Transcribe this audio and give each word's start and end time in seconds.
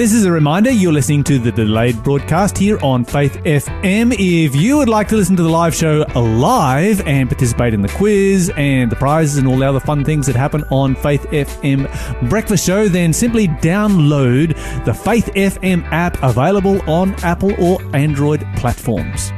This 0.00 0.14
is 0.14 0.24
a 0.24 0.32
reminder 0.32 0.70
you're 0.70 0.94
listening 0.94 1.22
to 1.24 1.38
the 1.38 1.52
delayed 1.52 2.02
broadcast 2.02 2.56
here 2.56 2.78
on 2.82 3.04
Faith 3.04 3.34
FM. 3.44 4.14
If 4.18 4.56
you 4.56 4.78
would 4.78 4.88
like 4.88 5.08
to 5.08 5.16
listen 5.16 5.36
to 5.36 5.42
the 5.42 5.50
live 5.50 5.74
show 5.74 6.06
live 6.14 7.06
and 7.06 7.28
participate 7.28 7.74
in 7.74 7.82
the 7.82 7.90
quiz 7.90 8.50
and 8.56 8.90
the 8.90 8.96
prizes 8.96 9.36
and 9.36 9.46
all 9.46 9.58
the 9.58 9.68
other 9.68 9.78
fun 9.78 10.02
things 10.02 10.26
that 10.26 10.36
happen 10.36 10.64
on 10.70 10.94
Faith 10.94 11.24
FM 11.24 12.30
Breakfast 12.30 12.64
Show, 12.64 12.88
then 12.88 13.12
simply 13.12 13.46
download 13.46 14.54
the 14.86 14.94
Faith 14.94 15.26
FM 15.34 15.84
app 15.92 16.16
available 16.22 16.80
on 16.90 17.14
Apple 17.22 17.52
or 17.62 17.78
Android 17.94 18.42
platforms. 18.56 19.30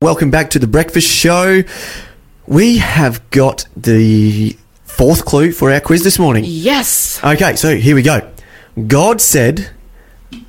Welcome 0.00 0.30
back 0.30 0.48
to 0.50 0.60
the 0.60 0.68
breakfast 0.68 1.08
show. 1.08 1.64
We 2.46 2.78
have 2.78 3.28
got 3.30 3.66
the 3.76 4.56
fourth 4.84 5.24
clue 5.24 5.50
for 5.50 5.72
our 5.72 5.80
quiz 5.80 6.04
this 6.04 6.20
morning. 6.20 6.44
Yes. 6.46 7.18
Okay, 7.24 7.56
so 7.56 7.74
here 7.74 7.96
we 7.96 8.02
go. 8.02 8.30
God 8.86 9.20
said, 9.20 9.73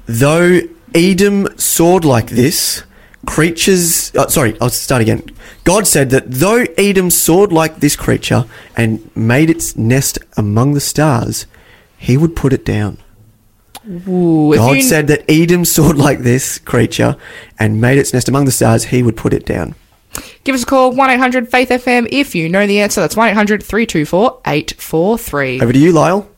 though 0.05 0.59
Edom 0.93 1.47
soared 1.57 2.05
like 2.05 2.27
this, 2.29 2.83
creatures. 3.25 4.15
Uh, 4.15 4.27
sorry, 4.27 4.55
I'll 4.61 4.69
start 4.69 5.01
again. 5.01 5.23
God 5.63 5.87
said 5.87 6.09
that 6.11 6.29
though 6.29 6.65
Edom 6.77 7.09
soared 7.09 7.51
like 7.51 7.77
this 7.77 7.95
creature 7.95 8.45
and 8.77 9.09
made 9.15 9.49
its 9.49 9.75
nest 9.75 10.19
among 10.37 10.73
the 10.73 10.79
stars, 10.79 11.45
he 11.97 12.17
would 12.17 12.35
put 12.35 12.53
it 12.53 12.63
down. 12.65 12.97
Ooh, 14.07 14.53
God 14.55 14.77
you- 14.77 14.81
said 14.81 15.07
that 15.07 15.29
Edom 15.29 15.65
soared 15.65 15.97
like 15.97 16.19
this 16.19 16.57
creature 16.59 17.17
and 17.59 17.79
made 17.81 17.97
its 17.97 18.13
nest 18.13 18.27
among 18.29 18.45
the 18.45 18.51
stars, 18.51 18.85
he 18.85 19.03
would 19.03 19.15
put 19.17 19.33
it 19.33 19.45
down. 19.45 19.75
Give 20.43 20.55
us 20.55 20.63
a 20.63 20.65
call, 20.65 20.91
1 20.91 21.09
800 21.09 21.49
Faith 21.49 21.69
FM, 21.69 22.07
if 22.09 22.33
you 22.35 22.47
know 22.47 22.65
the 22.65 22.79
answer. 22.79 23.01
That's 23.01 23.17
1 23.17 23.29
800 23.29 23.61
324 23.61 24.41
843. 24.45 25.61
Over 25.61 25.73
to 25.73 25.79
you, 25.79 25.91
Lyle. 25.91 26.29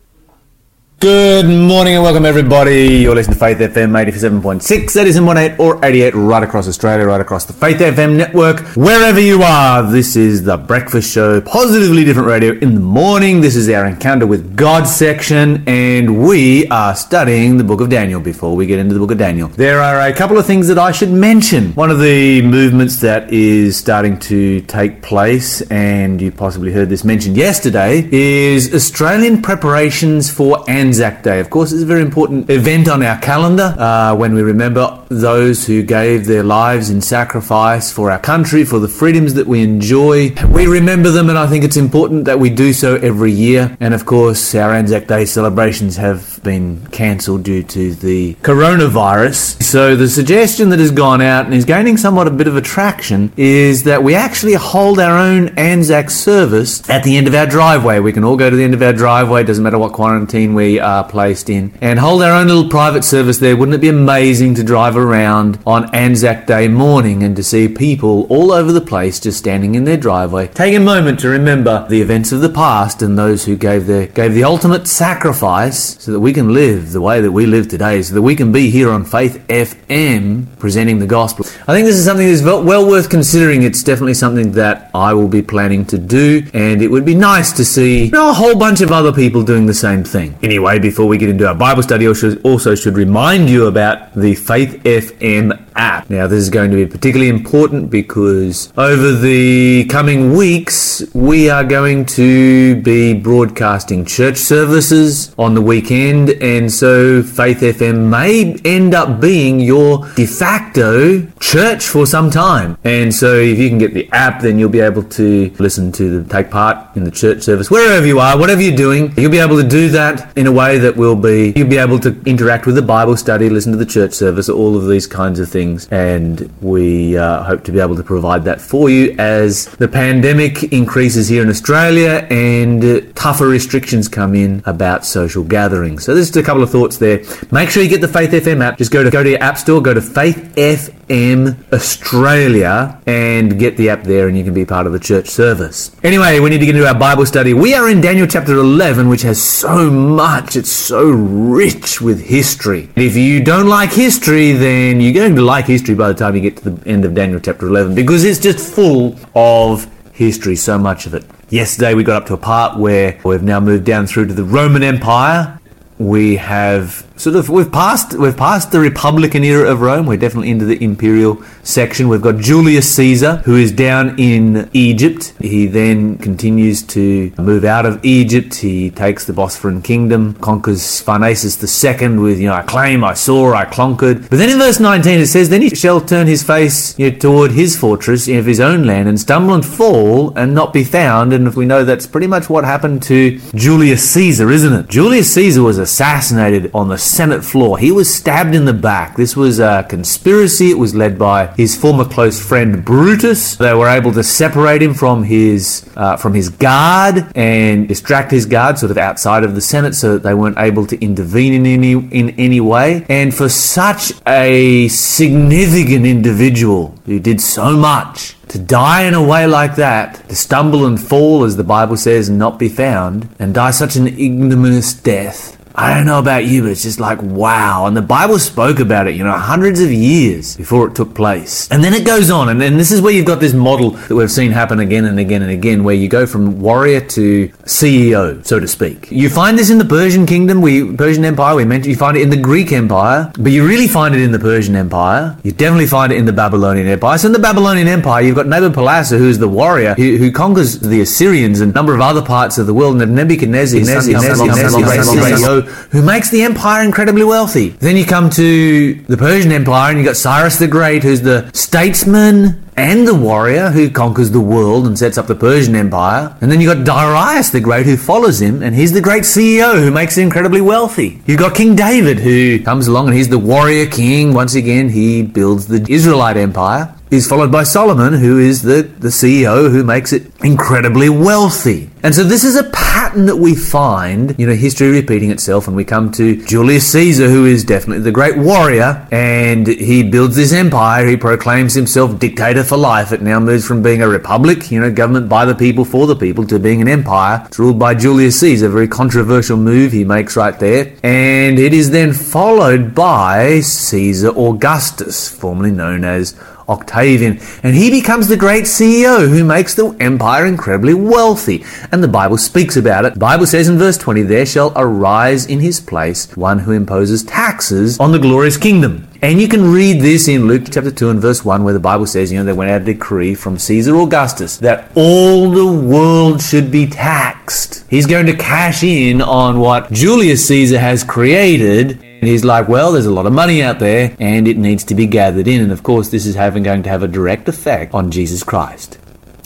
Good 1.00 1.46
morning 1.46 1.94
and 1.94 2.02
welcome 2.02 2.26
everybody. 2.26 2.88
You're 2.88 3.14
listening 3.14 3.36
to 3.36 3.40
Faith 3.40 3.60
FM 3.60 3.92
87.6, 3.92 4.62
87.8 4.64 5.60
or 5.60 5.86
88 5.86 6.16
right 6.16 6.42
across 6.42 6.67
Australia, 6.67 7.06
right 7.06 7.22
across 7.22 7.45
the 7.45 7.54
Faith 7.54 7.78
FM 7.78 8.17
network. 8.17 8.62
Wherever 8.76 9.20
you 9.20 9.44
are, 9.44 9.84
this 9.84 10.16
is 10.16 10.44
the 10.44 10.58
breakfast 10.58 11.14
show, 11.14 11.39
positively 11.39 12.04
different 12.04 12.28
radio 12.28 12.54
in 12.54 12.73
the 12.73 12.81
morning. 12.81 13.42
This 13.42 13.56
is 13.56 13.70
our 13.70 13.86
encounter 13.86 14.26
with 14.26 14.56
God 14.56 14.86
section 14.86 15.64
and 15.67 16.28
we 16.28 16.66
are 16.70 16.95
studying 16.95 17.58
the 17.58 17.64
book 17.64 17.80
of 17.80 17.89
Daniel 17.89 18.20
before 18.20 18.56
we 18.56 18.66
get 18.66 18.80
into 18.80 18.95
the 18.95 19.00
book 19.00 19.11
of 19.11 19.20
Daniel. 19.20 19.50
There 19.50 19.80
are 19.80 20.02
a 20.02 20.14
couple 20.14 20.39
of 20.39 20.48
things 20.48 20.67
that 20.67 20.80
I 20.80 20.92
should 20.92 21.11
mention. 21.11 21.73
One 21.73 21.92
of 21.92 22.00
the 22.00 22.42
movements 22.42 22.95
that 23.02 23.32
is 23.32 23.78
starting 23.78 24.17
to 24.22 24.61
take 24.61 25.04
place 25.04 25.61
and 25.70 26.20
you 26.20 26.32
possibly 26.32 26.72
heard 26.72 26.89
this 26.89 27.04
mentioned 27.04 27.38
yesterday 27.38 28.09
is 28.11 28.73
Australian 28.73 29.44
preparations 29.44 30.32
for 30.32 30.67
Anzac 30.88 31.21
Day. 31.21 31.41
Of 31.41 31.49
course, 31.49 31.73
it's 31.73 31.83
a 31.83 31.85
very 31.85 32.02
important 32.02 32.49
event 32.49 32.88
on 32.88 33.03
our 33.03 33.19
calendar 33.19 33.75
uh, 33.77 34.16
when 34.16 34.33
we 34.33 34.41
remember 34.41 35.03
those 35.09 35.67
who 35.67 35.83
gave 35.83 36.25
their 36.27 36.43
lives 36.43 36.89
in 36.89 37.02
sacrifice 37.02 37.91
for 37.91 38.09
our 38.09 38.19
country, 38.19 38.63
for 38.63 38.80
the 38.80 38.88
freedoms 38.88 39.33
that 39.33 39.47
we 39.47 39.61
enjoy. 39.61 40.33
We 40.49 40.65
remember 40.65 41.11
them, 41.11 41.27
and 41.27 41.38
I 41.38 41.45
think 41.47 41.65
it's 41.65 41.75
important 41.75 42.23
that 42.23 42.39
we 42.39 42.49
do 42.49 42.71
so 42.71 42.95
every 42.95 43.33
year. 43.33 43.75
And 43.81 43.93
of 43.93 44.05
course, 44.05 44.55
our 44.55 44.73
Anzac 44.73 45.08
Day 45.08 45.25
celebrations 45.25 45.97
have 45.97 46.39
been 46.41 46.88
cancelled 46.88 47.43
due 47.43 47.63
to 47.63 47.93
the 47.93 48.35
coronavirus. 48.35 49.61
So 49.61 49.97
the 49.97 50.08
suggestion 50.08 50.69
that 50.69 50.80
has 50.80 50.91
gone 50.91 51.21
out 51.21 51.43
and 51.43 51.53
is 51.53 51.65
gaining 51.65 51.97
somewhat 51.97 52.27
a 52.27 52.31
bit 52.31 52.47
of 52.47 52.55
attraction 52.55 53.33
is 53.35 53.83
that 53.83 54.03
we 54.03 54.15
actually 54.15 54.53
hold 54.53 54.99
our 54.99 55.17
own 55.17 55.49
Anzac 55.58 56.09
service 56.09 56.89
at 56.89 57.03
the 57.03 57.17
end 57.17 57.27
of 57.27 57.35
our 57.35 57.45
driveway. 57.45 57.99
We 57.99 58.13
can 58.13 58.23
all 58.23 58.38
go 58.38 58.49
to 58.49 58.55
the 58.55 58.63
end 58.63 58.73
of 58.73 58.81
our 58.81 58.93
driveway, 58.93 59.43
doesn't 59.43 59.63
matter 59.63 59.77
what 59.77 59.91
quarantine 59.91 60.53
we 60.53 60.77
are 60.80 61.03
placed 61.03 61.50
in, 61.50 61.73
and 61.81 62.00
hold 62.00 62.22
our 62.22 62.31
own 62.31 62.47
little 62.47 62.70
private 62.70 63.03
service 63.03 63.38
there. 63.38 63.56
Wouldn't 63.56 63.75
it 63.75 63.81
be 63.81 63.89
amazing 63.89 64.56
to 64.56 64.64
drive 64.64 64.97
around 64.97 65.59
on 65.66 65.94
Anzac 65.95 66.45
Day 66.45 66.67
morning 66.67 67.23
and 67.23 67.36
to 67.36 67.44
see 67.44 67.67
people 67.67 68.25
all 68.30 68.52
over 68.52 68.72
the 68.72 68.81
place 68.81 69.20
just 69.20 69.38
standing 69.38 69.75
in 69.75 69.83
their 69.83 69.98
driveway, 69.98 70.48
take 70.48 70.76
a 70.76 70.80
moment 70.80 71.20
to 71.21 71.30
remember 71.30 71.86
the 71.89 72.02
events 72.02 72.32
of 72.32 72.42
the 72.42 72.49
past 72.49 73.02
and 73.02 73.17
those 73.17 73.45
who 73.45 73.55
gave 73.55 73.88
their 73.88 74.08
gave 74.08 74.33
the 74.33 74.43
ultimate 74.43 74.88
sacrifice 74.88 76.02
so 76.04 76.11
that 76.11 76.20
we 76.20 76.33
can 76.33 76.54
live 76.54 76.92
the 76.92 77.02
way 77.02 77.21
that 77.21 77.32
we 77.32 77.45
live 77.45 77.67
today, 77.67 78.02
so 78.02 78.14
that 78.14 78.21
we 78.21 78.36
can 78.36 78.52
be 78.52 78.70
here 78.70 78.92
on 78.92 79.05
Faith 79.05 79.45
FM 79.48 80.48
presenting 80.59 80.99
the 80.99 81.08
gospel. 81.08 81.45
I 81.67 81.73
think 81.73 81.86
this 81.86 81.98
is 81.98 82.05
something 82.05 82.27
that's 82.27 82.44
well 82.44 82.64
well 82.64 82.88
worth 82.88 83.09
considering. 83.09 83.64
It's 83.64 83.83
definitely 83.83 84.14
something 84.14 84.52
that 84.54 84.92
I 84.94 85.14
will 85.14 85.27
be 85.27 85.42
planning 85.42 85.86
to 85.86 85.98
do, 85.98 86.44
and 86.54 86.82
it 86.82 86.89
would 86.89 87.05
be 87.05 87.15
nice 87.15 87.52
to 87.54 87.65
see 87.65 88.05
you 88.05 88.11
know, 88.11 88.30
a 88.30 88.33
whole 88.33 88.58
bunch 88.58 88.82
of 88.82 88.92
other 88.92 89.14
people 89.14 89.44
doing 89.44 89.65
the 89.65 89.73
same 89.73 90.04
thing. 90.04 90.38
Anyway, 90.44 90.67
before 90.76 91.08
we 91.08 91.17
get 91.17 91.30
into 91.30 91.48
our 91.48 91.55
Bible 91.55 91.82
study, 91.82 92.05
I 92.05 92.10
also 92.44 92.76
should 92.76 92.95
remind 92.95 93.50
you 93.50 93.67
about 93.67 94.14
the 94.14 94.36
Faith 94.36 94.83
FM 94.83 95.67
app. 95.77 96.10
Now, 96.10 96.27
this 96.27 96.39
is 96.39 96.49
going 96.49 96.71
to 96.71 96.77
be 96.77 96.86
particularly 96.86 97.30
important 97.30 97.89
because 97.89 98.73
over 98.77 99.14
the 99.14 99.86
coming 99.86 100.33
weeks, 100.36 101.04
we 101.14 101.49
are 101.49 101.64
going 101.64 102.05
to 102.17 102.82
be 102.82 103.14
broadcasting 103.14 104.05
church 104.05 104.38
services 104.38 105.33
on 105.38 105.54
the 105.54 105.61
weekend, 105.61 106.32
and 106.42 106.71
so 106.71 107.23
Faith 107.23 107.60
FM 107.60 108.10
may 108.10 108.55
end 108.65 108.93
up 108.93 109.21
being 109.21 109.60
your 109.60 110.08
de 110.15 110.26
facto 110.26 111.21
church 111.39 111.86
for 111.86 112.05
some 112.05 112.30
time. 112.30 112.77
And 112.83 113.14
so, 113.14 113.36
if 113.36 113.58
you 113.59 113.70
can 113.70 113.77
get 113.77 113.94
the 113.94 114.09
app, 114.11 114.42
then 114.42 114.58
you'll 114.59 114.70
be 114.70 114.80
able 114.80 115.04
to 115.04 115.54
listen 115.59 115.92
to 115.94 116.21
the 116.21 116.30
take 116.30 116.49
part 116.49 116.95
in 116.95 117.04
the 117.04 117.11
church 117.11 117.44
service 117.44 117.70
wherever 117.70 118.05
you 118.05 118.20
are, 118.20 118.38
whatever 118.38 118.61
you're 118.61 118.76
doing. 118.76 119.14
You'll 119.17 119.32
be 119.32 119.39
able 119.39 119.61
to 119.61 119.67
do 119.67 119.89
that 119.89 120.36
in 120.38 120.48
a 120.48 120.52
way 120.52 120.77
that 120.80 120.98
will 120.98 121.15
be 121.15 121.54
you'll 121.55 121.70
be 121.70 121.77
able 121.77 121.99
to 121.99 122.20
interact 122.26 122.65
with 122.65 122.76
the 122.76 122.82
Bible 122.82 123.17
study, 123.17 123.49
listen 123.49 123.71
to 123.71 123.77
the 123.77 123.86
church 123.86 124.14
service, 124.14 124.49
all 124.49 124.76
of 124.76 124.88
these 124.88 125.08
kinds 125.08 125.39
of 125.39 125.49
things. 125.49 125.67
And 125.92 126.52
we 126.61 127.17
uh, 127.17 127.44
hope 127.44 127.64
to 127.66 127.72
be 127.72 127.80
able 127.80 127.95
to 127.95 128.04
provide 128.04 128.44
that 128.45 128.60
for 128.62 128.89
you 128.89 129.16
as 129.18 129.66
the 129.78 129.88
pandemic 129.88 130.63
increases 130.72 131.28
here 131.28 131.44
in 131.44 131.50
Australia 131.50 132.28
and 132.30 133.16
tougher 133.16 133.48
restrictions 133.48 134.07
come 134.07 134.36
in 134.36 134.63
about 134.66 135.06
social 135.06 135.44
gatherings. 135.44 136.04
So 136.04 136.13
there's 136.13 136.27
just 136.27 136.38
a 136.38 136.44
couple 136.44 136.63
of 136.63 136.69
thoughts 136.69 136.98
there. 136.98 137.24
Make 137.51 137.69
sure 137.69 137.83
you 137.83 137.89
get 137.89 138.01
the 138.01 138.07
Faith 138.07 138.31
FM 138.31 138.62
app. 138.63 138.77
Just 138.77 138.92
go 138.92 139.04
to 139.04 139.10
go 139.10 139.24
to 139.24 139.30
your 139.30 139.44
app 139.44 139.57
store, 139.57 139.81
go 139.81 139.94
to 139.94 140.01
Faith 140.01 140.54
FM 140.56 140.96
Australia 141.10 143.01
and 143.07 143.57
get 143.60 143.78
the 143.78 143.90
app 143.90 144.04
there 144.04 144.28
and 144.28 144.38
you 144.38 144.44
can 144.44 144.54
be 144.54 144.66
part 144.66 144.86
of 144.86 144.94
the 144.94 145.00
church 145.00 145.28
service. 145.28 145.92
Anyway, 146.04 146.40
we 146.40 146.50
need 146.50 146.60
to 146.60 146.66
get 146.66 146.75
into 146.75 146.88
our 146.88 146.98
Bible 146.98 147.25
study. 147.25 147.54
We 147.54 147.74
are 147.74 147.90
in 147.90 148.01
Daniel 148.01 148.28
chapter 148.28 148.54
11, 148.54 149.07
which 149.07 149.22
has 149.22 149.42
so 149.42 149.90
much. 149.90 150.56
It's 150.56 150.72
so 150.72 151.10
rich 151.10 152.01
with 152.01 152.25
history. 152.25 152.90
If 152.95 153.16
you 153.16 153.44
don't 153.44 153.68
like 153.68 153.92
history, 153.92 154.51
then 154.51 155.00
you're 155.00 155.13
going 155.13 155.36
to 155.36 155.42
like 155.42 155.66
history 155.66 155.95
by 155.95 156.10
the 156.10 156.13
time 156.13 156.36
you 156.36 156.42
get 156.42 156.57
to 156.57 156.72
the 156.72 156.90
end 156.90 157.06
of 157.06 157.13
Daniel 157.13 157.39
chapter 157.39 157.68
11 157.68 157.95
because 157.95 158.24
it's 158.24 158.39
just 158.39 158.74
full 158.74 159.18
of 159.36 159.86
history, 160.13 160.56
so 160.56 160.78
much 160.78 161.06
of 161.06 161.13
it. 161.13 161.24
Yesterday 161.50 161.94
we 161.94 162.04
got 162.04 162.24
up 162.24 162.28
to 162.28 162.34
a 162.34 162.38
part 162.38 162.78
where 162.78 163.19
we've 163.24 163.44
now 163.44 163.60
moved 163.60 163.86
down 163.86 164.07
through 164.07 164.28
to 164.28 164.34
the 164.34 164.44
Roman 164.44 164.84
Empire. 164.84 165.60
We 165.98 166.36
have 166.36 167.06
sort 167.18 167.36
of 167.36 167.50
we've 167.50 167.72
passed 167.72 168.13
we've 168.13 168.38
passed 168.38 168.72
the 168.72 168.80
Republican 168.80 169.44
era 169.44 169.69
of 169.69 169.81
Rome. 169.81 170.06
We're 170.06 170.18
definitely 170.18 170.51
into 170.51 170.66
the 170.66 170.81
imperial 170.83 171.44
section. 171.63 172.07
We've 172.07 172.22
got 172.22 172.38
Julius 172.38 172.94
Caesar, 172.95 173.38
who 173.38 173.56
is 173.56 173.72
down 173.72 174.18
in 174.19 174.69
Egypt. 174.74 175.33
He 175.39 175.68
then 175.68 176.18
continues 176.18 176.83
to 176.83 177.31
move 177.38 177.66
out 177.66 177.86
of 177.86 178.04
Egypt. 178.06 178.56
He 178.56 178.89
takes 178.89 179.25
the 179.25 179.33
Bosphorus 179.33 179.68
kingdom, 179.83 180.33
conquers 180.36 181.01
Pharnaces 181.01 181.62
II 181.62 182.18
with, 182.18 182.39
you 182.39 182.48
know, 182.48 182.54
I 182.54 182.62
claim, 182.62 183.04
I 183.04 183.13
saw, 183.13 183.54
I 183.54 183.66
conquered. 183.66 184.30
But 184.30 184.38
then 184.38 184.50
in 184.50 184.57
verse 184.57 184.80
19 184.80 185.19
it 185.19 185.27
says, 185.27 185.50
Then 185.50 185.62
he 185.62 185.69
shall 185.69 186.00
turn 186.00 186.27
his 186.27 186.44
face 186.44 186.98
you 186.98 187.12
know, 187.12 187.18
toward 187.18 187.51
his 187.51 187.77
fortress 187.77 188.27
of 188.27 188.45
his 188.45 188.60
own 188.60 188.86
land 188.86 189.10
and 189.10 189.19
stumble 189.19 189.54
and 189.54 189.66
fall 189.66 190.33
and 190.38 190.54
not 190.54 190.74
be 190.74 190.83
found. 190.83 191.33
And 191.33 191.48
if 191.48 191.56
we 191.56 191.66
know 191.66 191.83
that's 191.83 192.07
pretty 192.07 192.27
much 192.27 192.50
what 192.50 192.63
happened 192.63 193.04
to 193.04 193.39
Julius 193.56 194.10
Caesar, 194.12 194.50
isn't 194.50 194.74
it? 194.74 194.88
Julius 194.88 195.33
Caesar 195.33 195.63
was 195.63 195.77
assassinated 195.77 196.72
on 196.74 196.88
the 196.88 196.98
Senate 197.07 197.44
floor. 197.44 197.77
He 197.77 197.92
was 197.92 198.13
stabbed 198.13 198.54
in 198.54 198.65
the 198.65 198.74
back. 198.74 199.15
This 199.15 199.36
was 199.36 199.59
a 199.59 199.86
conspiracy. 199.89 200.69
It 200.71 200.77
was 200.77 200.94
led 200.94 201.18
by 201.18 201.48
his 201.56 201.75
former 201.75 202.06
close 202.06 202.39
friend 202.39 202.83
Brutus. 202.83 203.56
They 203.56 203.74
were 203.74 203.88
able 203.88 204.12
to 204.13 204.24
separate 204.24 204.81
him 204.81 204.94
from 204.94 205.24
his 205.24 205.89
uh, 205.95 206.18
from 206.18 206.33
his 206.33 206.50
guard 206.50 207.27
and 207.36 207.88
distract 207.88 208.31
his 208.31 208.45
guard 208.45 208.77
sort 208.77 208.92
of 208.92 208.98
outside 208.98 209.44
of 209.44 209.56
the 209.56 209.62
Senate 209.62 209.95
so 209.95 210.13
that 210.13 210.24
they 210.24 210.33
weren't 210.33 210.57
able 210.57 210.86
to 210.88 211.00
intervene 211.04 211.54
in 211.54 211.65
any 211.65 211.94
in 211.94 212.30
any 212.31 212.62
way. 212.62 213.06
And 213.10 213.33
for 213.33 213.50
such 213.50 214.13
a 214.27 214.88
significant 214.89 216.06
individual 216.06 216.95
who 217.06 217.19
did 217.19 217.42
so 217.42 217.75
much 217.77 218.36
to 218.50 218.60
die 218.60 219.03
in 219.03 219.13
a 219.13 219.24
way 219.24 219.45
like 219.45 219.75
that, 219.75 220.27
to 220.30 220.36
stumble 220.36 220.86
and 220.86 221.01
fall, 221.01 221.44
as 221.44 221.57
the 221.57 221.63
Bible 221.63 221.98
says, 221.98 222.30
and 222.30 222.39
not 222.39 222.57
be 222.57 222.69
found, 222.69 223.27
and 223.39 223.53
die 223.53 223.71
such 223.71 223.95
an 223.95 224.07
ignominious 224.07 224.94
death, 224.94 225.56
I 225.79 225.94
don't 225.94 226.07
know 226.07 226.18
about 226.18 226.45
you, 226.45 226.63
but 226.63 226.71
it's 226.71 226.81
just 226.81 227.00
like, 227.00 227.21
wow. 227.21 227.85
And 227.85 227.95
the 227.95 228.01
Bible 228.01 228.39
spoke 228.39 228.79
about 228.79 229.06
it, 229.06 229.15
you 229.15 229.24
know, 229.24 229.38
hundreds 229.38 229.79
of 229.79 229.91
years 229.91 230.57
before 230.57 230.88
it 230.88 230.95
took 230.95 231.13
place. 231.13 231.69
And 231.69 231.83
then 231.83 231.94
it 231.94 232.03
goes 232.03 232.31
on, 232.31 232.50
and 232.50 232.59
then 232.59 232.77
this 232.77 232.91
is 232.91 233.00
where 233.00 233.13
you've 233.13 233.27
got 233.27 233.39
this 233.39 233.53
model 233.53 233.91
that 233.91 234.15
we've 234.15 234.31
seen 234.31 234.51
happen 234.51 234.79
again 234.79 235.06
and 235.06 235.19
again 235.19 235.44
and 235.44 235.51
again, 235.51 235.83
where 235.83 235.94
you 235.94 236.09
go 236.09 236.25
from 236.25 236.59
warrior 236.62 237.01
to 237.01 237.50
CEO, 237.65 238.44
so 238.44 238.59
to 238.59 238.68
speak. 238.68 239.12
You 239.12 239.29
find 239.29 239.56
this 239.56 239.69
in 239.69 239.77
the 239.77 239.85
Persian 239.85 240.25
kingdom, 240.25 240.62
we 240.62 240.95
Persian 240.95 241.24
Empire, 241.24 241.53
we 241.53 241.63
mentioned 241.63 241.91
you 241.91 241.95
find 241.95 242.18
it 242.18 242.24
in 242.24 242.31
the 242.31 242.38
Greek 242.38 242.71
Empire, 242.71 243.31
but 243.38 243.51
you 243.51 243.63
really 243.63 243.88
find 243.88 244.15
it 244.15 244.21
in 244.21 244.31
the 244.31 244.39
Persian 244.39 244.75
Empire. 244.75 245.38
You 245.44 245.51
definitely 245.51 245.85
find 245.85 246.12
it 246.12 246.18
in 246.18 246.25
the 246.25 246.33
Babylonian 246.33 246.88
Empire. 246.88 247.19
So 247.19 247.27
in 247.27 247.33
the 247.33 247.39
Babylonian 247.39 247.88
Empire, 247.88 248.24
you've 248.24 248.35
got 248.35 248.47
Nabopolassar, 248.47 249.19
who's 249.19 249.38
the 249.38 249.47
warrior 249.47 249.94
who, 249.94 250.18
who 250.18 250.31
conquers 250.31 250.79
the 250.79 251.01
Assyrians 251.01 251.62
and 251.62 251.71
a 251.71 251.75
number 251.75 251.94
of 251.94 252.01
other 252.01 252.24
parts 252.24 252.57
of 252.57 252.65
the 252.65 252.74
world, 252.74 253.00
and 253.00 253.13
Nebuchadnezzar, 253.13 253.79
CEO, 253.79 255.66
who 255.91 256.01
makes 256.01 256.29
the 256.29 256.43
empire 256.43 256.83
incredibly 256.83 257.23
wealthy. 257.23 257.69
Then 257.69 257.95
you 257.97 258.05
come 258.05 258.29
to 258.31 258.93
the 258.93 259.17
Persian 259.17 259.51
Empire, 259.51 259.91
and 259.91 259.99
you've 259.99 260.07
got 260.07 260.17
Cyrus 260.17 260.57
the 260.57 260.67
Great, 260.67 261.03
who's 261.03 261.21
the 261.21 261.49
statesman 261.53 262.63
and 262.77 263.07
the 263.07 263.15
warrior 263.15 263.71
who 263.71 263.89
conquers 263.89 264.29
the 264.31 264.39
world 264.39 264.85
and 264.85 264.97
sets 264.97 265.17
up 265.17 265.25
the 265.25 265.35
Persian 265.35 265.75
Empire. 265.75 266.37
And 266.41 266.51
then 266.51 266.61
you've 266.61 266.73
got 266.73 266.85
Darius 266.85 267.49
the 267.49 267.59
Great 267.59 267.87
who 267.87 267.97
follows 267.97 268.39
him, 268.39 268.61
and 268.61 268.75
he's 268.75 268.93
the 268.93 269.01
great 269.01 269.23
CEO 269.23 269.79
who 269.79 269.91
makes 269.91 270.17
it 270.17 270.21
incredibly 270.21 270.61
wealthy. 270.61 271.19
You've 271.25 271.39
got 271.39 271.55
King 271.55 271.75
David 271.75 272.19
who 272.19 272.59
comes 272.63 272.87
along 272.87 273.07
and 273.07 273.17
he's 273.17 273.29
the 273.29 273.39
warrior 273.39 273.87
king. 273.87 274.33
Once 274.33 274.53
again, 274.53 274.89
he 274.89 275.23
builds 275.23 275.67
the 275.67 275.85
Israelite 275.91 276.37
Empire. 276.37 276.93
He's 277.09 277.27
followed 277.27 277.54
by 277.54 277.63
Solomon, 277.63 278.13
who 278.13 278.38
is 278.38 278.63
the, 278.63 278.81
the 278.81 279.07
CEO 279.07 279.71
who 279.71 279.81
makes 279.81 280.12
it 280.12 280.30
incredibly 280.44 281.07
wealthy. 281.07 281.89
And 282.04 282.13
so 282.13 282.24
this 282.24 282.44
is 282.44 282.57
a 282.57 282.65
pattern 282.71 283.27
that 283.27 283.38
we 283.38 283.56
find, 283.56 284.38
you 284.38 284.45
know, 284.45 284.54
history 284.54 284.92
repeating 284.92 285.31
itself, 285.31 285.68
and 285.68 285.75
we 285.75 285.86
come 285.86 286.12
to 286.13 286.44
Julius 286.45 286.92
Caesar, 286.92 287.30
who 287.30 287.45
is 287.45 287.63
definitely 287.63 288.04
the 288.04 288.12
great 288.12 288.38
warrior, 288.38 289.07
and 289.09 289.68
he 289.68 290.04
builds 290.04 290.36
this 290.36 290.51
empire. 290.51 291.06
He 291.06 291.15
proclaims 291.15 291.74
himself 291.74 292.19
dictator 292.19 292.63
for 292.63 292.75
life. 292.75 293.13
It 293.13 293.21
now 293.21 293.39
moves 293.39 293.65
from 293.65 293.81
being 293.81 294.01
a 294.01 294.07
republic, 294.10 294.69
you 294.69 294.81
know, 294.81 294.92
government 294.92 295.30
by 295.30 295.45
the 295.45 295.56
people 295.56 295.86
for 295.86 296.07
the 296.07 296.15
people, 296.15 296.45
to 296.48 296.60
being 296.60 296.81
an 296.81 296.89
empire. 296.89 297.44
It's 297.48 297.57
ruled 297.57 297.80
by 297.80 297.95
Julius 297.95 298.38
Caesar, 298.42 298.68
very 298.68 298.88
controversial 298.88 299.56
move 299.56 299.94
he 299.94 300.03
makes 300.03 300.36
right 300.36 300.57
there. 300.60 300.94
And 301.03 301.57
it 301.57 301.74
is 301.74 301.92
then 301.92 302.12
followed 302.12 302.94
by 302.94 303.62
Caesar 303.62 304.30
Augustus, 304.30 305.30
formerly 305.30 305.71
known 305.71 306.03
as 306.03 306.38
Octavian, 306.69 307.39
and 307.63 307.75
he 307.75 307.89
becomes 307.89 308.27
the 308.27 308.37
great 308.37 308.65
CEO 308.65 309.27
who 309.27 309.43
makes 309.43 309.75
the 309.75 309.89
empire 309.99 310.45
incredibly 310.45 310.93
wealthy. 310.93 311.63
And 311.91 312.03
the 312.03 312.07
Bible 312.07 312.37
speaks 312.37 312.75
about 312.75 313.05
it. 313.05 313.13
The 313.13 313.19
Bible 313.19 313.45
says 313.45 313.69
in 313.69 313.77
verse 313.77 313.97
20, 313.97 314.23
There 314.23 314.45
shall 314.45 314.73
arise 314.75 315.45
in 315.45 315.59
his 315.59 315.79
place 315.79 316.35
one 316.35 316.59
who 316.59 316.71
imposes 316.71 317.23
taxes 317.23 317.99
on 317.99 318.11
the 318.11 318.19
glorious 318.19 318.57
kingdom. 318.57 319.07
And 319.21 319.41
you 319.41 319.47
can 319.47 319.71
read 319.71 320.01
this 320.01 320.27
in 320.27 320.47
Luke 320.47 320.65
chapter 320.69 320.91
2 320.91 321.09
and 321.09 321.19
verse 321.19 321.43
1, 321.43 321.63
where 321.63 321.73
the 321.73 321.79
Bible 321.79 322.05
says, 322.05 322.31
you 322.31 322.37
know, 322.37 322.43
they 322.43 322.53
went 322.53 322.69
out 322.69 322.81
a 322.81 322.85
decree 322.85 323.33
from 323.33 323.57
Caesar 323.57 323.95
Augustus 323.95 324.57
that 324.57 324.91
all 324.95 325.49
the 325.49 325.65
world 325.65 326.39
should 326.41 326.69
be 326.69 326.85
taxed. 326.85 327.83
He's 327.89 328.05
going 328.05 328.27
to 328.27 328.35
cash 328.35 328.83
in 328.83 329.21
on 329.21 329.59
what 329.59 329.91
Julius 329.91 330.47
Caesar 330.47 330.77
has 330.77 331.03
created 331.03 331.99
and 332.19 332.27
he's 332.27 332.43
like, 332.43 332.67
well, 332.67 332.91
there's 332.91 333.05
a 333.05 333.11
lot 333.11 333.25
of 333.25 333.33
money 333.33 333.61
out 333.61 333.79
there 333.79 334.15
and 334.19 334.47
it 334.47 334.57
needs 334.57 334.83
to 334.85 334.95
be 334.95 335.05
gathered 335.05 335.47
in. 335.47 335.61
And 335.61 335.71
of 335.71 335.83
course, 335.83 336.09
this 336.09 336.25
is 336.25 336.35
having, 336.35 336.63
going 336.63 336.83
to 336.83 336.89
have 336.89 337.03
a 337.03 337.07
direct 337.07 337.47
effect 337.47 337.93
on 337.93 338.11
Jesus 338.11 338.43
Christ. 338.43 338.97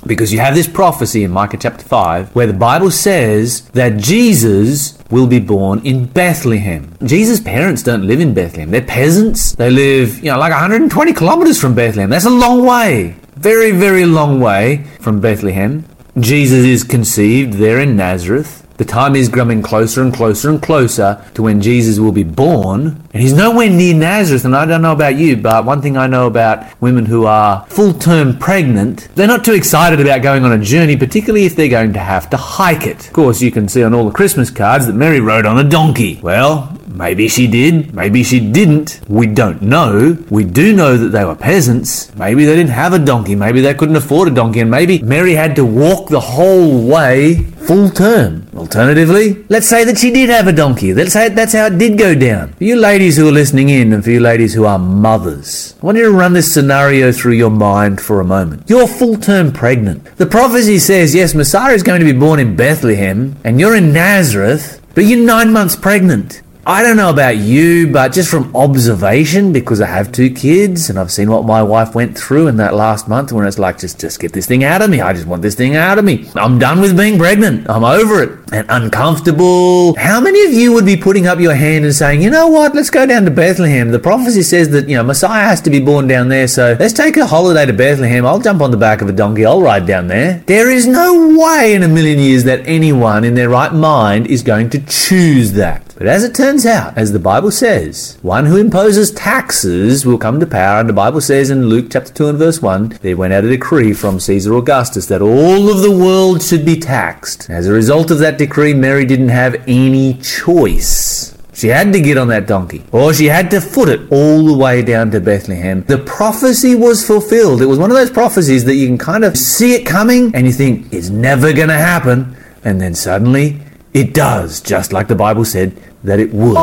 Because 0.06 0.34
you 0.34 0.40
have 0.40 0.56
this 0.56 0.68
prophecy 0.68 1.24
in 1.24 1.32
Micah 1.32 1.58
chapter 1.58 1.86
5 1.86 2.34
where 2.34 2.48
the 2.48 2.54
Bible 2.54 2.90
says 2.90 3.70
that 3.70 3.98
Jesus 3.98 4.98
will 5.12 5.28
be 5.28 5.40
born 5.40 5.86
in 5.86 6.06
Bethlehem. 6.06 6.96
Jesus' 7.04 7.40
parents 7.40 7.84
don't 7.84 8.08
live 8.08 8.20
in 8.20 8.34
Bethlehem. 8.34 8.72
They're 8.72 8.82
peasants. 8.82 9.54
They 9.54 9.70
live, 9.70 10.18
you 10.20 10.32
know, 10.32 10.40
like 10.40 10.52
120 10.52 11.14
kilometers 11.14 11.60
from 11.60 11.76
Bethlehem. 11.76 12.10
That's 12.10 12.26
a 12.26 12.30
long 12.30 12.66
way. 12.66 13.18
Very, 13.36 13.72
very 13.72 14.06
long 14.06 14.40
way 14.40 14.86
from 15.00 15.20
Bethlehem. 15.20 15.86
Jesus 16.18 16.66
is 16.66 16.84
conceived 16.84 17.54
there 17.54 17.80
in 17.80 17.96
Nazareth. 17.96 18.68
The 18.78 18.86
time 18.86 19.16
is 19.16 19.30
coming 19.30 19.62
closer 19.62 20.02
and 20.02 20.14
closer 20.14 20.50
and 20.50 20.62
closer 20.62 21.24
to 21.34 21.44
when 21.44 21.62
Jesus 21.62 22.00
will 22.00 22.12
be 22.12 22.24
born. 22.24 23.04
And 23.14 23.22
he's 23.22 23.34
nowhere 23.34 23.70
near 23.70 23.96
Nazareth. 23.96 24.46
And 24.46 24.56
I 24.56 24.66
don't 24.66 24.82
know 24.82 24.92
about 24.92 25.16
you, 25.16 25.38
but 25.38 25.66
one 25.66 25.82
thing 25.82 25.98
I 25.98 26.08
know 26.08 26.28
about 26.28 26.82
women 26.82 27.06
who 27.06 27.26
are 27.26 27.66
full 27.68 27.94
term 27.94 28.38
pregnant, 28.40 29.10
they're 29.16 29.28
not 29.28 29.46
too 29.46 29.54
excited 29.54 30.00
about 30.00 30.22
going 30.22 30.46
on 30.46 30.52
a 30.52 30.64
journey, 30.64 30.98
particularly 30.98 31.46
if 31.46 31.56
they're 31.56 31.68
going 31.70 31.94
to 31.94 32.00
have 32.00 32.30
to 32.32 32.38
hike 32.38 32.88
it. 32.88 33.08
Of 33.08 33.14
course, 33.14 33.42
you 33.42 33.52
can 33.52 33.68
see 33.68 33.84
on 33.84 33.94
all 33.94 34.06
the 34.06 34.12
Christmas 34.16 34.50
cards 34.50 34.88
that 34.88 34.94
Mary 34.94 35.20
rode 35.20 35.46
on 35.46 35.58
a 35.58 35.70
donkey. 35.70 36.20
Well, 36.22 36.78
Maybe 36.94 37.30
she 37.30 37.48
did, 37.48 37.96
maybe 37.96 38.22
she 38.22 38.40
didn't. 38.40 39.00
We 39.08 39.26
don't 39.26 39.62
know. 39.62 40.18
We 40.30 40.44
do 40.44 40.76
know 40.76 40.98
that 40.98 41.10
they 41.10 41.24
were 41.24 41.36
peasants. 41.36 42.14
Maybe 42.16 42.46
they 42.46 42.56
didn't 42.56 42.72
have 42.72 42.94
a 42.94 43.00
donkey, 43.00 43.36
maybe 43.36 43.62
they 43.62 43.74
couldn't 43.74 43.96
afford 43.96 44.28
a 44.28 44.32
donkey, 44.32 44.60
and 44.60 44.70
maybe 44.70 45.02
Mary 45.02 45.34
had 45.34 45.56
to 45.56 45.66
walk 45.66 46.10
the 46.10 46.20
whole 46.20 46.86
way 46.88 47.44
full 47.66 47.90
term. 47.90 48.48
Alternatively, 48.62 49.44
let's 49.50 49.68
say 49.68 49.84
that 49.86 49.98
she 49.98 50.12
did 50.12 50.30
have 50.30 50.46
a 50.46 50.52
donkey. 50.52 50.94
Let's 50.94 51.14
say 51.14 51.30
that's 51.30 51.54
how 51.54 51.66
it 51.66 51.80
did 51.80 51.98
go 51.98 52.14
down. 52.14 52.54
For 52.54 52.64
you 52.64 52.76
ladies 52.76 53.18
who 53.18 53.28
are 53.28 53.32
listening 53.32 53.70
in 53.70 53.92
and 53.92 54.04
for 54.04 54.12
you 54.12 54.20
ladies 54.20 54.54
who 54.54 54.66
are 54.66 54.78
mothers, 54.78 55.74
I 55.82 55.86
want 55.88 55.98
you 55.98 56.04
to 56.04 56.12
run 56.12 56.34
this 56.34 56.54
scenario 56.54 57.12
through 57.12 57.34
your 57.34 57.50
mind 57.50 58.00
for 58.00 58.22
a 58.22 58.24
moment. 58.24 58.70
You're 58.70 58.88
full 58.88 59.18
term 59.18 59.52
pregnant. 59.52 60.16
The 60.18 60.28
prophecy 60.28 60.78
says, 60.78 61.16
yes, 61.16 61.34
Messiah 61.34 61.74
is 61.74 61.82
going 61.82 62.02
to 62.02 62.06
be 62.06 62.18
born 62.18 62.40
in 62.40 62.56
Bethlehem, 62.56 63.36
and 63.44 63.60
you're 63.60 63.76
in 63.76 63.94
Nazareth, 63.94 64.80
but 64.94 65.06
you're 65.06 65.26
nine 65.26 65.52
months 65.52 65.76
pregnant. 65.76 66.44
I 66.72 66.84
don't 66.84 66.96
know 66.96 67.10
about 67.10 67.36
you, 67.36 67.92
but 67.92 68.14
just 68.14 68.32
from 68.32 68.56
observation, 68.56 69.52
because 69.52 69.82
I 69.82 69.88
have 69.88 70.10
two 70.14 70.30
kids 70.30 70.90
and 70.90 70.98
I've 70.98 71.12
seen 71.12 71.30
what 71.30 71.44
my 71.44 71.62
wife 71.62 71.94
went 71.94 72.18
through 72.18 72.48
in 72.48 72.56
that 72.58 72.74
last 72.74 73.10
month 73.10 73.34
when 73.34 73.46
it's 73.46 73.60
like, 73.60 73.78
just, 73.78 74.00
just 74.00 74.22
get 74.22 74.32
this 74.32 74.48
thing 74.48 74.64
out 74.64 74.82
of 74.82 74.90
me. 74.90 75.02
I 75.02 75.12
just 75.12 75.28
want 75.28 75.42
this 75.42 75.54
thing 75.54 75.76
out 75.76 76.00
of 76.00 76.06
me. 76.06 76.32
I'm 76.34 76.60
done 76.60 76.80
with 76.80 76.96
being 76.96 77.20
pregnant. 77.20 77.70
I'm 77.70 77.84
over 77.84 78.24
it. 78.24 78.40
And 78.54 78.66
uncomfortable. 78.70 79.98
How 79.98 80.22
many 80.22 80.46
of 80.46 80.54
you 80.54 80.72
would 80.72 80.86
be 80.86 80.96
putting 80.96 81.28
up 81.28 81.42
your 81.42 81.56
hand 81.56 81.84
and 81.84 81.94
saying, 81.94 82.22
you 82.22 82.30
know 82.30 82.48
what, 82.48 82.74
let's 82.74 82.90
go 82.90 83.06
down 83.06 83.26
to 83.26 83.32
Bethlehem? 83.32 83.92
The 83.92 84.00
prophecy 84.00 84.42
says 84.42 84.70
that, 84.70 84.88
you 84.88 84.96
know, 84.96 85.04
Messiah 85.04 85.44
has 85.44 85.60
to 85.62 85.70
be 85.70 85.82
born 85.82 86.08
down 86.08 86.30
there, 86.30 86.48
so 86.48 86.78
let's 86.80 86.94
take 86.94 87.18
a 87.18 87.26
holiday 87.28 87.66
to 87.66 87.74
Bethlehem. 87.74 88.26
I'll 88.26 88.40
jump 88.40 88.62
on 88.62 88.72
the 88.72 88.78
back 88.78 89.02
of 89.02 89.10
a 89.10 89.12
donkey. 89.12 89.46
I'll 89.46 89.62
ride 89.62 89.86
down 89.86 90.08
there. 90.08 90.42
There 90.48 90.70
is 90.70 90.88
no 90.88 91.38
way 91.38 91.74
in 91.74 91.84
a 91.84 91.90
million 91.90 92.18
years 92.18 92.46
that 92.46 92.66
anyone 92.66 93.26
in 93.26 93.36
their 93.36 93.50
right 93.50 93.74
mind 93.74 94.28
is 94.28 94.42
going 94.42 94.70
to 94.70 94.80
choose 94.86 95.52
that. 95.54 95.91
But 96.02 96.08
as 96.08 96.24
it 96.24 96.34
turns 96.34 96.66
out, 96.66 96.98
as 96.98 97.12
the 97.12 97.20
Bible 97.20 97.52
says, 97.52 98.18
one 98.24 98.48
who 98.48 98.58
imposes 98.58 99.12
taxes 99.12 100.04
will 100.04 100.18
come 100.18 100.40
to 100.40 100.48
power. 100.48 100.80
And 100.80 100.90
the 100.90 100.94
Bible 100.94 101.22
says 101.22 101.52
in 101.52 101.68
Luke 101.68 101.90
chapter 101.92 102.12
2 102.12 102.30
and 102.30 102.40
verse 102.40 102.60
1, 102.60 102.98
there 103.04 103.16
went 103.16 103.34
out 103.34 103.44
a 103.44 103.50
decree 103.50 103.94
from 103.94 104.20
Caesar 104.20 104.56
Augustus 104.56 105.06
that 105.06 105.22
all 105.22 105.70
of 105.70 105.84
the 105.84 105.96
world 105.96 106.42
should 106.42 106.66
be 106.66 106.80
taxed. 106.80 107.52
As 107.52 107.68
a 107.68 107.72
result 107.72 108.10
of 108.10 108.18
that 108.18 108.40
decree, 108.40 108.74
Mary 108.74 109.06
didn't 109.06 109.30
have 109.30 109.64
any 109.68 110.16
choice. 110.16 111.38
She 111.54 111.68
had 111.68 111.94
to 111.94 112.02
get 112.02 112.18
on 112.18 112.30
that 112.30 112.48
donkey, 112.48 112.84
or 112.92 113.14
she 113.14 113.28
had 113.28 113.52
to 113.52 113.62
foot 113.62 113.88
it 113.88 114.12
all 114.12 114.44
the 114.44 114.58
way 114.58 114.82
down 114.82 115.12
to 115.12 115.20
Bethlehem. 115.20 115.84
The 115.84 116.00
prophecy 116.00 116.74
was 116.74 117.06
fulfilled. 117.06 117.62
It 117.62 117.68
was 117.68 117.78
one 117.78 117.92
of 117.92 117.96
those 117.96 118.10
prophecies 118.10 118.66
that 118.66 118.74
you 118.74 118.88
can 118.88 118.98
kind 118.98 119.24
of 119.24 119.38
see 119.38 119.76
it 119.76 119.86
coming 119.86 120.34
and 120.34 120.48
you 120.48 120.52
think 120.52 120.92
it's 120.92 121.12
never 121.12 121.54
going 121.54 121.70
to 121.70 121.76
happen. 121.76 122.36
And 122.64 122.82
then 122.82 122.96
suddenly 122.96 123.60
it 123.94 124.16
does, 124.16 124.62
just 124.62 124.94
like 124.94 125.08
the 125.08 125.16
Bible 125.16 125.46
said 125.46 125.78
that 126.04 126.20
it 126.20 126.34
would. 126.34 126.56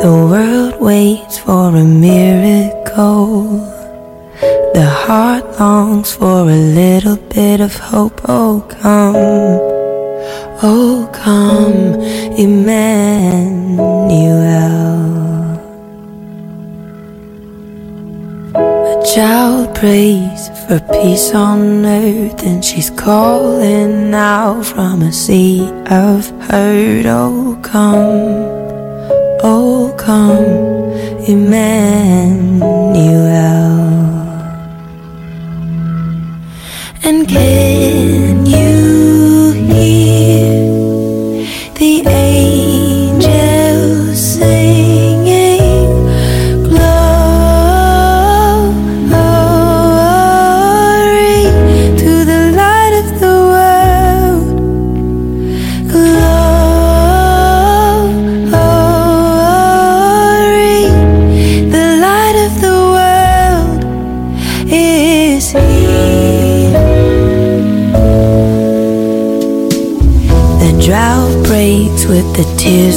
The 0.00 0.26
world 0.30 0.80
waits 0.80 1.38
for 1.38 1.76
a 1.76 1.84
miracle. 1.84 3.58
The 4.74 4.86
heart 4.86 5.44
longs 5.58 6.14
for 6.14 6.48
a 6.48 6.56
little 6.80 7.16
bit 7.16 7.60
of 7.60 7.76
hope. 7.76 8.20
Oh, 8.26 8.64
come. 8.68 9.79
Oh, 10.62 11.08
come, 11.10 11.94
Emmanuel. 12.36 13.80
A 18.54 19.02
child 19.14 19.74
prays 19.74 20.50
for 20.66 20.78
peace 20.92 21.34
on 21.34 21.86
earth, 21.86 22.42
and 22.44 22.62
she's 22.62 22.90
calling 22.90 24.12
out 24.12 24.62
from 24.66 25.00
a 25.00 25.10
sea 25.12 25.66
of 25.86 26.28
hurt. 26.42 27.06
Oh, 27.06 27.58
come, 27.62 28.44
oh, 29.42 29.94
come, 29.96 30.44
Emmanuel. 31.26 32.60
And 37.02 37.26
can 37.26 38.44
you 38.44 38.89
me 39.70 41.46
the 41.74 42.02
age. 42.08 42.59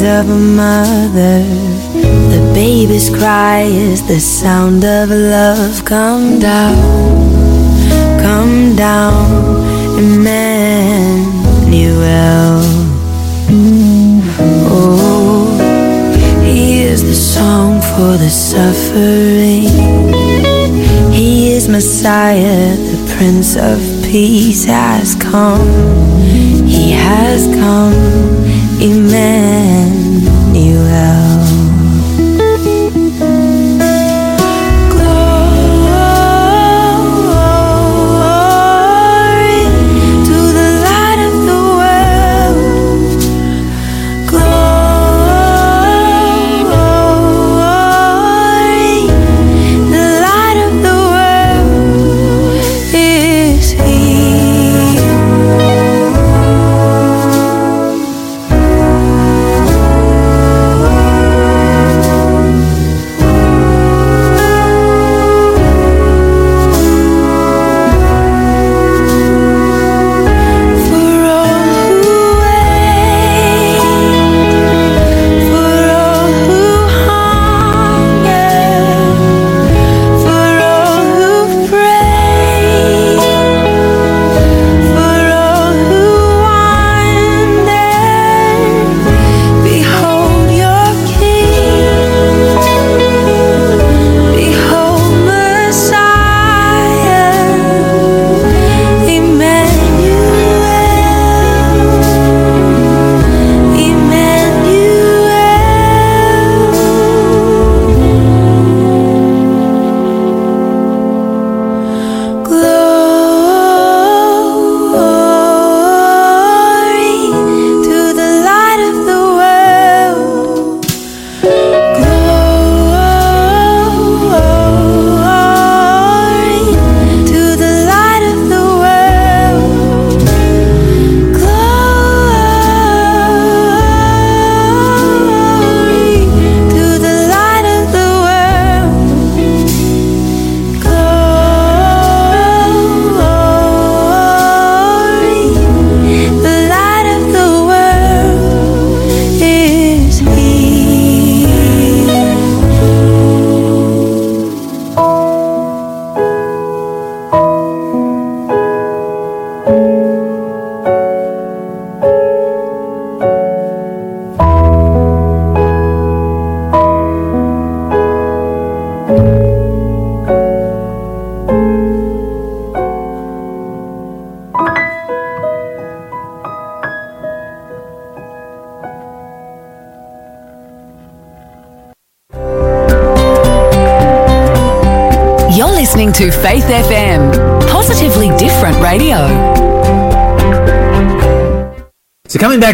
Of 0.06 0.30
a 0.30 0.36
mother. 0.36 1.44
The 2.34 2.52
baby's 2.54 3.10
cry 3.10 3.62
is 3.62 4.02
the 4.08 4.20
sound 4.20 4.84
of 4.84 5.10
love. 5.10 5.84
Come 5.86 6.40
down, 6.40 6.76
come 8.20 8.76
down, 8.76 9.62
Emmanuel. 9.98 11.44
Oh, 14.66 15.48
he 16.44 16.84
is 16.84 17.02
the 17.04 17.16
song 17.16 17.82
for 17.82 18.18
the 18.18 18.30
suffering. 18.30 19.70
He 21.14 21.54
is 21.54 21.68
Messiah, 21.68 22.76
the 22.76 23.16
Prince 23.16 23.56
of 23.56 23.80
Peace 24.04 24.66
has 24.66 25.16
come. 25.16 25.68
He 26.68 26.92
has 26.92 27.48
come, 27.56 27.94
Emmanuel. 28.84 30.33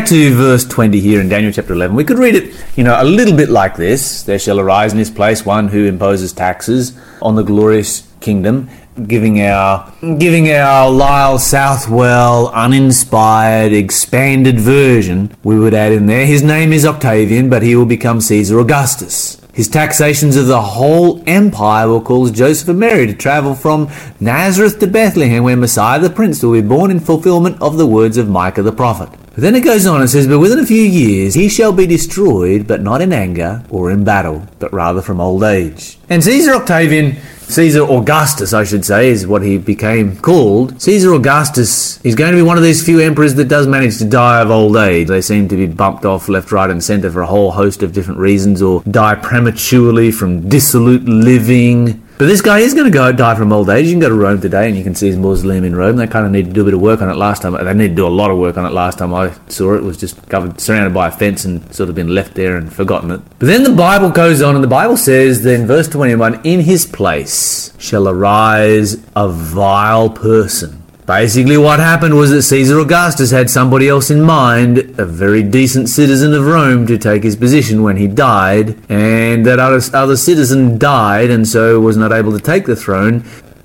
To 0.09 0.33
verse 0.33 0.65
20 0.65 0.99
here 0.99 1.21
in 1.21 1.29
Daniel 1.29 1.51
chapter 1.51 1.71
11, 1.73 1.95
we 1.95 2.03
could 2.03 2.17
read 2.17 2.33
it, 2.33 2.55
you 2.75 2.83
know, 2.83 2.99
a 2.99 3.03
little 3.03 3.37
bit 3.37 3.47
like 3.47 3.75
this. 3.75 4.23
There 4.23 4.39
shall 4.39 4.59
arise 4.59 4.91
in 4.91 4.97
his 4.97 5.11
place 5.11 5.45
one 5.45 5.67
who 5.67 5.85
imposes 5.85 6.33
taxes 6.33 6.97
on 7.21 7.35
the 7.35 7.43
glorious 7.43 8.11
kingdom, 8.19 8.71
giving 9.05 9.39
our 9.39 9.93
giving 10.17 10.49
our 10.49 10.89
Lyle 10.89 11.37
Southwell 11.37 12.47
uninspired 12.55 13.71
expanded 13.71 14.59
version, 14.59 15.31
we 15.43 15.59
would 15.59 15.75
add 15.75 15.91
in 15.91 16.07
there. 16.07 16.25
His 16.25 16.41
name 16.41 16.73
is 16.73 16.87
Octavian, 16.87 17.47
but 17.47 17.61
he 17.61 17.75
will 17.75 17.85
become 17.85 18.19
Caesar 18.19 18.59
Augustus. 18.59 19.39
His 19.53 19.67
taxations 19.67 20.35
of 20.35 20.47
the 20.47 20.61
whole 20.61 21.21
empire 21.27 21.87
will 21.87 22.01
cause 22.01 22.31
Joseph 22.31 22.69
and 22.69 22.79
Mary 22.79 23.05
to 23.05 23.13
travel 23.13 23.53
from 23.53 23.91
Nazareth 24.19 24.79
to 24.79 24.87
Bethlehem, 24.87 25.43
where 25.43 25.55
Messiah 25.55 25.99
the 25.99 26.09
Prince 26.09 26.41
will 26.41 26.53
be 26.53 26.67
born 26.67 26.89
in 26.89 26.99
fulfillment 26.99 27.61
of 27.61 27.77
the 27.77 27.85
words 27.85 28.17
of 28.17 28.27
Micah 28.27 28.63
the 28.63 28.71
prophet. 28.71 29.09
But 29.39 29.43
then 29.43 29.55
it 29.55 29.63
goes 29.63 29.87
on 29.87 30.01
and 30.01 30.09
says, 30.09 30.27
But 30.27 30.39
within 30.39 30.59
a 30.59 30.65
few 30.65 30.83
years 30.83 31.33
he 31.33 31.47
shall 31.47 31.71
be 31.71 31.87
destroyed, 31.87 32.67
but 32.67 32.81
not 32.81 32.99
in 32.99 33.13
anger 33.13 33.63
or 33.69 33.89
in 33.89 34.03
battle, 34.03 34.45
but 34.59 34.73
rather 34.73 35.01
from 35.01 35.21
old 35.21 35.43
age. 35.43 35.97
And 36.09 36.21
Caesar 36.21 36.55
Octavian 36.55 37.15
Caesar 37.43 37.83
Augustus, 37.83 38.51
I 38.51 38.65
should 38.65 38.83
say, 38.83 39.07
is 39.07 39.25
what 39.25 39.41
he 39.41 39.57
became 39.57 40.17
called. 40.17 40.81
Caesar 40.81 41.13
Augustus 41.13 42.03
is 42.03 42.15
going 42.15 42.31
to 42.31 42.37
be 42.37 42.41
one 42.41 42.57
of 42.57 42.63
these 42.63 42.85
few 42.85 42.99
emperors 42.99 43.35
that 43.35 43.45
does 43.45 43.65
manage 43.65 43.97
to 43.99 44.05
die 44.05 44.41
of 44.41 44.51
old 44.51 44.75
age. 44.75 45.07
They 45.07 45.21
seem 45.21 45.47
to 45.47 45.55
be 45.55 45.67
bumped 45.67 46.03
off 46.03 46.27
left, 46.27 46.51
right, 46.51 46.69
and 46.69 46.83
centre 46.83 47.09
for 47.09 47.21
a 47.21 47.25
whole 47.25 47.51
host 47.51 47.81
of 47.81 47.93
different 47.93 48.19
reasons, 48.19 48.61
or 48.61 48.83
die 48.91 49.15
prematurely 49.15 50.11
from 50.11 50.49
dissolute 50.49 51.05
living. 51.05 52.03
But 52.19 52.25
this 52.25 52.41
guy 52.41 52.59
is 52.59 52.73
going 52.73 52.83
to 52.83 52.91
go 52.91 53.13
die 53.13 53.33
from 53.35 53.53
old 53.53 53.69
age. 53.69 53.85
You 53.85 53.93
can 53.93 54.01
go 54.01 54.09
to 54.09 54.13
Rome 54.13 54.41
today 54.41 54.67
and 54.67 54.77
you 54.77 54.83
can 54.83 54.93
see 54.93 55.07
his 55.07 55.15
mausoleum 55.15 55.63
in 55.63 55.73
Rome. 55.73 55.95
They 55.95 56.05
kind 56.05 56.25
of 56.25 56.33
need 56.33 56.47
to 56.47 56.51
do 56.51 56.63
a 56.63 56.65
bit 56.65 56.73
of 56.73 56.81
work 56.81 57.01
on 57.01 57.09
it 57.09 57.15
last 57.15 57.43
time. 57.43 57.53
They 57.53 57.73
need 57.73 57.87
to 57.87 57.95
do 57.95 58.05
a 58.05 58.09
lot 58.09 58.29
of 58.29 58.37
work 58.37 58.57
on 58.57 58.65
it 58.65 58.73
last 58.73 58.97
time 58.97 59.13
I 59.13 59.33
saw 59.47 59.75
it. 59.75 59.77
It 59.77 59.83
was 59.83 59.95
just 59.95 60.27
covered, 60.27 60.59
surrounded 60.59 60.93
by 60.93 61.07
a 61.07 61.11
fence 61.11 61.45
and 61.45 61.73
sort 61.73 61.87
of 61.87 61.95
been 61.95 62.13
left 62.13 62.33
there 62.33 62.57
and 62.57 62.73
forgotten 62.73 63.11
it. 63.11 63.21
But 63.39 63.45
then 63.45 63.63
the 63.63 63.73
Bible 63.73 64.09
goes 64.09 64.41
on 64.41 64.55
and 64.55 64.61
the 64.61 64.67
Bible 64.67 64.97
says, 64.97 65.43
then 65.43 65.65
verse 65.65 65.87
21, 65.87 66.41
in 66.43 66.59
his 66.59 66.85
place 66.85 67.73
shall 67.79 68.09
arise 68.09 68.97
a 69.15 69.29
vile 69.29 70.09
person. 70.09 70.78
Basically, 71.09 71.57
what 71.57 71.79
happened 71.79 72.15
was 72.15 72.29
that 72.29 72.43
Caesar 72.43 72.77
Augustus 72.77 73.31
had 73.31 73.49
somebody 73.49 73.89
else 73.89 74.11
in 74.11 74.21
mind, 74.21 74.77
a 74.99 75.07
very 75.07 75.41
decent 75.41 75.89
citizen 75.89 76.35
of 76.35 76.45
Rome, 76.45 76.85
to 76.85 76.99
take 76.99 77.23
his 77.23 77.35
position 77.35 77.81
when 77.81 77.97
he 77.97 78.05
died, 78.05 78.77
and 78.91 79.43
that 79.43 79.57
other, 79.57 80.15
citizen 80.15 80.77
died 80.77 81.31
and 81.31 81.47
so 81.47 81.79
was 81.79 81.97
not 81.97 82.11
able 82.11 82.31
to 82.33 82.39
take 82.39 82.67
the 82.67 82.75
throne. 82.75 83.23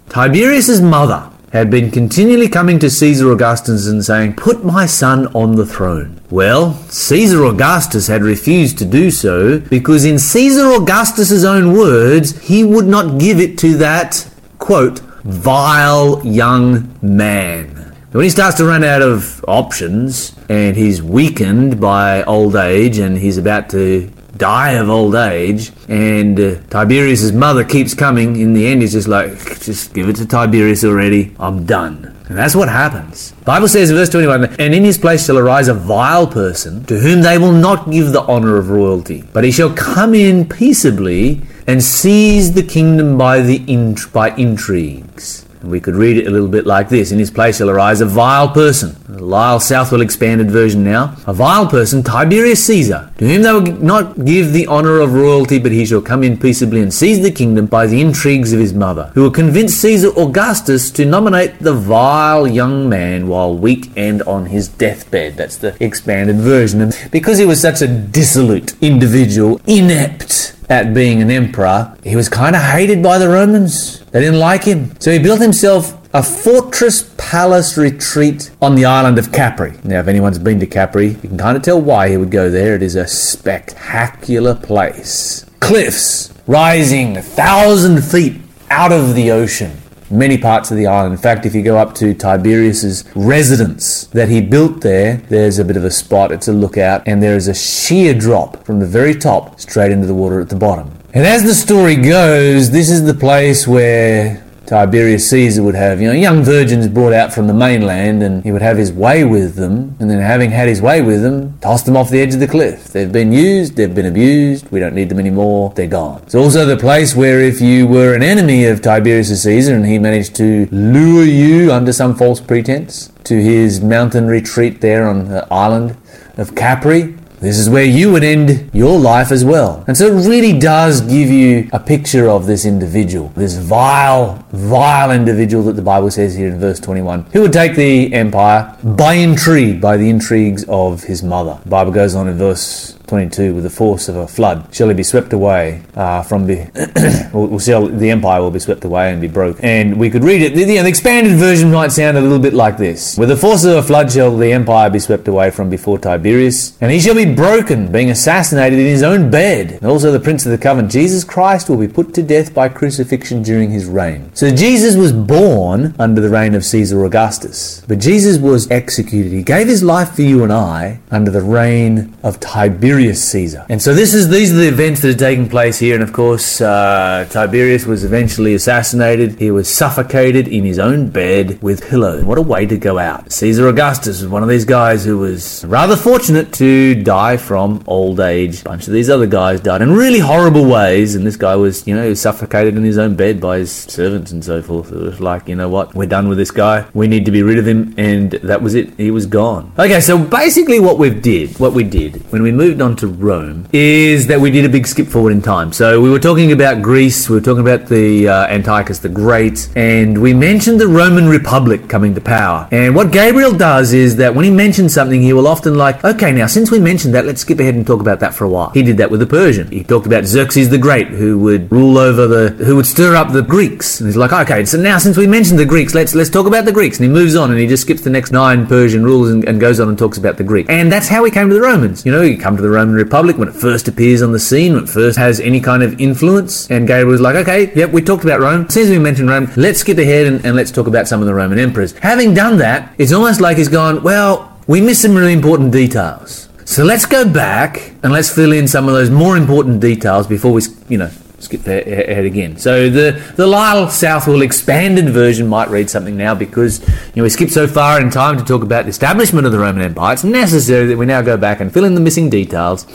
Tiberius's 0.08 0.80
mother 0.80 1.30
had 1.52 1.70
been 1.70 1.90
continually 1.90 2.48
coming 2.48 2.78
to 2.78 2.88
Caesar 2.88 3.30
Augustus 3.30 3.88
and 3.88 4.02
saying, 4.02 4.36
Put 4.36 4.64
my 4.64 4.86
son 4.86 5.26
on 5.34 5.56
the 5.56 5.66
throne. 5.66 6.22
Well, 6.30 6.72
Caesar 6.88 7.44
Augustus 7.44 8.06
had 8.06 8.22
refused 8.22 8.78
to 8.78 8.86
do 8.86 9.10
so 9.10 9.60
because, 9.60 10.06
in 10.06 10.18
Caesar 10.18 10.72
Augustus's 10.72 11.44
own 11.44 11.74
words, 11.76 12.40
he 12.40 12.64
would 12.64 12.86
not 12.86 13.20
give 13.20 13.38
it 13.38 13.58
to 13.58 13.76
that, 13.76 14.30
quote, 14.58 15.02
vile 15.24 16.24
young 16.24 16.94
man. 17.02 17.96
When 18.12 18.22
he 18.22 18.30
starts 18.30 18.56
to 18.58 18.64
run 18.64 18.84
out 18.84 19.02
of 19.02 19.44
options 19.48 20.36
and 20.48 20.76
he's 20.76 21.02
weakened 21.02 21.80
by 21.80 22.22
old 22.24 22.54
age 22.54 22.98
and 22.98 23.18
he's 23.18 23.38
about 23.38 23.70
to 23.70 24.08
die 24.36 24.72
of 24.72 24.88
old 24.88 25.14
age 25.14 25.72
and 25.88 26.38
uh, 26.38 26.56
Tiberius's 26.70 27.32
mother 27.32 27.64
keeps 27.64 27.94
coming 27.94 28.36
in 28.36 28.52
the 28.52 28.66
end 28.66 28.82
he's 28.82 28.92
just 28.92 29.06
like 29.06 29.60
just 29.60 29.94
give 29.94 30.08
it 30.08 30.16
to 30.16 30.26
Tiberius 30.26 30.84
already 30.84 31.34
I'm 31.38 31.64
done 31.64 32.14
and 32.28 32.38
that's 32.38 32.56
what 32.56 32.70
happens. 32.70 33.32
Bible 33.44 33.68
says 33.68 33.90
in 33.90 33.96
verse 33.96 34.08
21, 34.08 34.56
And 34.58 34.74
in 34.74 34.82
his 34.82 34.96
place 34.96 35.26
shall 35.26 35.36
arise 35.36 35.68
a 35.68 35.74
vile 35.74 36.26
person, 36.26 36.82
to 36.86 36.98
whom 36.98 37.20
they 37.20 37.36
will 37.36 37.52
not 37.52 37.90
give 37.90 38.12
the 38.12 38.22
honour 38.22 38.56
of 38.56 38.70
royalty, 38.70 39.24
but 39.34 39.44
he 39.44 39.50
shall 39.50 39.70
come 39.74 40.14
in 40.14 40.48
peaceably 40.48 41.42
and 41.66 41.82
seized 41.82 42.54
the 42.54 42.62
kingdom 42.62 43.16
by 43.16 43.40
the 43.40 43.64
int- 43.66 44.12
by 44.12 44.30
intrigues. 44.36 45.44
We 45.64 45.80
could 45.80 45.94
read 45.94 46.18
it 46.18 46.26
a 46.26 46.30
little 46.30 46.48
bit 46.48 46.66
like 46.66 46.90
this 46.90 47.10
In 47.10 47.18
his 47.18 47.30
place 47.30 47.56
shall 47.56 47.70
arise 47.70 48.00
a 48.00 48.06
vile 48.06 48.48
person. 48.48 48.96
The 49.08 49.24
Lyle 49.24 49.60
Southwell 49.60 50.02
expanded 50.02 50.50
version 50.50 50.84
now. 50.84 51.16
A 51.26 51.32
vile 51.32 51.66
person, 51.66 52.02
Tiberius 52.02 52.64
Caesar, 52.64 53.10
to 53.18 53.26
whom 53.26 53.42
they 53.42 53.52
will 53.52 53.62
not 53.62 54.24
give 54.24 54.52
the 54.52 54.66
honour 54.68 55.00
of 55.00 55.14
royalty, 55.14 55.58
but 55.58 55.72
he 55.72 55.86
shall 55.86 56.02
come 56.02 56.22
in 56.22 56.36
peaceably 56.36 56.82
and 56.82 56.92
seize 56.92 57.22
the 57.22 57.30
kingdom 57.30 57.66
by 57.66 57.86
the 57.86 58.00
intrigues 58.00 58.52
of 58.52 58.60
his 58.60 58.74
mother, 58.74 59.10
who 59.14 59.22
will 59.22 59.30
convince 59.30 59.74
Caesar 59.74 60.10
Augustus 60.18 60.90
to 60.90 61.04
nominate 61.04 61.58
the 61.60 61.72
vile 61.72 62.46
young 62.46 62.88
man 62.88 63.28
while 63.28 63.56
weak 63.56 63.90
and 63.96 64.22
on 64.24 64.46
his 64.46 64.68
deathbed. 64.68 65.36
That's 65.36 65.56
the 65.56 65.76
expanded 65.82 66.36
version. 66.36 66.80
And 66.80 67.08
because 67.10 67.38
he 67.38 67.46
was 67.46 67.60
such 67.60 67.80
a 67.80 67.86
dissolute 67.86 68.74
individual, 68.82 69.60
inept 69.66 70.56
at 70.68 70.94
being 70.94 71.20
an 71.20 71.30
emperor, 71.30 71.96
he 72.02 72.16
was 72.16 72.28
kind 72.28 72.56
of 72.56 72.62
hated 72.62 73.02
by 73.02 73.18
the 73.18 73.28
Romans. 73.28 74.00
They 74.06 74.20
didn't 74.20 74.40
like 74.40 74.64
him. 74.64 74.98
So 75.00 75.12
he 75.12 75.18
built 75.18 75.40
himself 75.40 75.98
a 76.14 76.22
fortress 76.22 77.12
palace 77.18 77.76
retreat 77.76 78.50
on 78.62 78.76
the 78.76 78.84
island 78.84 79.18
of 79.18 79.32
Capri. 79.32 79.74
Now, 79.82 80.00
if 80.00 80.06
anyone's 80.06 80.38
been 80.38 80.60
to 80.60 80.66
Capri, 80.66 81.08
you 81.08 81.28
can 81.28 81.36
kind 81.36 81.56
of 81.56 81.62
tell 81.62 81.80
why 81.80 82.08
he 82.08 82.16
would 82.16 82.30
go 82.30 82.50
there. 82.50 82.76
It 82.76 82.82
is 82.82 82.94
a 82.94 83.06
spectacular 83.06 84.54
place. 84.54 85.44
Cliffs 85.60 86.32
rising 86.46 87.16
a 87.16 87.22
thousand 87.22 88.02
feet 88.02 88.40
out 88.70 88.92
of 88.92 89.14
the 89.14 89.30
ocean 89.30 89.72
many 90.14 90.38
parts 90.38 90.70
of 90.70 90.76
the 90.76 90.86
island. 90.86 91.12
In 91.12 91.18
fact, 91.20 91.44
if 91.44 91.54
you 91.54 91.62
go 91.62 91.76
up 91.76 91.94
to 91.96 92.14
Tiberius's 92.14 93.04
residence 93.14 94.06
that 94.08 94.28
he 94.28 94.40
built 94.40 94.80
there, 94.80 95.16
there's 95.28 95.58
a 95.58 95.64
bit 95.64 95.76
of 95.76 95.84
a 95.84 95.90
spot, 95.90 96.32
it's 96.32 96.48
a 96.48 96.52
lookout, 96.52 97.06
and 97.06 97.22
there 97.22 97.36
is 97.36 97.48
a 97.48 97.54
sheer 97.54 98.14
drop 98.14 98.64
from 98.64 98.80
the 98.80 98.86
very 98.86 99.14
top 99.14 99.60
straight 99.60 99.92
into 99.92 100.06
the 100.06 100.14
water 100.14 100.40
at 100.40 100.48
the 100.48 100.56
bottom. 100.56 100.90
And 101.12 101.24
as 101.24 101.42
the 101.42 101.54
story 101.54 101.96
goes, 101.96 102.70
this 102.70 102.90
is 102.90 103.04
the 103.04 103.14
place 103.14 103.68
where 103.68 104.43
Tiberius 104.66 105.28
Caesar 105.30 105.62
would 105.62 105.74
have, 105.74 106.00
you 106.00 106.08
know, 106.08 106.14
young 106.14 106.42
virgins 106.42 106.88
brought 106.88 107.12
out 107.12 107.32
from 107.32 107.46
the 107.46 107.54
mainland 107.54 108.22
and 108.22 108.42
he 108.42 108.50
would 108.52 108.62
have 108.62 108.76
his 108.76 108.92
way 108.92 109.24
with 109.24 109.56
them. 109.56 109.96
And 110.00 110.10
then, 110.10 110.20
having 110.20 110.50
had 110.50 110.68
his 110.68 110.80
way 110.80 111.02
with 111.02 111.22
them, 111.22 111.58
toss 111.60 111.82
them 111.82 111.96
off 111.96 112.10
the 112.10 112.20
edge 112.20 112.34
of 112.34 112.40
the 112.40 112.48
cliff. 112.48 112.88
They've 112.88 113.10
been 113.10 113.32
used, 113.32 113.76
they've 113.76 113.94
been 113.94 114.06
abused, 114.06 114.70
we 114.70 114.80
don't 114.80 114.94
need 114.94 115.08
them 115.08 115.18
anymore, 115.18 115.72
they're 115.76 115.86
gone. 115.86 116.22
It's 116.22 116.34
also 116.34 116.64
the 116.64 116.76
place 116.76 117.14
where, 117.14 117.40
if 117.40 117.60
you 117.60 117.86
were 117.86 118.14
an 118.14 118.22
enemy 118.22 118.64
of 118.66 118.80
Tiberius 118.80 119.42
Caesar 119.42 119.74
and 119.74 119.86
he 119.86 119.98
managed 119.98 120.34
to 120.36 120.66
lure 120.70 121.24
you 121.24 121.72
under 121.72 121.92
some 121.92 122.14
false 122.14 122.40
pretense 122.40 123.12
to 123.24 123.40
his 123.40 123.80
mountain 123.80 124.26
retreat 124.26 124.80
there 124.80 125.06
on 125.06 125.28
the 125.28 125.46
island 125.52 125.96
of 126.36 126.54
Capri, 126.54 127.16
this 127.44 127.58
is 127.58 127.68
where 127.68 127.84
you 127.84 128.10
would 128.10 128.24
end 128.24 128.70
your 128.72 128.98
life 128.98 129.30
as 129.30 129.44
well. 129.44 129.84
And 129.86 129.96
so 129.96 130.06
it 130.06 130.26
really 130.26 130.58
does 130.58 131.02
give 131.02 131.28
you 131.28 131.68
a 131.72 131.78
picture 131.78 132.28
of 132.28 132.46
this 132.46 132.64
individual, 132.64 133.28
this 133.36 133.56
vile, 133.56 134.44
vile 134.52 135.10
individual 135.10 135.62
that 135.64 135.74
the 135.74 135.82
Bible 135.82 136.10
says 136.10 136.34
here 136.34 136.48
in 136.48 136.58
verse 136.58 136.80
21, 136.80 137.24
who 137.32 137.42
would 137.42 137.52
take 137.52 137.76
the 137.76 138.12
empire 138.14 138.74
by 138.82 139.14
intrigue, 139.14 139.80
by 139.80 139.96
the 139.96 140.08
intrigues 140.08 140.64
of 140.68 141.04
his 141.04 141.22
mother. 141.22 141.58
The 141.64 141.70
Bible 141.70 141.92
goes 141.92 142.14
on 142.14 142.28
in 142.28 142.38
verse 142.38 142.93
22 143.06 143.54
with 143.54 143.64
the 143.64 143.70
force 143.70 144.08
of 144.08 144.16
a 144.16 144.26
flood. 144.26 144.74
Shall 144.74 144.88
he 144.88 144.94
be 144.94 145.02
swept 145.02 145.32
away 145.32 145.82
uh, 145.94 146.22
from 146.22 146.46
the 146.46 147.30
we'll, 147.34 147.46
we'll 147.46 147.60
see 147.60 147.72
how 147.72 147.86
the 147.86 148.10
empire 148.10 148.40
will 148.40 148.50
be 148.50 148.58
swept 148.58 148.84
away 148.84 149.12
and 149.12 149.20
be 149.20 149.28
broke? 149.28 149.58
and 149.62 149.98
we 149.98 150.10
could 150.10 150.24
read 150.24 150.42
it 150.42 150.54
the, 150.54 150.64
the 150.64 150.78
expanded 150.86 151.36
version 151.36 151.70
might 151.70 151.92
sound 151.92 152.16
a 152.16 152.20
little 152.20 152.38
bit 152.38 152.54
like 152.54 152.76
this. 152.76 153.16
With 153.18 153.28
the 153.28 153.36
force 153.36 153.64
of 153.64 153.76
a 153.76 153.82
flood 153.82 154.10
shall 154.12 154.36
the 154.36 154.52
empire 154.52 154.90
be 154.90 154.98
swept 154.98 155.28
away 155.28 155.50
from 155.50 155.70
before 155.70 155.98
tiberius 155.98 156.80
and 156.80 156.90
he 156.90 157.00
shall 157.00 157.14
be 157.14 157.34
broken 157.34 157.90
being 157.92 158.10
assassinated 158.10 158.78
in 158.78 158.86
his 158.86 159.02
own 159.02 159.30
bed. 159.30 159.72
And 159.72 159.86
also 159.86 160.12
the 160.12 160.20
prince 160.20 160.46
of 160.46 160.52
the 160.52 160.58
covenant 160.58 160.92
jesus 160.92 161.24
christ 161.24 161.68
will 161.68 161.76
be 161.76 161.88
put 161.88 162.14
to 162.14 162.22
death 162.22 162.54
by 162.54 162.68
crucifixion 162.68 163.42
during 163.42 163.70
his 163.70 163.86
reign. 163.86 164.30
So 164.34 164.54
jesus 164.54 164.96
was 164.96 165.12
born 165.12 165.94
under 165.98 166.20
the 166.20 166.30
reign 166.30 166.54
of 166.54 166.64
caesar 166.64 167.04
augustus 167.04 167.84
but 167.86 167.98
jesus 167.98 168.38
was 168.38 168.70
executed. 168.70 169.32
He 169.32 169.42
gave 169.42 169.66
his 169.66 169.82
life 169.82 170.14
for 170.14 170.22
you 170.22 170.42
and 170.42 170.52
i 170.52 171.00
under 171.10 171.30
the 171.30 171.42
reign 171.42 172.14
of 172.22 172.40
tiberius 172.40 172.93
Tiberius 172.94 173.24
Caesar. 173.24 173.66
And 173.68 173.82
so 173.82 173.92
this 173.92 174.14
is 174.14 174.28
these 174.28 174.52
are 174.52 174.56
the 174.56 174.68
events 174.68 175.02
that 175.02 175.16
are 175.16 175.18
taking 175.18 175.48
place 175.48 175.80
here. 175.80 175.94
And 175.94 176.02
of 176.02 176.12
course, 176.12 176.60
uh, 176.60 177.26
Tiberius 177.28 177.86
was 177.86 178.04
eventually 178.04 178.54
assassinated. 178.54 179.40
He 179.40 179.50
was 179.50 179.68
suffocated 179.68 180.46
in 180.46 180.64
his 180.64 180.78
own 180.78 181.10
bed 181.10 181.60
with 181.60 181.84
pillows. 181.88 182.24
What 182.24 182.38
a 182.38 182.42
way 182.42 182.66
to 182.66 182.76
go 182.76 182.98
out! 182.98 183.32
Caesar 183.32 183.66
Augustus 183.66 184.22
was 184.22 184.30
one 184.30 184.44
of 184.44 184.48
these 184.48 184.64
guys 184.64 185.04
who 185.04 185.18
was 185.18 185.64
rather 185.64 185.96
fortunate 185.96 186.52
to 186.54 187.02
die 187.02 187.36
from 187.36 187.82
old 187.88 188.20
age. 188.20 188.60
A 188.60 188.64
bunch 188.64 188.86
of 188.86 188.92
these 188.92 189.10
other 189.10 189.26
guys 189.26 189.60
died 189.60 189.82
in 189.82 189.90
really 189.90 190.20
horrible 190.20 190.64
ways, 190.64 191.16
and 191.16 191.26
this 191.26 191.36
guy 191.36 191.56
was, 191.56 191.84
you 191.88 191.96
know, 191.96 192.14
suffocated 192.14 192.76
in 192.76 192.84
his 192.84 192.98
own 192.98 193.16
bed 193.16 193.40
by 193.40 193.58
his 193.58 193.72
servants 193.72 194.30
and 194.30 194.44
so 194.44 194.62
forth. 194.62 194.92
It 194.92 194.98
was 194.98 195.20
like, 195.20 195.48
you 195.48 195.56
know 195.56 195.68
what, 195.68 195.96
we're 195.96 196.06
done 196.06 196.28
with 196.28 196.38
this 196.38 196.52
guy. 196.52 196.86
We 196.94 197.08
need 197.08 197.24
to 197.24 197.32
be 197.32 197.42
rid 197.42 197.58
of 197.58 197.66
him, 197.66 197.92
and 197.98 198.30
that 198.30 198.62
was 198.62 198.76
it. 198.76 198.94
He 198.96 199.10
was 199.10 199.26
gone. 199.26 199.72
Okay, 199.78 200.00
so 200.00 200.16
basically, 200.16 200.78
what 200.78 200.98
we 200.98 201.10
did, 201.10 201.58
what 201.58 201.72
we 201.72 201.82
did 201.82 202.22
when 202.30 202.42
we 202.42 202.52
moved 202.52 202.80
on 202.80 202.83
to 202.84 203.06
Rome 203.06 203.66
is 203.72 204.26
that 204.26 204.38
we 204.38 204.50
did 204.50 204.66
a 204.66 204.68
big 204.68 204.86
skip 204.86 205.06
forward 205.06 205.32
in 205.32 205.40
time. 205.40 205.72
So 205.72 206.00
we 206.02 206.10
were 206.10 206.18
talking 206.18 206.52
about 206.52 206.82
Greece, 206.82 207.30
we 207.30 207.36
were 207.36 207.40
talking 207.40 207.62
about 207.66 207.88
the 207.88 208.28
uh, 208.28 208.46
Antiochus 208.48 208.98
the 208.98 209.08
Great, 209.08 209.70
and 209.74 210.20
we 210.20 210.34
mentioned 210.34 210.78
the 210.78 210.86
Roman 210.86 211.26
Republic 211.26 211.88
coming 211.88 212.14
to 212.14 212.20
power. 212.20 212.68
And 212.70 212.94
what 212.94 213.10
Gabriel 213.10 213.54
does 213.54 213.94
is 213.94 214.16
that 214.16 214.34
when 214.34 214.44
he 214.44 214.50
mentions 214.50 214.92
something, 214.92 215.22
he 215.22 215.32
will 215.32 215.46
often 215.46 215.76
like, 215.76 216.04
okay, 216.04 216.30
now 216.30 216.46
since 216.46 216.70
we 216.70 216.78
mentioned 216.78 217.14
that, 217.14 217.24
let's 217.24 217.40
skip 217.40 217.58
ahead 217.58 217.74
and 217.74 217.86
talk 217.86 218.00
about 218.00 218.20
that 218.20 218.34
for 218.34 218.44
a 218.44 218.48
while. 218.50 218.70
He 218.70 218.82
did 218.82 218.98
that 218.98 219.10
with 219.10 219.20
the 219.20 219.26
Persian. 219.26 219.70
He 219.70 219.82
talked 219.82 220.06
about 220.06 220.24
Xerxes 220.24 220.68
the 220.68 220.78
Great, 220.78 221.08
who 221.08 221.38
would 221.38 221.72
rule 221.72 221.96
over 221.96 222.26
the, 222.26 222.50
who 222.64 222.76
would 222.76 222.86
stir 222.86 223.16
up 223.16 223.32
the 223.32 223.42
Greeks. 223.42 224.00
And 224.00 224.08
he's 224.08 224.16
like, 224.16 224.32
okay, 224.32 224.64
so 224.66 224.78
now 224.78 224.98
since 224.98 225.16
we 225.16 225.26
mentioned 225.26 225.58
the 225.58 225.64
Greeks, 225.64 225.94
let's 225.94 226.14
let's 226.14 226.30
talk 226.30 226.46
about 226.46 226.66
the 226.66 226.72
Greeks. 226.72 226.98
And 226.98 227.06
he 227.06 227.10
moves 227.10 227.34
on 227.34 227.50
and 227.50 227.58
he 227.58 227.66
just 227.66 227.84
skips 227.84 228.02
the 228.02 228.10
next 228.10 228.30
nine 228.30 228.66
Persian 228.66 229.04
rules 229.04 229.30
and, 229.30 229.44
and 229.48 229.60
goes 229.60 229.80
on 229.80 229.88
and 229.88 229.98
talks 229.98 230.18
about 230.18 230.36
the 230.36 230.44
Greek. 230.44 230.66
And 230.68 230.90
that's 230.90 231.08
how 231.08 231.24
he 231.24 231.30
came 231.30 231.48
to 231.48 231.54
the 231.54 231.60
Romans. 231.60 232.04
You 232.04 232.12
know, 232.12 232.22
he 232.22 232.36
come 232.36 232.56
to 232.56 232.62
the 232.62 232.70
Roman 232.74 232.94
Republic 232.94 233.38
when 233.38 233.48
it 233.48 233.54
first 233.54 233.88
appears 233.88 234.22
on 234.22 234.32
the 234.32 234.38
scene, 234.38 234.74
when 234.74 234.84
it 234.84 234.88
first 234.88 235.16
has 235.16 235.40
any 235.40 235.60
kind 235.60 235.82
of 235.82 236.00
influence. 236.00 236.70
And 236.70 236.86
Gabriel 236.86 237.10
was 237.12 237.20
like, 237.20 237.36
okay, 237.36 237.72
yep, 237.74 237.90
we 237.90 238.02
talked 238.02 238.24
about 238.24 238.40
Rome. 238.40 238.68
Since 238.68 238.90
we 238.90 238.98
mentioned 238.98 239.30
Rome, 239.30 239.50
let's 239.56 239.80
skip 239.80 239.98
ahead 239.98 240.26
and, 240.26 240.44
and 240.44 240.56
let's 240.56 240.70
talk 240.70 240.86
about 240.86 241.08
some 241.08 241.20
of 241.20 241.26
the 241.26 241.34
Roman 241.34 241.58
emperors. 241.58 241.92
Having 241.98 242.34
done 242.34 242.58
that, 242.58 242.94
it's 242.98 243.12
almost 243.12 243.40
like 243.40 243.56
he's 243.56 243.68
gone, 243.68 244.02
well, 244.02 244.58
we 244.66 244.80
missed 244.80 245.02
some 245.02 245.14
really 245.14 245.32
important 245.32 245.72
details. 245.72 246.48
So 246.64 246.82
let's 246.82 247.06
go 247.06 247.28
back 247.28 247.92
and 248.02 248.12
let's 248.12 248.34
fill 248.34 248.52
in 248.52 248.66
some 248.66 248.88
of 248.88 248.94
those 248.94 249.10
more 249.10 249.36
important 249.36 249.80
details 249.80 250.26
before 250.26 250.52
we, 250.52 250.62
you 250.88 250.98
know, 250.98 251.10
skip 251.44 251.66
ahead 251.66 252.24
again. 252.24 252.56
So 252.56 252.88
the 252.90 253.22
the 253.36 253.46
Lyle 253.46 253.88
Southwell 253.88 254.42
expanded 254.42 255.10
version 255.10 255.46
might 255.46 255.68
read 255.68 255.90
something 255.90 256.16
now 256.16 256.34
because 256.34 256.80
you 256.80 257.16
know 257.16 257.22
we 257.22 257.28
skipped 257.28 257.52
so 257.52 257.66
far 257.66 258.00
in 258.00 258.10
time 258.10 258.38
to 258.38 258.44
talk 258.44 258.62
about 258.62 258.84
the 258.84 258.90
establishment 258.90 259.46
of 259.46 259.52
the 259.52 259.58
Roman 259.58 259.82
Empire. 259.82 260.14
It's 260.14 260.24
necessary 260.24 260.86
that 260.86 260.98
we 260.98 261.06
now 261.06 261.22
go 261.22 261.36
back 261.36 261.60
and 261.60 261.72
fill 261.72 261.84
in 261.84 261.94
the 261.94 262.00
missing 262.00 262.30
details 262.30 262.86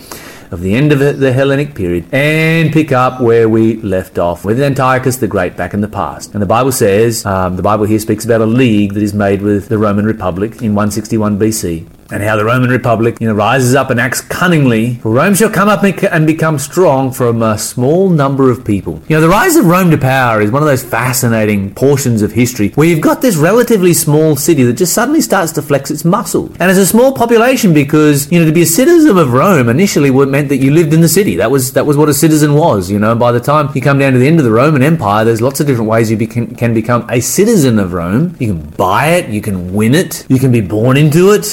of 0.52 0.62
the 0.62 0.74
end 0.74 0.92
of 0.92 1.00
the 1.00 1.32
Hellenic 1.32 1.76
period 1.76 2.06
and 2.12 2.74
pick 2.74 2.92
up 2.92 3.22
where 3.22 3.48
we 3.48 3.76
left 3.78 4.18
off 4.18 4.44
with 4.44 4.60
Antiochus 4.60 5.18
the 5.18 5.28
Great 5.28 5.56
back 5.56 5.76
in 5.76 5.82
the 5.82 5.88
past. 5.88 6.34
And 6.34 6.42
the 6.42 6.48
Bible 6.48 6.72
says, 6.72 7.24
um, 7.26 7.56
the 7.56 7.62
Bible 7.62 7.86
here 7.86 8.00
speaks 8.00 8.26
about 8.26 8.42
a 8.42 8.48
league 8.48 8.94
that 8.96 9.04
is 9.04 9.14
made 9.14 9.44
with 9.44 9.70
the 9.70 9.78
Roman 9.78 10.06
Republic 10.06 10.64
in 10.64 10.74
161 10.74 11.38
BC 11.38 11.88
and 12.12 12.24
how 12.24 12.36
the 12.36 12.46
Roman 12.46 12.70
Republic, 12.70 13.18
you 13.20 13.28
know, 13.28 13.34
rises 13.34 13.76
up 13.76 13.90
and 13.90 14.00
acts 14.00 14.22
cunningly. 14.22 14.96
For 14.96 15.12
Rome 15.12 15.36
shall 15.36 15.50
come 15.50 15.70
up 15.70 15.84
and 15.84 16.28
become 16.28 16.60
strong 16.60 17.12
from 17.12 17.42
a 17.42 17.58
small 17.58 18.10
number 18.10 18.50
of 18.50 18.66
people. 18.66 19.02
You 19.08 19.16
know, 19.16 19.22
the 19.22 19.30
rise 19.30 19.56
of 19.56 19.66
Rome 19.66 19.92
to 19.92 19.98
power 19.98 20.42
is 20.42 20.52
one 20.52 20.62
of 20.62 20.68
those 20.68 20.84
fascinating 20.84 21.74
portions 21.74 22.22
of 22.22 22.32
history 22.32 22.70
where 22.70 22.88
you've 22.88 23.02
got 23.02 23.22
this 23.22 23.36
relatively 23.36 23.94
small 23.94 24.36
city 24.36 24.64
that 24.64 24.74
just 24.74 24.94
suddenly 24.94 25.22
starts 25.22 25.52
to 25.54 25.62
flex 25.62 25.92
its 25.92 26.06
muscles. 26.06 26.56
And 26.60 26.70
it's 26.70 26.80
a 26.80 26.86
small 26.86 27.14
population 27.14 27.74
because, 27.74 28.32
you 28.32 28.40
know, 28.40 28.46
to 28.46 28.52
be 28.52 28.64
a 28.64 28.66
citizen 28.66 29.18
of 29.18 29.34
Rome 29.34 29.70
initially 29.70 30.12
meant 30.12 30.50
that 30.50 30.58
you 30.58 30.72
lived 30.72 30.94
in 30.94 31.02
the 31.02 31.08
city. 31.08 31.36
That 31.36 31.52
was 31.52 31.74
that 31.74 31.86
was 31.86 31.98
what 31.98 32.10
a 32.10 32.14
citizen 32.14 32.56
was, 32.56 32.90
you 32.90 33.00
know. 33.00 33.16
By 33.16 33.32
the 33.32 33.40
time 33.40 33.70
you 33.74 33.82
come 33.82 34.00
down 34.00 34.14
to 34.14 34.20
the 34.20 34.28
end 34.28 34.40
of 34.40 34.46
the 34.46 34.52
Roman 34.52 34.82
Empire, 34.82 35.26
there's 35.26 35.42
lots 35.42 35.60
of 35.60 35.68
different 35.68 35.90
ways 35.90 36.12
you 36.12 36.18
can, 36.28 36.56
can 36.56 36.74
become 36.74 37.08
a 37.10 37.20
citizen 37.20 37.80
of 37.80 37.94
Rome. 37.94 38.36
You 38.40 38.54
can 38.54 38.70
buy 38.72 39.08
it, 39.08 39.30
you 39.30 39.42
can 39.42 39.74
win 39.74 39.96
it, 39.96 40.26
you 40.30 40.40
can 40.40 40.52
be 40.52 40.62
born 40.62 40.98
into 40.98 41.32
it. 41.32 41.46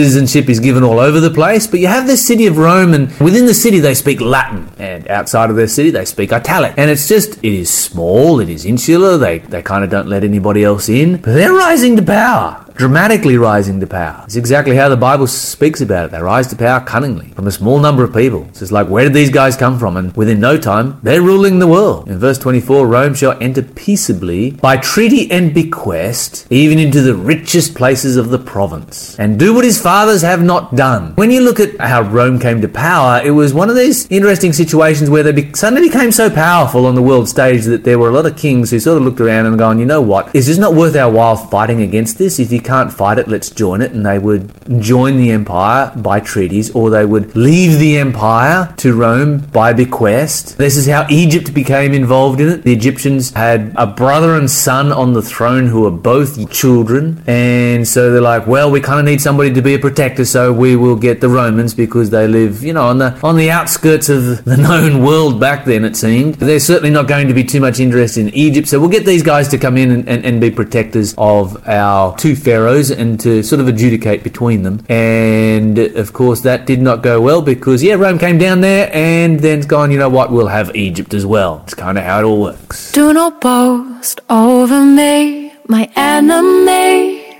Citizenship 0.00 0.48
is 0.48 0.60
given 0.60 0.82
all 0.82 0.98
over 0.98 1.20
the 1.20 1.28
place, 1.28 1.66
but 1.66 1.78
you 1.78 1.86
have 1.86 2.06
this 2.06 2.26
city 2.26 2.46
of 2.46 2.56
Rome, 2.56 2.94
and 2.94 3.12
within 3.20 3.44
the 3.44 3.52
city 3.52 3.80
they 3.80 3.92
speak 3.92 4.18
Latin, 4.18 4.66
and 4.78 5.06
outside 5.08 5.50
of 5.50 5.56
their 5.56 5.68
city 5.68 5.90
they 5.90 6.06
speak 6.06 6.32
Italic. 6.32 6.72
And 6.78 6.90
it's 6.90 7.06
just, 7.06 7.36
it 7.44 7.52
is 7.52 7.68
small, 7.68 8.40
it 8.40 8.48
is 8.48 8.64
insular, 8.64 9.18
they, 9.18 9.40
they 9.40 9.60
kind 9.60 9.84
of 9.84 9.90
don't 9.90 10.08
let 10.08 10.24
anybody 10.24 10.64
else 10.64 10.88
in, 10.88 11.18
but 11.18 11.34
they're 11.34 11.52
rising 11.52 11.96
to 11.96 12.02
power. 12.02 12.64
Dramatically 12.80 13.36
rising 13.36 13.78
to 13.78 13.86
power. 13.86 14.22
It's 14.24 14.36
exactly 14.36 14.74
how 14.74 14.88
the 14.88 14.96
Bible 14.96 15.26
speaks 15.26 15.82
about 15.82 16.06
it. 16.06 16.12
They 16.12 16.22
rise 16.22 16.46
to 16.46 16.56
power 16.56 16.80
cunningly 16.80 17.28
from 17.36 17.46
a 17.46 17.50
small 17.50 17.78
number 17.78 18.02
of 18.02 18.14
people. 18.14 18.44
It's 18.48 18.72
like, 18.72 18.88
where 18.88 19.04
did 19.04 19.12
these 19.12 19.28
guys 19.28 19.54
come 19.54 19.78
from? 19.78 19.98
And 19.98 20.16
within 20.16 20.40
no 20.40 20.56
time, 20.56 20.98
they're 21.02 21.20
ruling 21.20 21.58
the 21.58 21.66
world. 21.66 22.08
In 22.08 22.18
verse 22.18 22.38
24, 22.38 22.86
Rome 22.86 23.14
shall 23.14 23.36
enter 23.38 23.60
peaceably 23.60 24.52
by 24.52 24.78
treaty 24.78 25.30
and 25.30 25.52
bequest, 25.52 26.46
even 26.48 26.78
into 26.78 27.02
the 27.02 27.14
richest 27.14 27.74
places 27.74 28.16
of 28.16 28.30
the 28.30 28.38
province, 28.38 29.14
and 29.18 29.38
do 29.38 29.52
what 29.54 29.64
his 29.64 29.78
fathers 29.78 30.22
have 30.22 30.42
not 30.42 30.74
done. 30.74 31.12
When 31.16 31.30
you 31.30 31.42
look 31.42 31.60
at 31.60 31.78
how 31.78 32.00
Rome 32.00 32.38
came 32.38 32.62
to 32.62 32.68
power, 32.68 33.20
it 33.22 33.32
was 33.32 33.52
one 33.52 33.68
of 33.68 33.76
these 33.76 34.10
interesting 34.10 34.54
situations 34.54 35.10
where 35.10 35.22
they 35.22 35.32
be- 35.32 35.52
suddenly 35.52 35.86
became 35.86 36.12
so 36.12 36.30
powerful 36.30 36.86
on 36.86 36.94
the 36.94 37.02
world 37.02 37.28
stage 37.28 37.64
that 37.64 37.84
there 37.84 37.98
were 37.98 38.08
a 38.08 38.12
lot 38.12 38.24
of 38.24 38.38
kings 38.38 38.70
who 38.70 38.80
sort 38.80 38.96
of 38.96 39.04
looked 39.04 39.20
around 39.20 39.44
and 39.44 39.58
gone, 39.58 39.78
you 39.78 39.84
know 39.84 40.00
what, 40.00 40.34
it's 40.34 40.46
just 40.46 40.60
not 40.60 40.74
worth 40.74 40.96
our 40.96 41.12
while 41.12 41.36
fighting 41.36 41.82
against 41.82 42.16
this. 42.16 42.38
If 42.38 42.50
you 42.50 42.62
can't 42.70 42.92
fight 42.92 43.18
it, 43.18 43.26
let's 43.26 43.50
join 43.50 43.82
it. 43.82 43.90
And 43.90 44.06
they 44.06 44.20
would 44.20 44.48
join 44.80 45.16
the 45.16 45.32
empire 45.32 45.92
by 45.96 46.20
treaties, 46.20 46.70
or 46.70 46.88
they 46.88 47.04
would 47.04 47.34
leave 47.34 47.80
the 47.80 47.98
empire 47.98 48.72
to 48.76 48.94
Rome 48.94 49.38
by 49.52 49.72
bequest. 49.72 50.56
This 50.56 50.76
is 50.76 50.86
how 50.86 51.04
Egypt 51.10 51.52
became 51.52 51.92
involved 51.92 52.40
in 52.40 52.48
it. 52.48 52.62
The 52.62 52.72
Egyptians 52.72 53.32
had 53.32 53.72
a 53.76 53.88
brother 53.88 54.36
and 54.36 54.48
son 54.48 54.92
on 54.92 55.14
the 55.14 55.22
throne 55.22 55.66
who 55.66 55.80
were 55.80 55.90
both 55.90 56.30
children, 56.52 57.24
and 57.26 57.88
so 57.88 58.12
they're 58.12 58.20
like, 58.20 58.46
well, 58.46 58.70
we 58.70 58.80
kind 58.80 59.00
of 59.00 59.04
need 59.04 59.20
somebody 59.20 59.52
to 59.52 59.62
be 59.62 59.74
a 59.74 59.78
protector, 59.80 60.24
so 60.24 60.52
we 60.52 60.76
will 60.76 60.96
get 60.96 61.20
the 61.20 61.28
Romans 61.28 61.74
because 61.74 62.10
they 62.10 62.28
live, 62.28 62.62
you 62.62 62.72
know, 62.72 62.84
on 62.84 62.98
the 62.98 63.18
on 63.24 63.36
the 63.36 63.50
outskirts 63.50 64.08
of 64.08 64.44
the 64.44 64.56
known 64.68 65.02
world 65.04 65.40
back 65.40 65.64
then. 65.64 65.84
It 65.84 65.96
seemed 65.96 66.36
They're 66.36 66.60
certainly 66.60 66.90
not 66.90 67.08
going 67.08 67.26
to 67.26 67.34
be 67.34 67.42
too 67.42 67.60
much 67.60 67.80
interest 67.80 68.16
in 68.16 68.28
Egypt, 68.28 68.68
so 68.68 68.78
we'll 68.78 68.96
get 68.98 69.04
these 69.04 69.24
guys 69.24 69.48
to 69.48 69.58
come 69.58 69.76
in 69.76 69.90
and, 69.90 70.08
and, 70.08 70.24
and 70.24 70.40
be 70.40 70.52
protectors 70.52 71.16
of 71.18 71.66
our 71.66 72.16
two 72.16 72.36
pharaohs 72.36 72.59
and 72.66 73.18
to 73.20 73.42
sort 73.42 73.60
of 73.60 73.68
adjudicate 73.68 74.22
between 74.22 74.62
them. 74.62 74.84
And 74.88 75.78
of 75.78 76.12
course, 76.12 76.40
that 76.42 76.66
did 76.66 76.80
not 76.80 77.02
go 77.02 77.20
well 77.20 77.42
because 77.42 77.82
yeah, 77.82 77.94
Rome 77.94 78.18
came 78.18 78.38
down 78.38 78.60
there 78.60 78.90
and 78.92 79.40
then's 79.40 79.66
gone. 79.66 79.90
You 79.90 79.98
know 79.98 80.08
what? 80.08 80.30
We'll 80.30 80.48
have 80.48 80.74
Egypt 80.74 81.14
as 81.14 81.24
well. 81.24 81.60
It's 81.64 81.74
kind 81.74 81.98
of 81.98 82.04
how 82.04 82.20
it 82.20 82.24
all 82.24 82.40
works. 82.40 82.92
Do 82.92 83.12
not 83.12 83.40
boast 83.40 84.20
over 84.28 84.84
me, 84.84 85.52
my 85.68 85.90
enemy. 85.96 87.38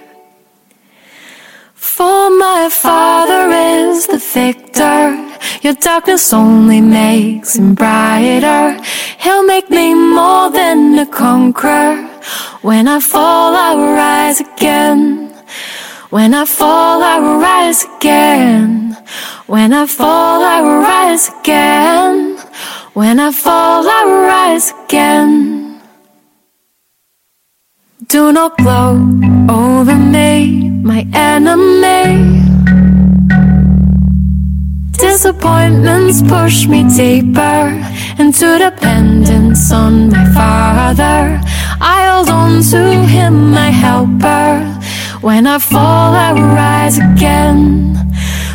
For 1.74 2.30
my 2.30 2.68
father 2.70 3.50
is 3.50 4.06
the 4.06 4.18
victor. 4.18 5.26
Your 5.62 5.74
darkness 5.74 6.32
only 6.32 6.80
makes 6.80 7.56
him 7.56 7.74
brighter. 7.74 8.82
He'll 9.18 9.44
make 9.44 9.70
me 9.70 9.94
more 9.94 10.50
than 10.50 10.98
a 10.98 11.06
conqueror. 11.06 12.09
When 12.62 12.88
I 12.88 13.00
fall, 13.00 13.54
I 13.54 13.74
will 13.74 13.94
rise 13.94 14.40
again. 14.40 15.32
When 16.10 16.34
I 16.34 16.44
fall, 16.44 17.02
I 17.02 17.18
will 17.18 17.38
rise 17.38 17.84
again. 17.96 18.96
When 19.46 19.72
I 19.72 19.86
fall, 19.86 20.42
I 20.42 20.60
will 20.60 20.80
rise 20.80 21.28
again. 21.40 22.36
When 22.94 23.20
I 23.20 23.30
fall, 23.30 23.88
I 23.88 24.04
will 24.04 24.22
rise 24.22 24.72
again. 24.84 25.80
Do 28.08 28.32
not 28.32 28.58
gloat 28.58 29.06
over 29.48 29.94
me, 29.94 30.70
my 30.82 31.06
enemy. 31.14 32.49
Disappointments 35.10 36.22
push 36.22 36.68
me 36.68 36.84
deeper 36.96 37.62
into 38.16 38.46
dependence 38.58 39.72
on 39.72 40.08
my 40.08 40.24
father. 40.32 41.40
I 41.80 42.06
hold 42.10 42.28
on 42.28 42.62
to 42.70 43.04
him, 43.14 43.50
my 43.50 43.70
helper. 43.70 44.62
When 45.20 45.48
I 45.48 45.58
fall, 45.58 46.14
I 46.14 46.32
will 46.32 46.54
rise 46.54 46.98
again. 46.98 47.96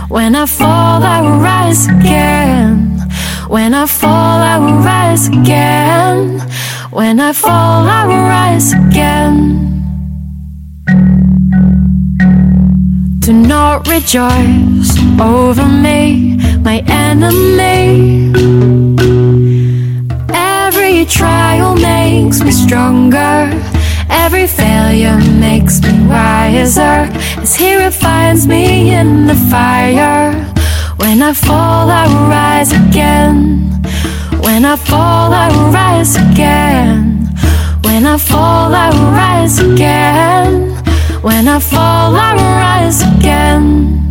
When 0.07 0.33
I 0.33 0.45
fall, 0.45 1.03
I 1.03 1.19
will 1.19 1.39
rise 1.39 1.87
again. 1.87 2.99
When 3.49 3.73
I 3.73 3.85
fall, 3.85 4.39
I 4.53 4.57
will 4.57 4.79
rise 4.79 5.27
again. 5.27 6.39
When 6.89 7.19
I 7.19 7.33
fall, 7.33 7.83
I 7.99 8.07
will 8.07 8.25
rise 8.37 8.71
again. 8.71 9.74
Do 13.25 13.33
not 13.33 13.87
rejoice 13.87 14.95
over 15.19 15.65
me, 15.65 16.37
my 16.59 16.83
enemy. 16.85 18.31
Every 20.31 21.05
trial 21.05 21.73
makes 21.73 22.41
me 22.43 22.51
stronger. 22.51 23.49
Every 24.11 24.45
failure 24.45 25.17
makes 25.39 25.81
me 25.81 26.05
wiser. 26.07 27.09
As 27.41 27.55
he 27.55 27.73
refines 27.73 28.45
me 28.45 28.93
in 28.93 29.25
the 29.25 29.33
fire. 29.49 30.31
When 30.97 31.23
I 31.23 31.33
fall, 31.33 31.89
I 31.89 32.05
rise 32.29 32.73
again. 32.73 33.71
When 34.43 34.65
I 34.65 34.75
fall, 34.75 35.33
I 35.33 35.49
rise 35.73 36.15
again. 36.15 37.25
When 37.81 38.05
I 38.05 38.19
fall, 38.19 38.75
I 38.75 38.91
rise 39.17 39.57
again. 39.57 40.84
When 41.21 41.47
I 41.47 41.59
fall, 41.59 42.15
I 42.15 42.33
rise 42.35 43.01
again. 43.15 44.07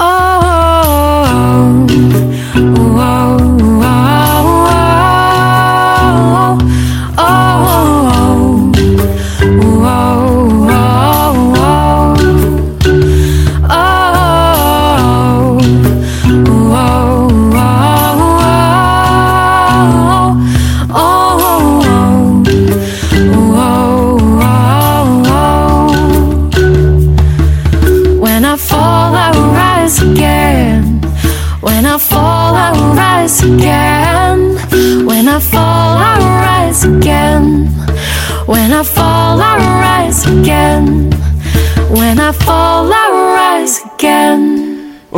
Oh, 0.00 0.41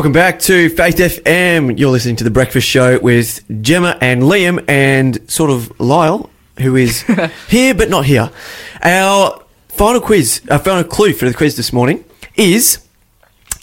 Welcome 0.04 0.12
back 0.12 0.38
to 0.40 0.68
Faith 0.68 0.96
FM. 0.96 1.78
You're 1.78 1.90
listening 1.90 2.16
to 2.16 2.24
The 2.24 2.30
Breakfast 2.30 2.68
Show 2.68 2.98
with 2.98 3.42
Gemma 3.62 3.96
and 4.02 4.20
Liam 4.20 4.62
and 4.68 5.18
sort 5.30 5.50
of 5.50 5.80
Lyle, 5.80 6.28
who 6.58 6.76
is 6.76 7.00
here 7.48 7.74
but 7.74 7.88
not 7.88 8.04
here. 8.04 8.30
Our 8.82 9.42
final 9.68 10.02
quiz, 10.02 10.42
our 10.50 10.58
final 10.58 10.84
clue 10.84 11.14
for 11.14 11.24
the 11.24 11.32
quiz 11.32 11.56
this 11.56 11.72
morning 11.72 12.04
is 12.34 12.83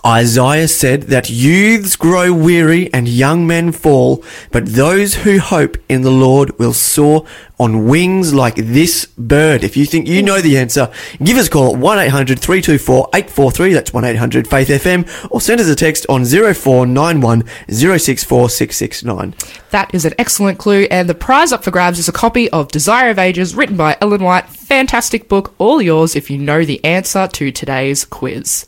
Isaiah 0.05 0.67
said 0.67 1.03
that 1.03 1.29
youths 1.29 1.95
grow 1.95 2.33
weary 2.33 2.91
and 2.91 3.07
young 3.07 3.45
men 3.45 3.71
fall, 3.71 4.23
but 4.51 4.65
those 4.65 5.15
who 5.15 5.37
hope 5.39 5.77
in 5.87 6.01
the 6.01 6.09
Lord 6.09 6.57
will 6.57 6.73
soar 6.73 7.25
on 7.59 7.85
wings 7.85 8.33
like 8.33 8.55
this 8.55 9.05
bird. 9.05 9.63
If 9.63 9.77
you 9.77 9.85
think 9.85 10.07
you 10.07 10.23
know 10.23 10.41
the 10.41 10.57
answer, 10.57 10.91
give 11.23 11.37
us 11.37 11.45
a 11.45 11.51
call 11.51 11.75
at 11.75 11.79
1800 11.79 12.39
324 12.39 13.09
843. 13.13 13.73
That's 13.73 13.93
1800 13.93 14.47
Faith 14.47 14.69
FM, 14.69 15.29
or 15.29 15.39
send 15.39 15.61
us 15.61 15.67
a 15.67 15.75
text 15.75 16.07
on 16.09 16.25
0491 16.25 17.43
064 17.69 18.49
669. 18.49 19.35
That 19.69 19.93
is 19.93 20.05
an 20.05 20.15
excellent 20.17 20.57
clue, 20.57 20.87
and 20.89 21.07
the 21.07 21.13
prize 21.13 21.51
up 21.51 21.63
for 21.63 21.69
grabs 21.69 21.99
is 21.99 22.09
a 22.09 22.13
copy 22.13 22.49
of 22.49 22.69
Desire 22.69 23.11
of 23.11 23.19
Ages 23.19 23.53
written 23.53 23.77
by 23.77 23.97
Ellen 24.01 24.23
White. 24.23 24.49
Fantastic 24.49 25.29
book, 25.29 25.53
all 25.59 25.79
yours 25.79 26.15
if 26.15 26.31
you 26.31 26.39
know 26.39 26.65
the 26.65 26.83
answer 26.83 27.27
to 27.27 27.51
today's 27.51 28.03
quiz. 28.03 28.65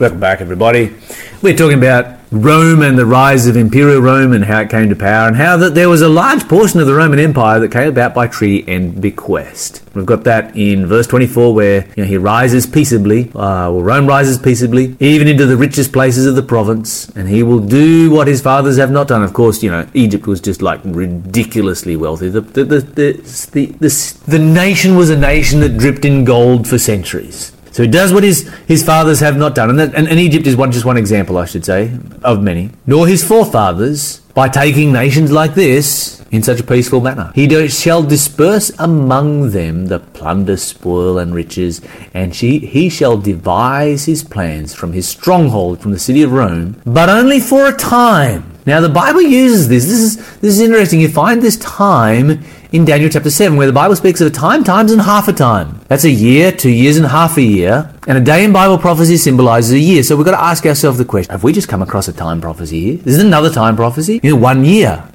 Welcome 0.00 0.18
back, 0.18 0.40
everybody. 0.40 0.92
We're 1.40 1.56
talking 1.56 1.78
about 1.78 2.18
Rome 2.32 2.82
and 2.82 2.98
the 2.98 3.06
rise 3.06 3.46
of 3.46 3.56
Imperial 3.56 4.00
Rome 4.00 4.32
and 4.32 4.44
how 4.44 4.62
it 4.62 4.68
came 4.68 4.88
to 4.88 4.96
power, 4.96 5.28
and 5.28 5.36
how 5.36 5.56
that 5.58 5.76
there 5.76 5.88
was 5.88 6.02
a 6.02 6.08
large 6.08 6.48
portion 6.48 6.80
of 6.80 6.88
the 6.88 6.94
Roman 6.94 7.20
Empire 7.20 7.60
that 7.60 7.70
came 7.70 7.88
about 7.88 8.12
by 8.12 8.26
treaty 8.26 8.68
and 8.72 9.00
bequest. 9.00 9.82
We've 9.94 10.04
got 10.04 10.24
that 10.24 10.56
in 10.56 10.86
verse 10.86 11.06
24, 11.06 11.54
where 11.54 11.86
you 11.96 12.02
know, 12.02 12.08
he 12.08 12.16
rises 12.16 12.66
peaceably, 12.66 13.30
uh, 13.36 13.70
well, 13.70 13.82
Rome 13.82 14.08
rises 14.08 14.36
peaceably, 14.36 14.96
even 14.98 15.28
into 15.28 15.46
the 15.46 15.56
richest 15.56 15.92
places 15.92 16.26
of 16.26 16.34
the 16.34 16.42
province, 16.42 17.08
and 17.10 17.28
he 17.28 17.44
will 17.44 17.60
do 17.60 18.10
what 18.10 18.26
his 18.26 18.40
fathers 18.40 18.76
have 18.78 18.90
not 18.90 19.06
done. 19.06 19.22
Of 19.22 19.32
course, 19.32 19.62
you 19.62 19.70
know, 19.70 19.86
Egypt 19.94 20.26
was 20.26 20.40
just 20.40 20.60
like 20.60 20.80
ridiculously 20.82 21.94
wealthy. 21.94 22.30
The, 22.30 22.40
the, 22.40 22.64
the, 22.64 22.80
the, 22.80 23.12
the, 23.52 23.66
the, 23.66 24.18
the 24.26 24.38
nation 24.40 24.96
was 24.96 25.08
a 25.10 25.16
nation 25.16 25.60
that 25.60 25.78
dripped 25.78 26.04
in 26.04 26.24
gold 26.24 26.66
for 26.66 26.78
centuries. 26.78 27.52
So 27.74 27.82
he 27.82 27.88
does 27.88 28.12
what 28.12 28.22
his, 28.22 28.48
his 28.68 28.84
fathers 28.84 29.18
have 29.18 29.36
not 29.36 29.56
done. 29.56 29.68
And, 29.68 29.78
that, 29.80 29.94
and, 29.96 30.06
and 30.06 30.20
Egypt 30.20 30.46
is 30.46 30.54
one, 30.54 30.70
just 30.70 30.84
one 30.84 30.96
example, 30.96 31.36
I 31.36 31.44
should 31.44 31.64
say, 31.64 31.90
of 32.22 32.40
many. 32.40 32.70
Nor 32.86 33.08
his 33.08 33.24
forefathers, 33.24 34.20
by 34.32 34.48
taking 34.48 34.92
nations 34.92 35.32
like 35.32 35.54
this, 35.54 36.24
in 36.30 36.40
such 36.40 36.60
a 36.60 36.64
peaceful 36.64 37.00
manner. 37.00 37.32
He 37.34 37.48
do- 37.48 37.68
shall 37.68 38.04
disperse 38.04 38.70
among 38.78 39.50
them 39.50 39.86
the 39.86 39.98
plunder, 39.98 40.56
spoil, 40.56 41.18
and 41.18 41.34
riches, 41.34 41.80
and 42.14 42.32
she, 42.34 42.60
he 42.60 42.88
shall 42.88 43.16
devise 43.16 44.04
his 44.04 44.22
plans 44.22 44.72
from 44.72 44.92
his 44.92 45.08
stronghold, 45.08 45.80
from 45.80 45.90
the 45.90 45.98
city 45.98 46.22
of 46.22 46.30
Rome, 46.30 46.80
but 46.86 47.08
only 47.08 47.40
for 47.40 47.66
a 47.66 47.72
time. 47.72 48.52
Now 48.66 48.80
the 48.80 48.88
Bible 48.88 49.20
uses 49.20 49.68
this. 49.68 49.84
This 49.84 50.00
is 50.00 50.16
this 50.40 50.54
is 50.54 50.60
interesting. 50.60 51.00
You 51.00 51.08
find 51.08 51.42
this 51.42 51.58
time 51.58 52.42
in 52.74 52.84
Daniel 52.84 53.08
chapter 53.08 53.30
7, 53.30 53.56
where 53.56 53.68
the 53.68 53.72
Bible 53.72 53.94
speaks 53.94 54.20
of 54.20 54.26
a 54.26 54.30
time, 54.30 54.64
times, 54.64 54.90
and 54.90 55.00
half 55.00 55.28
a 55.28 55.32
time. 55.32 55.78
That's 55.86 56.02
a 56.02 56.10
year, 56.10 56.50
two 56.50 56.70
years, 56.70 56.96
and 56.96 57.06
half 57.06 57.36
a 57.36 57.42
year. 57.42 57.88
And 58.08 58.18
a 58.18 58.20
day 58.20 58.44
in 58.44 58.52
Bible 58.52 58.78
prophecy 58.78 59.16
symbolizes 59.16 59.70
a 59.70 59.78
year. 59.78 60.02
So 60.02 60.16
we've 60.16 60.26
got 60.26 60.32
to 60.32 60.42
ask 60.42 60.66
ourselves 60.66 60.98
the 60.98 61.04
question 61.04 61.30
have 61.30 61.44
we 61.44 61.52
just 61.52 61.68
come 61.68 61.82
across 61.82 62.08
a 62.08 62.12
time 62.12 62.40
prophecy 62.40 62.80
here? 62.80 62.96
This 62.96 63.14
is 63.14 63.22
another 63.22 63.48
time 63.48 63.76
prophecy? 63.76 64.18
You 64.24 64.30
know, 64.30 64.36
one 64.42 64.64
year. 64.64 65.08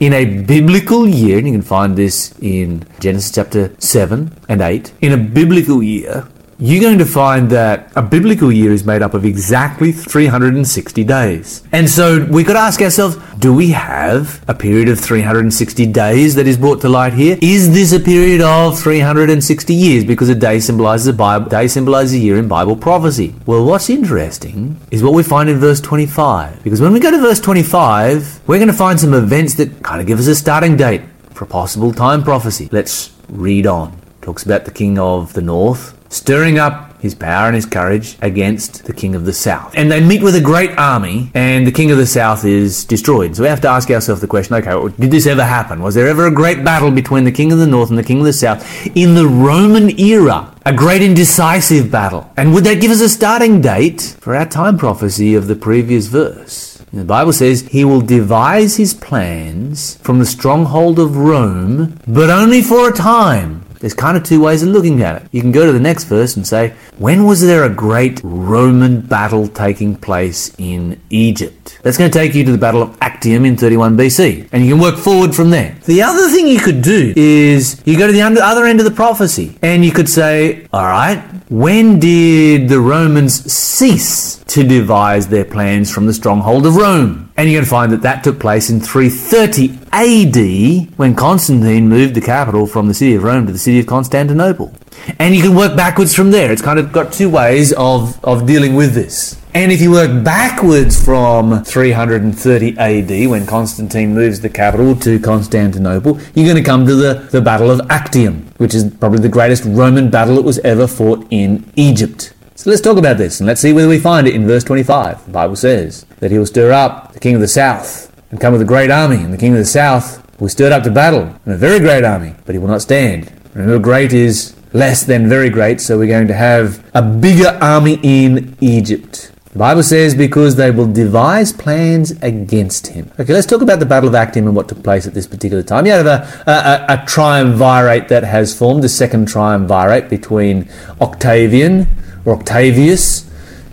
In 0.00 0.12
a 0.12 0.24
biblical 0.24 1.06
year, 1.06 1.38
and 1.38 1.46
you 1.46 1.52
can 1.52 1.62
find 1.62 1.96
this 1.96 2.36
in 2.40 2.84
Genesis 2.98 3.30
chapter 3.30 3.72
7 3.78 4.32
and 4.48 4.60
8, 4.60 4.92
in 5.00 5.12
a 5.12 5.16
biblical 5.16 5.84
year, 5.84 6.26
you're 6.60 6.82
going 6.82 6.98
to 6.98 7.06
find 7.06 7.50
that 7.50 7.92
a 7.94 8.02
biblical 8.02 8.50
year 8.50 8.72
is 8.72 8.84
made 8.84 9.00
up 9.00 9.14
of 9.14 9.24
exactly 9.24 9.92
360 9.92 11.04
days. 11.04 11.62
And 11.70 11.88
so 11.88 12.24
we 12.24 12.42
could 12.42 12.56
ask 12.56 12.82
ourselves, 12.82 13.16
do 13.38 13.54
we 13.54 13.70
have 13.70 14.42
a 14.48 14.54
period 14.54 14.88
of 14.88 14.98
360 14.98 15.86
days 15.86 16.34
that 16.34 16.48
is 16.48 16.56
brought 16.56 16.80
to 16.80 16.88
light 16.88 17.12
here? 17.12 17.38
Is 17.40 17.72
this 17.72 17.92
a 17.92 18.00
period 18.00 18.40
of 18.40 18.76
360 18.76 19.72
years? 19.72 20.04
Because 20.04 20.28
a 20.30 20.34
day 20.34 20.58
symbolizes 20.58 21.06
a 21.06 21.12
Bible, 21.12 21.48
day 21.48 21.68
symbolizes 21.68 22.14
a 22.14 22.18
year 22.18 22.36
in 22.36 22.48
Bible 22.48 22.74
prophecy. 22.74 23.36
Well, 23.46 23.64
what's 23.64 23.88
interesting 23.88 24.80
is 24.90 25.04
what 25.04 25.14
we 25.14 25.22
find 25.22 25.48
in 25.48 25.58
verse 25.58 25.80
25. 25.80 26.64
Because 26.64 26.80
when 26.80 26.92
we 26.92 26.98
go 26.98 27.12
to 27.12 27.20
verse 27.20 27.38
25, 27.38 28.48
we're 28.48 28.58
going 28.58 28.66
to 28.66 28.74
find 28.74 28.98
some 28.98 29.14
events 29.14 29.54
that 29.54 29.84
kind 29.84 30.00
of 30.00 30.08
give 30.08 30.18
us 30.18 30.26
a 30.26 30.34
starting 30.34 30.76
date 30.76 31.02
for 31.30 31.44
a 31.44 31.48
possible 31.48 31.92
time 31.92 32.24
prophecy. 32.24 32.68
Let's 32.72 33.12
read 33.28 33.68
on. 33.68 33.96
Talks 34.22 34.42
about 34.42 34.64
the 34.64 34.72
king 34.72 34.98
of 34.98 35.34
the 35.34 35.40
north 35.40 35.97
stirring 36.08 36.58
up 36.58 36.88
his 37.00 37.14
power 37.14 37.46
and 37.46 37.54
his 37.54 37.66
courage 37.66 38.16
against 38.20 38.84
the 38.84 38.92
king 38.92 39.14
of 39.14 39.24
the 39.24 39.32
south. 39.32 39.72
And 39.76 39.90
they 39.90 40.04
meet 40.04 40.22
with 40.22 40.34
a 40.34 40.40
great 40.40 40.76
army, 40.76 41.30
and 41.34 41.66
the 41.66 41.72
king 41.72 41.90
of 41.90 41.98
the 41.98 42.06
south 42.06 42.44
is 42.44 42.84
destroyed. 42.84 43.36
So 43.36 43.42
we 43.42 43.48
have 43.48 43.60
to 43.62 43.68
ask 43.68 43.90
ourselves 43.90 44.20
the 44.20 44.26
question 44.26 44.54
okay, 44.56 44.74
well, 44.74 44.88
did 44.88 45.10
this 45.10 45.26
ever 45.26 45.44
happen? 45.44 45.82
Was 45.82 45.94
there 45.94 46.08
ever 46.08 46.26
a 46.26 46.30
great 46.30 46.64
battle 46.64 46.90
between 46.90 47.24
the 47.24 47.32
king 47.32 47.52
of 47.52 47.58
the 47.58 47.66
north 47.66 47.90
and 47.90 47.98
the 47.98 48.02
king 48.02 48.18
of 48.18 48.24
the 48.24 48.32
south 48.32 48.86
in 48.96 49.14
the 49.14 49.26
Roman 49.26 49.98
era? 49.98 50.54
A 50.66 50.72
great 50.72 51.02
and 51.02 51.16
decisive 51.16 51.90
battle. 51.90 52.30
And 52.36 52.52
would 52.52 52.64
that 52.64 52.80
give 52.80 52.90
us 52.90 53.00
a 53.00 53.08
starting 53.08 53.60
date 53.60 54.16
for 54.20 54.34
our 54.34 54.46
time 54.46 54.76
prophecy 54.76 55.34
of 55.34 55.46
the 55.46 55.56
previous 55.56 56.08
verse? 56.08 56.82
The 56.92 57.04
Bible 57.04 57.34
says 57.34 57.68
he 57.68 57.84
will 57.84 58.00
devise 58.00 58.76
his 58.76 58.94
plans 58.94 59.96
from 59.98 60.18
the 60.18 60.26
stronghold 60.26 60.98
of 60.98 61.16
Rome, 61.18 62.00
but 62.06 62.30
only 62.30 62.62
for 62.62 62.88
a 62.88 62.92
time. 62.92 63.64
There's 63.80 63.94
kind 63.94 64.16
of 64.16 64.24
two 64.24 64.40
ways 64.40 64.62
of 64.62 64.68
looking 64.70 65.02
at 65.02 65.22
it. 65.22 65.28
You 65.32 65.40
can 65.40 65.52
go 65.52 65.66
to 65.66 65.72
the 65.72 65.80
next 65.80 66.04
verse 66.04 66.36
and 66.36 66.46
say, 66.46 66.74
when 66.98 67.24
was 67.24 67.40
there 67.40 67.64
a 67.64 67.70
great 67.70 68.20
Roman 68.24 69.00
battle 69.00 69.48
taking 69.48 69.96
place 69.96 70.54
in 70.58 71.00
Egypt? 71.10 71.78
That's 71.82 71.96
going 71.96 72.10
to 72.10 72.18
take 72.18 72.34
you 72.34 72.44
to 72.44 72.52
the 72.52 72.58
Battle 72.58 72.82
of 72.82 72.98
Actium 73.00 73.44
in 73.44 73.56
31 73.56 73.96
BC, 73.96 74.48
and 74.52 74.64
you 74.64 74.74
can 74.74 74.82
work 74.82 74.96
forward 74.96 75.34
from 75.34 75.50
there. 75.50 75.76
The 75.86 76.02
other 76.02 76.28
thing 76.28 76.48
you 76.48 76.60
could 76.60 76.82
do 76.82 77.12
is 77.16 77.80
you 77.84 77.96
go 77.96 78.06
to 78.06 78.12
the 78.12 78.22
other 78.22 78.64
end 78.64 78.80
of 78.80 78.84
the 78.84 78.92
prophecy, 78.92 79.58
and 79.62 79.84
you 79.84 79.92
could 79.92 80.08
say, 80.08 80.66
all 80.72 80.84
right, 80.84 81.22
when 81.50 81.98
did 81.98 82.68
the 82.68 82.80
Romans 82.80 83.50
cease 83.50 84.38
to 84.48 84.62
devise 84.66 85.28
their 85.28 85.44
plans 85.44 85.90
from 85.90 86.06
the 86.06 86.12
stronghold 86.14 86.66
of 86.66 86.76
Rome? 86.76 87.27
And 87.38 87.48
you're 87.48 87.58
going 87.58 87.66
to 87.66 87.70
find 87.70 87.92
that 87.92 88.02
that 88.02 88.24
took 88.24 88.40
place 88.40 88.68
in 88.68 88.80
330 88.80 89.78
AD 89.92 90.98
when 90.98 91.14
Constantine 91.14 91.88
moved 91.88 92.16
the 92.16 92.20
capital 92.20 92.66
from 92.66 92.88
the 92.88 92.94
city 92.94 93.14
of 93.14 93.22
Rome 93.22 93.46
to 93.46 93.52
the 93.52 93.58
city 93.58 93.78
of 93.78 93.86
Constantinople. 93.86 94.74
And 95.20 95.36
you 95.36 95.42
can 95.42 95.54
work 95.54 95.76
backwards 95.76 96.16
from 96.16 96.32
there. 96.32 96.50
It's 96.50 96.60
kind 96.60 96.80
of 96.80 96.90
got 96.90 97.12
two 97.12 97.30
ways 97.30 97.72
of, 97.74 98.18
of 98.24 98.44
dealing 98.44 98.74
with 98.74 98.92
this. 98.92 99.40
And 99.54 99.70
if 99.70 99.80
you 99.80 99.92
work 99.92 100.24
backwards 100.24 101.00
from 101.00 101.62
330 101.62 102.76
AD, 102.76 103.30
when 103.30 103.46
Constantine 103.46 104.14
moves 104.14 104.40
the 104.40 104.48
capital 104.48 104.96
to 104.96 105.20
Constantinople, 105.20 106.18
you're 106.34 106.44
going 106.44 106.56
to 106.56 106.68
come 106.68 106.86
to 106.86 106.96
the, 106.96 107.28
the 107.30 107.40
Battle 107.40 107.70
of 107.70 107.80
Actium, 107.88 108.52
which 108.56 108.74
is 108.74 108.92
probably 108.96 109.20
the 109.20 109.28
greatest 109.28 109.62
Roman 109.64 110.10
battle 110.10 110.34
that 110.34 110.42
was 110.42 110.58
ever 110.60 110.88
fought 110.88 111.24
in 111.30 111.70
Egypt. 111.76 112.34
So 112.58 112.70
let's 112.70 112.82
talk 112.82 112.98
about 112.98 113.18
this 113.18 113.38
and 113.38 113.46
let's 113.46 113.60
see 113.60 113.72
whether 113.72 113.86
we 113.86 114.00
find 114.00 114.26
it 114.26 114.34
in 114.34 114.44
verse 114.44 114.64
25. 114.64 115.26
The 115.26 115.30
Bible 115.30 115.54
says 115.54 116.04
that 116.18 116.32
he 116.32 116.38
will 116.38 116.44
stir 116.44 116.72
up 116.72 117.12
the 117.12 117.20
king 117.20 117.36
of 117.36 117.40
the 117.40 117.46
south 117.46 118.12
and 118.32 118.40
come 118.40 118.52
with 118.52 118.60
a 118.60 118.64
great 118.64 118.90
army, 118.90 119.14
and 119.14 119.32
the 119.32 119.38
king 119.38 119.52
of 119.52 119.58
the 119.58 119.64
south 119.64 120.20
will 120.40 120.48
stir 120.48 120.72
up 120.72 120.82
to 120.82 120.90
battle, 120.90 121.36
and 121.44 121.54
a 121.54 121.56
very 121.56 121.78
great 121.78 122.02
army, 122.02 122.34
but 122.44 122.56
he 122.56 122.58
will 122.58 122.66
not 122.66 122.82
stand. 122.82 123.32
Remember, 123.54 123.78
great 123.78 124.12
is 124.12 124.56
less 124.72 125.04
than 125.04 125.28
very 125.28 125.50
great, 125.50 125.80
so 125.80 125.96
we're 125.96 126.08
going 126.08 126.26
to 126.26 126.34
have 126.34 126.84
a 126.94 127.00
bigger 127.00 127.56
army 127.62 128.00
in 128.02 128.56
Egypt. 128.60 129.30
The 129.52 129.58
Bible 129.60 129.84
says 129.84 130.16
because 130.16 130.56
they 130.56 130.72
will 130.72 130.92
devise 130.92 131.52
plans 131.52 132.10
against 132.22 132.88
him. 132.88 133.08
Okay, 133.20 133.34
let's 133.34 133.46
talk 133.46 133.62
about 133.62 133.78
the 133.78 133.86
Battle 133.86 134.08
of 134.08 134.16
Actium 134.16 134.48
and 134.48 134.56
what 134.56 134.68
took 134.68 134.82
place 134.82 135.06
at 135.06 135.14
this 135.14 135.28
particular 135.28 135.62
time. 135.62 135.86
You 135.86 135.92
have 135.92 136.06
a, 136.06 136.42
a, 136.50 136.94
a 136.94 137.06
triumvirate 137.06 138.08
that 138.08 138.24
has 138.24 138.52
formed, 138.52 138.82
the 138.82 138.88
second 138.88 139.28
triumvirate 139.28 140.10
between 140.10 140.68
Octavian 141.00 141.86
or 142.24 142.34
Octavius, 142.36 143.28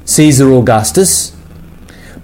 Caesar 0.06 0.52
Augustus, 0.52 1.36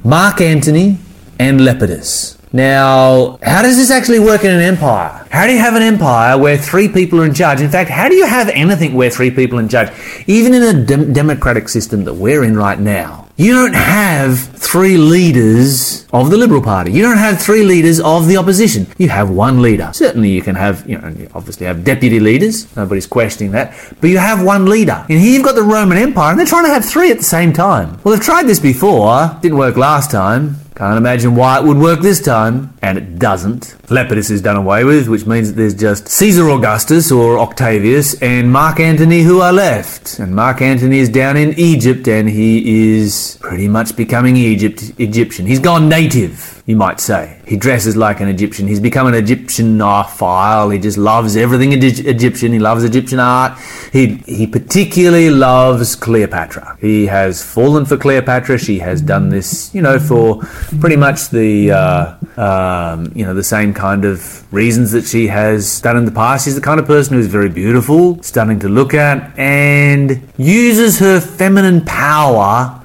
Mark 0.03 0.41
Antony, 0.41 0.97
and 1.39 1.59
Lepidus. 1.59 2.37
Now, 2.53 3.39
how 3.41 3.61
does 3.61 3.77
this 3.77 3.89
actually 3.89 4.19
work 4.19 4.43
in 4.43 4.51
an 4.51 4.59
empire? 4.59 5.25
How 5.31 5.47
do 5.47 5.53
you 5.53 5.59
have 5.59 5.75
an 5.75 5.81
empire 5.83 6.37
where 6.37 6.57
three 6.57 6.89
people 6.89 7.21
are 7.21 7.25
in 7.25 7.33
charge? 7.33 7.61
In 7.61 7.69
fact, 7.69 7.89
how 7.89 8.09
do 8.09 8.15
you 8.15 8.25
have 8.25 8.49
anything 8.49 8.93
where 8.93 9.09
three 9.09 9.31
people 9.31 9.57
are 9.57 9.61
in 9.61 9.69
charge? 9.69 9.89
Even 10.27 10.53
in 10.53 10.63
a 10.63 10.85
dem- 10.85 11.13
democratic 11.13 11.69
system 11.69 12.03
that 12.03 12.15
we're 12.15 12.43
in 12.43 12.57
right 12.57 12.79
now, 12.79 13.29
you 13.41 13.53
don't 13.53 13.73
have 13.73 14.39
three 14.39 14.97
leaders 14.97 16.05
of 16.13 16.29
the 16.29 16.37
Liberal 16.37 16.61
Party. 16.61 16.91
You 16.91 17.01
don't 17.01 17.17
have 17.17 17.41
three 17.41 17.63
leaders 17.63 17.99
of 17.99 18.27
the 18.27 18.37
opposition. 18.37 18.85
You 18.99 19.09
have 19.09 19.31
one 19.31 19.61
leader. 19.61 19.89
Certainly, 19.93 20.29
you 20.29 20.43
can 20.43 20.55
have, 20.55 20.87
you 20.87 20.97
know, 20.97 21.07
you 21.07 21.27
obviously 21.33 21.65
have 21.65 21.83
deputy 21.83 22.19
leaders. 22.19 22.73
Nobody's 22.75 23.07
questioning 23.07 23.51
that. 23.53 23.73
But 23.99 24.11
you 24.11 24.19
have 24.19 24.43
one 24.43 24.67
leader. 24.67 25.05
And 25.09 25.19
here 25.19 25.33
you've 25.33 25.45
got 25.45 25.55
the 25.55 25.63
Roman 25.63 25.97
Empire, 25.97 26.29
and 26.31 26.39
they're 26.39 26.45
trying 26.45 26.65
to 26.65 26.71
have 26.71 26.85
three 26.85 27.09
at 27.09 27.17
the 27.17 27.23
same 27.23 27.51
time. 27.51 27.99
Well, 28.03 28.13
they've 28.13 28.23
tried 28.23 28.45
this 28.45 28.59
before. 28.59 29.35
Didn't 29.41 29.57
work 29.57 29.75
last 29.75 30.11
time. 30.11 30.57
Can't 30.73 30.97
imagine 30.97 31.35
why 31.35 31.59
it 31.59 31.65
would 31.65 31.77
work 31.77 31.99
this 31.99 32.21
time, 32.21 32.73
and 32.81 32.97
it 32.97 33.19
doesn't. 33.19 33.75
Lepidus 33.89 34.31
is 34.31 34.41
done 34.41 34.55
away 34.55 34.85
with, 34.85 35.09
which 35.09 35.25
means 35.25 35.49
that 35.49 35.55
there's 35.57 35.75
just 35.75 36.07
Caesar 36.07 36.49
Augustus 36.49 37.11
or 37.11 37.37
Octavius 37.39 38.19
and 38.21 38.49
Mark 38.51 38.79
Antony 38.79 39.21
who 39.21 39.41
are 39.41 39.51
left. 39.51 40.17
And 40.17 40.33
Mark 40.33 40.61
Antony 40.61 40.99
is 40.99 41.09
down 41.09 41.35
in 41.35 41.53
Egypt, 41.59 42.07
and 42.07 42.29
he 42.29 42.95
is 42.95 43.37
pretty 43.41 43.67
much 43.67 43.97
becoming 43.97 44.37
Egypt 44.37 44.93
Egyptian. 44.97 45.45
He's 45.45 45.59
gone 45.59 45.89
native, 45.89 46.63
you 46.65 46.77
might 46.77 47.01
say. 47.01 47.41
He 47.45 47.57
dresses 47.57 47.97
like 47.97 48.21
an 48.21 48.29
Egyptian. 48.29 48.65
He's 48.65 48.79
become 48.79 49.07
an 49.07 49.13
Egyptianophile. 49.13 50.71
He 50.71 50.79
just 50.79 50.97
loves 50.97 51.35
everything 51.35 51.73
Egy- 51.73 52.05
Egyptian. 52.07 52.53
He 52.53 52.59
loves 52.59 52.85
Egyptian 52.85 53.19
art. 53.19 53.59
He 53.91 54.15
he 54.25 54.47
particularly 54.47 55.29
loves 55.31 55.97
Cleopatra. 55.97 56.77
He 56.79 57.07
has 57.07 57.43
fallen 57.43 57.83
for 57.85 57.97
Cleopatra. 57.97 58.57
She 58.57 58.79
has 58.79 59.01
done 59.01 59.29
this, 59.29 59.69
you 59.75 59.81
know, 59.81 59.99
for 59.99 60.41
pretty 60.79 60.95
much 60.95 61.29
the 61.29 61.71
uh, 61.71 62.15
um, 62.37 63.11
you 63.15 63.25
know 63.25 63.33
the 63.33 63.43
same 63.43 63.73
kind 63.73 64.05
of 64.05 64.51
reasons 64.53 64.91
that 64.91 65.05
she 65.05 65.27
has 65.27 65.81
done 65.81 65.97
in 65.97 66.05
the 66.05 66.11
past. 66.11 66.45
She's 66.45 66.55
the 66.55 66.61
kind 66.61 66.79
of 66.79 66.85
person 66.85 67.15
who's 67.15 67.27
very 67.27 67.49
beautiful, 67.49 68.21
stunning 68.23 68.59
to 68.59 68.69
look 68.69 68.93
at, 68.93 69.37
and 69.37 70.27
uses 70.37 70.99
her 70.99 71.19
feminine 71.19 71.85
power 71.85 72.81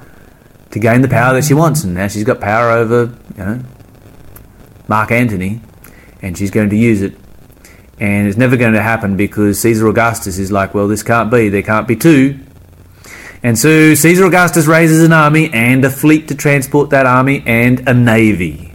to 0.71 0.79
gain 0.79 1.01
the 1.01 1.07
power 1.07 1.33
that 1.33 1.43
she 1.43 1.53
wants. 1.53 1.83
And 1.83 1.93
now 1.93 2.07
she's 2.07 2.23
got 2.23 2.39
power 2.39 2.71
over, 2.71 3.13
you 3.37 3.43
know, 3.43 3.63
Mark 4.87 5.11
Antony, 5.11 5.61
and 6.21 6.37
she's 6.37 6.51
going 6.51 6.69
to 6.69 6.77
use 6.77 7.01
it. 7.01 7.15
And 7.99 8.27
it's 8.27 8.37
never 8.37 8.57
going 8.57 8.73
to 8.73 8.81
happen 8.81 9.17
because 9.17 9.59
Caesar 9.61 9.87
Augustus 9.87 10.37
is 10.37 10.51
like, 10.51 10.73
well, 10.75 10.87
this 10.87 11.01
can't 11.01 11.31
be. 11.31 11.49
There 11.49 11.63
can't 11.63 11.87
be 11.87 11.95
two. 11.95 12.39
And 13.43 13.57
so 13.57 13.93
Caesar 13.93 14.25
Augustus 14.25 14.65
raises 14.65 15.03
an 15.03 15.13
army 15.13 15.49
and 15.53 15.85
a 15.85 15.89
fleet 15.89 16.27
to 16.29 16.35
transport 16.35 16.89
that 16.89 17.05
army 17.05 17.43
and 17.45 17.87
a 17.87 17.93
navy 17.93 18.73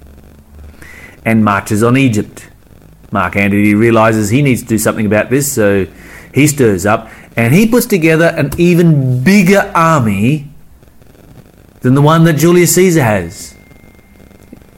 and 1.25 1.44
marches 1.44 1.83
on 1.83 1.96
Egypt. 1.96 2.48
Mark 3.11 3.37
Antony 3.37 3.75
realizes 3.75 4.31
he 4.31 4.40
needs 4.42 4.62
to 4.62 4.68
do 4.68 4.79
something 4.79 5.05
about 5.05 5.31
this, 5.31 5.53
so 5.53 5.87
he 6.33 6.46
stirs 6.46 6.87
up 6.87 7.11
and 7.37 7.55
he 7.55 7.66
puts 7.68 7.87
together 7.87 8.27
an 8.37 8.51
even 8.59 9.22
bigger 9.22 9.70
army 9.75 10.48
than 11.81 11.94
the 11.94 12.03
one 12.03 12.25
that 12.25 12.35
Julius 12.35 12.75
Caesar 12.75 13.03
has. 13.03 13.55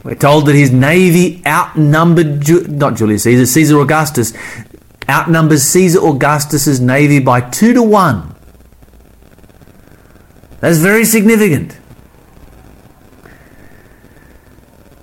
We're 0.03 0.15
told 0.15 0.45
that 0.47 0.55
his 0.55 0.71
navy 0.71 1.41
outnumbered, 1.45 2.41
Ju- 2.41 2.67
not 2.67 2.95
Julius 2.95 3.23
Caesar, 3.23 3.45
Caesar 3.45 3.79
Augustus, 3.79 4.33
outnumbers 5.09 5.63
Caesar 5.63 5.99
Augustus's 5.99 6.79
navy 6.79 7.19
by 7.19 7.41
two 7.41 7.73
to 7.73 7.81
one. 7.81 8.34
That's 10.59 10.79
very 10.79 11.05
significant. 11.05 11.77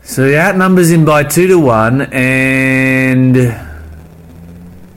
So 0.03 0.27
he 0.27 0.37
outnumbers 0.37 0.91
him 0.91 1.05
by 1.05 1.25
two 1.25 1.47
to 1.47 1.59
one, 1.59 2.03
and 2.13 3.37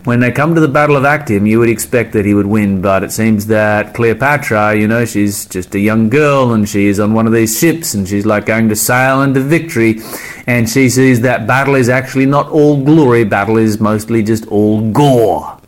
when 0.04 0.20
they 0.20 0.32
come 0.32 0.56
to 0.56 0.62
the 0.62 0.68
Battle 0.68 0.96
of 0.96 1.06
Actium, 1.06 1.46
you 1.48 1.60
would 1.60 1.70
expect 1.70 2.14
that 2.14 2.26
he 2.26 2.34
would 2.34 2.46
win, 2.46 2.82
but 2.82 3.04
it 3.04 3.12
seems 3.12 3.48
that 3.48 3.94
Cleopatra, 3.94 4.76
you 4.76 4.88
know, 4.88 5.06
she's 5.06 5.46
just 5.46 5.74
a 5.74 5.80
young 5.80 6.10
girl 6.10 6.54
and 6.54 6.68
she 6.68 6.88
is 6.88 7.00
on 7.00 7.14
one 7.14 7.28
of 7.28 7.34
these 7.34 7.58
ships 7.58 7.94
and 7.94 8.08
she's 8.08 8.26
like 8.26 8.46
going 8.46 8.70
to 8.70 8.76
sail 8.76 9.22
into 9.22 9.40
victory, 9.40 10.02
and 10.48 10.70
she 10.70 10.90
sees 10.90 11.22
that 11.22 11.48
battle 11.48 11.76
is 11.76 11.90
actually 11.90 12.26
not 12.26 12.50
all 12.50 12.84
glory, 12.84 13.24
battle 13.24 13.58
is 13.58 13.80
mostly 13.80 14.22
just 14.22 14.46
all 14.48 14.92
gore. 14.92 15.60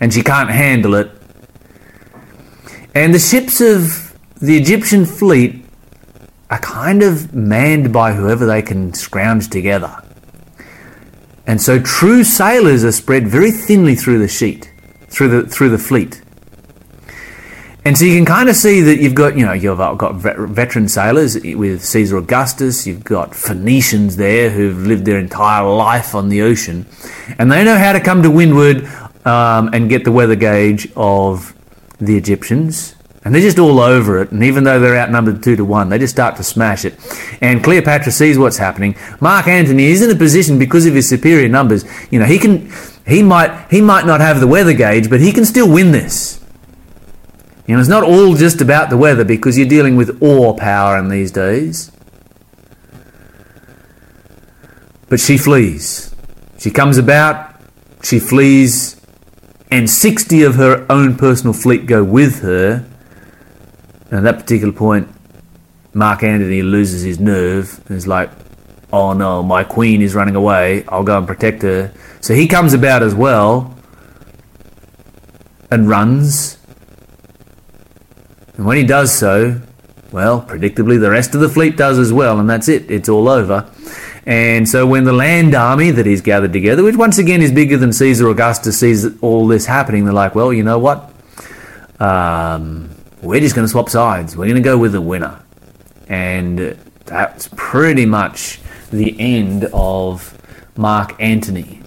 And 0.00 0.12
she 0.12 0.22
can't 0.22 0.50
handle 0.50 0.94
it. 0.96 1.21
And 2.94 3.14
the 3.14 3.18
ships 3.18 3.60
of 3.60 4.18
the 4.40 4.56
Egyptian 4.56 5.06
fleet 5.06 5.64
are 6.50 6.58
kind 6.58 7.02
of 7.02 7.34
manned 7.34 7.92
by 7.92 8.12
whoever 8.12 8.44
they 8.44 8.60
can 8.60 8.92
scrounge 8.92 9.48
together. 9.48 10.02
And 11.46 11.60
so 11.60 11.80
true 11.80 12.22
sailors 12.22 12.84
are 12.84 12.92
spread 12.92 13.26
very 13.26 13.50
thinly 13.50 13.94
through 13.94 14.18
the 14.18 14.28
sheet, 14.28 14.70
through 15.08 15.28
the 15.28 15.48
through 15.48 15.70
the 15.70 15.78
fleet. 15.78 16.22
And 17.84 17.98
so 17.98 18.04
you 18.04 18.14
can 18.14 18.26
kind 18.26 18.48
of 18.48 18.54
see 18.54 18.80
that 18.80 19.00
you've 19.00 19.14
got, 19.14 19.36
you 19.36 19.44
know, 19.44 19.52
you've 19.52 19.78
got 19.78 20.14
veteran 20.14 20.86
sailors 20.88 21.34
with 21.34 21.84
Caesar 21.84 22.16
Augustus, 22.16 22.86
you've 22.86 23.02
got 23.02 23.34
Phoenicians 23.34 24.16
there 24.16 24.50
who've 24.50 24.86
lived 24.86 25.04
their 25.04 25.18
entire 25.18 25.64
life 25.64 26.14
on 26.14 26.28
the 26.28 26.42
ocean, 26.42 26.86
and 27.38 27.50
they 27.50 27.64
know 27.64 27.76
how 27.76 27.92
to 27.92 27.98
come 27.98 28.22
to 28.22 28.30
windward 28.30 28.84
um, 29.26 29.70
and 29.72 29.88
get 29.88 30.04
the 30.04 30.12
weather 30.12 30.36
gauge 30.36 30.88
of 30.94 31.54
the 32.06 32.16
Egyptians. 32.16 32.94
And 33.24 33.32
they're 33.32 33.42
just 33.42 33.58
all 33.58 33.78
over 33.78 34.20
it. 34.20 34.32
And 34.32 34.42
even 34.42 34.64
though 34.64 34.80
they're 34.80 34.98
outnumbered 34.98 35.42
two 35.42 35.54
to 35.54 35.64
one, 35.64 35.88
they 35.88 35.98
just 35.98 36.12
start 36.12 36.36
to 36.36 36.42
smash 36.42 36.84
it. 36.84 36.94
And 37.40 37.62
Cleopatra 37.62 38.10
sees 38.10 38.36
what's 38.36 38.58
happening. 38.58 38.96
Mark 39.20 39.46
Antony 39.46 39.84
is 39.84 40.02
in 40.02 40.10
a 40.10 40.18
position 40.18 40.58
because 40.58 40.86
of 40.86 40.94
his 40.94 41.08
superior 41.08 41.48
numbers. 41.48 41.84
You 42.10 42.18
know, 42.18 42.26
he 42.26 42.38
can, 42.38 42.72
he 43.06 43.22
might, 43.22 43.68
he 43.70 43.80
might 43.80 44.06
not 44.06 44.20
have 44.20 44.40
the 44.40 44.48
weather 44.48 44.72
gauge, 44.72 45.08
but 45.08 45.20
he 45.20 45.32
can 45.32 45.44
still 45.44 45.70
win 45.70 45.92
this. 45.92 46.44
You 47.66 47.76
know, 47.76 47.80
it's 47.80 47.88
not 47.88 48.02
all 48.02 48.34
just 48.34 48.60
about 48.60 48.90
the 48.90 48.96
weather 48.96 49.24
because 49.24 49.56
you're 49.56 49.68
dealing 49.68 49.94
with 49.94 50.20
oar 50.20 50.56
power 50.56 50.98
in 50.98 51.08
these 51.08 51.30
days. 51.30 51.92
But 55.08 55.20
she 55.20 55.38
flees. 55.38 56.12
She 56.58 56.70
comes 56.70 56.98
about, 56.98 57.54
she 58.02 58.18
flees, 58.18 59.00
and 59.72 59.88
60 59.88 60.42
of 60.42 60.56
her 60.56 60.84
own 60.90 61.16
personal 61.16 61.54
fleet 61.54 61.86
go 61.86 62.04
with 62.04 62.42
her. 62.42 62.84
And 64.10 64.18
at 64.18 64.22
that 64.24 64.38
particular 64.38 64.70
point, 64.70 65.08
Mark 65.94 66.22
Antony 66.22 66.60
loses 66.60 67.02
his 67.02 67.18
nerve 67.18 67.82
and 67.88 67.96
is 67.96 68.06
like, 68.06 68.30
oh 68.92 69.14
no, 69.14 69.42
my 69.42 69.64
queen 69.64 70.02
is 70.02 70.14
running 70.14 70.36
away. 70.36 70.84
I'll 70.88 71.02
go 71.02 71.16
and 71.16 71.26
protect 71.26 71.62
her. 71.62 71.90
So 72.20 72.34
he 72.34 72.46
comes 72.46 72.74
about 72.74 73.02
as 73.02 73.14
well 73.14 73.74
and 75.70 75.88
runs. 75.88 76.58
And 78.58 78.66
when 78.66 78.76
he 78.76 78.84
does 78.84 79.10
so, 79.10 79.62
well, 80.12 80.42
predictably, 80.42 81.00
the 81.00 81.10
rest 81.10 81.34
of 81.34 81.40
the 81.40 81.48
fleet 81.48 81.78
does 81.78 81.98
as 81.98 82.12
well, 82.12 82.38
and 82.38 82.48
that's 82.48 82.68
it. 82.68 82.90
It's 82.90 83.08
all 83.08 83.26
over. 83.26 83.72
And 84.24 84.68
so 84.68 84.86
when 84.86 85.04
the 85.04 85.12
land 85.12 85.54
army 85.54 85.90
that 85.90 86.06
he's 86.06 86.20
gathered 86.20 86.52
together, 86.52 86.84
which 86.84 86.96
once 86.96 87.18
again 87.18 87.42
is 87.42 87.50
bigger 87.50 87.76
than 87.76 87.92
Caesar 87.92 88.28
Augustus, 88.28 88.78
sees 88.78 89.18
all 89.20 89.48
this 89.48 89.66
happening, 89.66 90.04
they're 90.04 90.14
like, 90.14 90.34
well, 90.34 90.52
you 90.52 90.62
know 90.62 90.78
what? 90.78 91.12
Um, 91.98 92.90
we're 93.20 93.40
just 93.40 93.54
going 93.54 93.64
to 93.64 93.70
swap 93.70 93.88
sides. 93.88 94.36
We're 94.36 94.46
going 94.46 94.56
to 94.56 94.62
go 94.62 94.78
with 94.78 94.92
the 94.92 95.00
winner. 95.00 95.42
And 96.08 96.78
that's 97.04 97.48
pretty 97.56 98.06
much 98.06 98.60
the 98.90 99.18
end 99.18 99.68
of 99.72 100.38
Mark 100.76 101.14
Antony. 101.20 101.80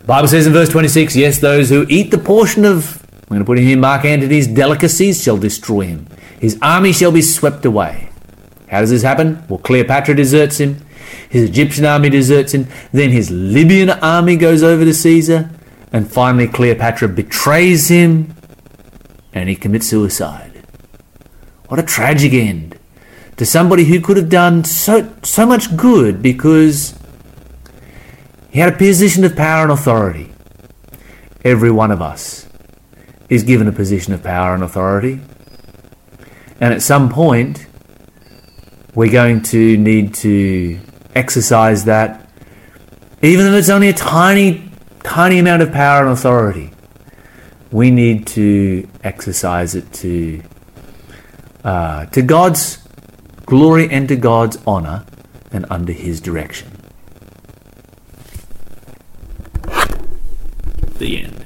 The 0.00 0.04
Bible 0.06 0.28
says 0.28 0.46
in 0.46 0.52
verse 0.52 0.68
26 0.68 1.16
yes, 1.16 1.38
those 1.38 1.70
who 1.70 1.86
eat 1.88 2.10
the 2.10 2.18
portion 2.18 2.64
of, 2.64 3.02
I'm 3.12 3.28
going 3.28 3.40
to 3.40 3.44
put 3.44 3.58
in 3.58 3.64
here, 3.64 3.78
Mark 3.78 4.04
Antony's 4.04 4.46
delicacies 4.46 5.22
shall 5.22 5.38
destroy 5.38 5.86
him. 5.86 6.06
His 6.40 6.58
army 6.60 6.92
shall 6.92 7.12
be 7.12 7.22
swept 7.22 7.64
away. 7.64 8.10
How 8.74 8.80
does 8.80 8.90
this 8.90 9.02
happen? 9.02 9.40
Well, 9.48 9.60
Cleopatra 9.60 10.16
deserts 10.16 10.58
him. 10.58 10.84
His 11.30 11.48
Egyptian 11.48 11.84
army 11.84 12.10
deserts 12.10 12.52
him. 12.52 12.66
Then 12.92 13.10
his 13.10 13.30
Libyan 13.30 13.88
army 13.88 14.34
goes 14.34 14.64
over 14.64 14.84
to 14.84 14.92
Caesar. 14.92 15.48
And 15.92 16.10
finally, 16.10 16.48
Cleopatra 16.48 17.06
betrays 17.06 17.86
him 17.86 18.34
and 19.32 19.48
he 19.48 19.54
commits 19.54 19.86
suicide. 19.86 20.64
What 21.68 21.78
a 21.78 21.84
tragic 21.84 22.32
end 22.32 22.76
to 23.36 23.46
somebody 23.46 23.84
who 23.84 24.00
could 24.00 24.16
have 24.16 24.28
done 24.28 24.64
so, 24.64 25.14
so 25.22 25.46
much 25.46 25.76
good 25.76 26.20
because 26.20 26.98
he 28.50 28.58
had 28.58 28.74
a 28.74 28.76
position 28.76 29.22
of 29.22 29.36
power 29.36 29.62
and 29.62 29.70
authority. 29.70 30.32
Every 31.44 31.70
one 31.70 31.92
of 31.92 32.02
us 32.02 32.48
is 33.28 33.44
given 33.44 33.68
a 33.68 33.72
position 33.72 34.12
of 34.12 34.24
power 34.24 34.52
and 34.52 34.64
authority. 34.64 35.20
And 36.60 36.74
at 36.74 36.82
some 36.82 37.08
point, 37.08 37.68
we're 38.94 39.12
going 39.12 39.42
to 39.42 39.76
need 39.76 40.14
to 40.14 40.78
exercise 41.14 41.84
that, 41.84 42.28
even 43.22 43.46
if 43.46 43.54
it's 43.54 43.68
only 43.68 43.88
a 43.88 43.92
tiny, 43.92 44.70
tiny 45.02 45.38
amount 45.38 45.62
of 45.62 45.72
power 45.72 46.02
and 46.02 46.12
authority. 46.12 46.70
We 47.72 47.90
need 47.90 48.28
to 48.28 48.88
exercise 49.02 49.74
it 49.74 49.92
to 49.94 50.42
uh, 51.64 52.06
to 52.06 52.22
God's 52.22 52.78
glory 53.46 53.90
and 53.90 54.06
to 54.08 54.16
God's 54.16 54.58
honor, 54.66 55.04
and 55.50 55.66
under 55.70 55.92
His 55.92 56.20
direction. 56.20 56.70
The 60.98 61.24
end. 61.24 61.43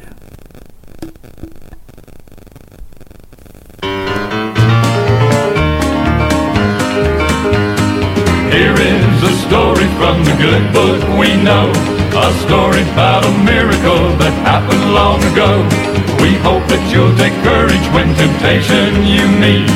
Story 9.48 9.88
from 9.96 10.20
the 10.28 10.36
good 10.36 10.64
book 10.76 11.00
we 11.16 11.32
know. 11.40 11.72
A 12.12 12.28
story 12.44 12.84
about 12.92 13.24
a 13.24 13.32
miracle 13.44 14.12
that 14.20 14.34
happened 14.44 14.84
long 14.92 15.20
ago. 15.32 15.64
We 16.20 16.36
hope 16.44 16.66
that 16.68 16.82
you'll 16.92 17.16
take 17.16 17.32
courage 17.40 17.86
when 17.96 18.12
temptation 18.12 19.08
you 19.08 19.24
meet. 19.40 19.70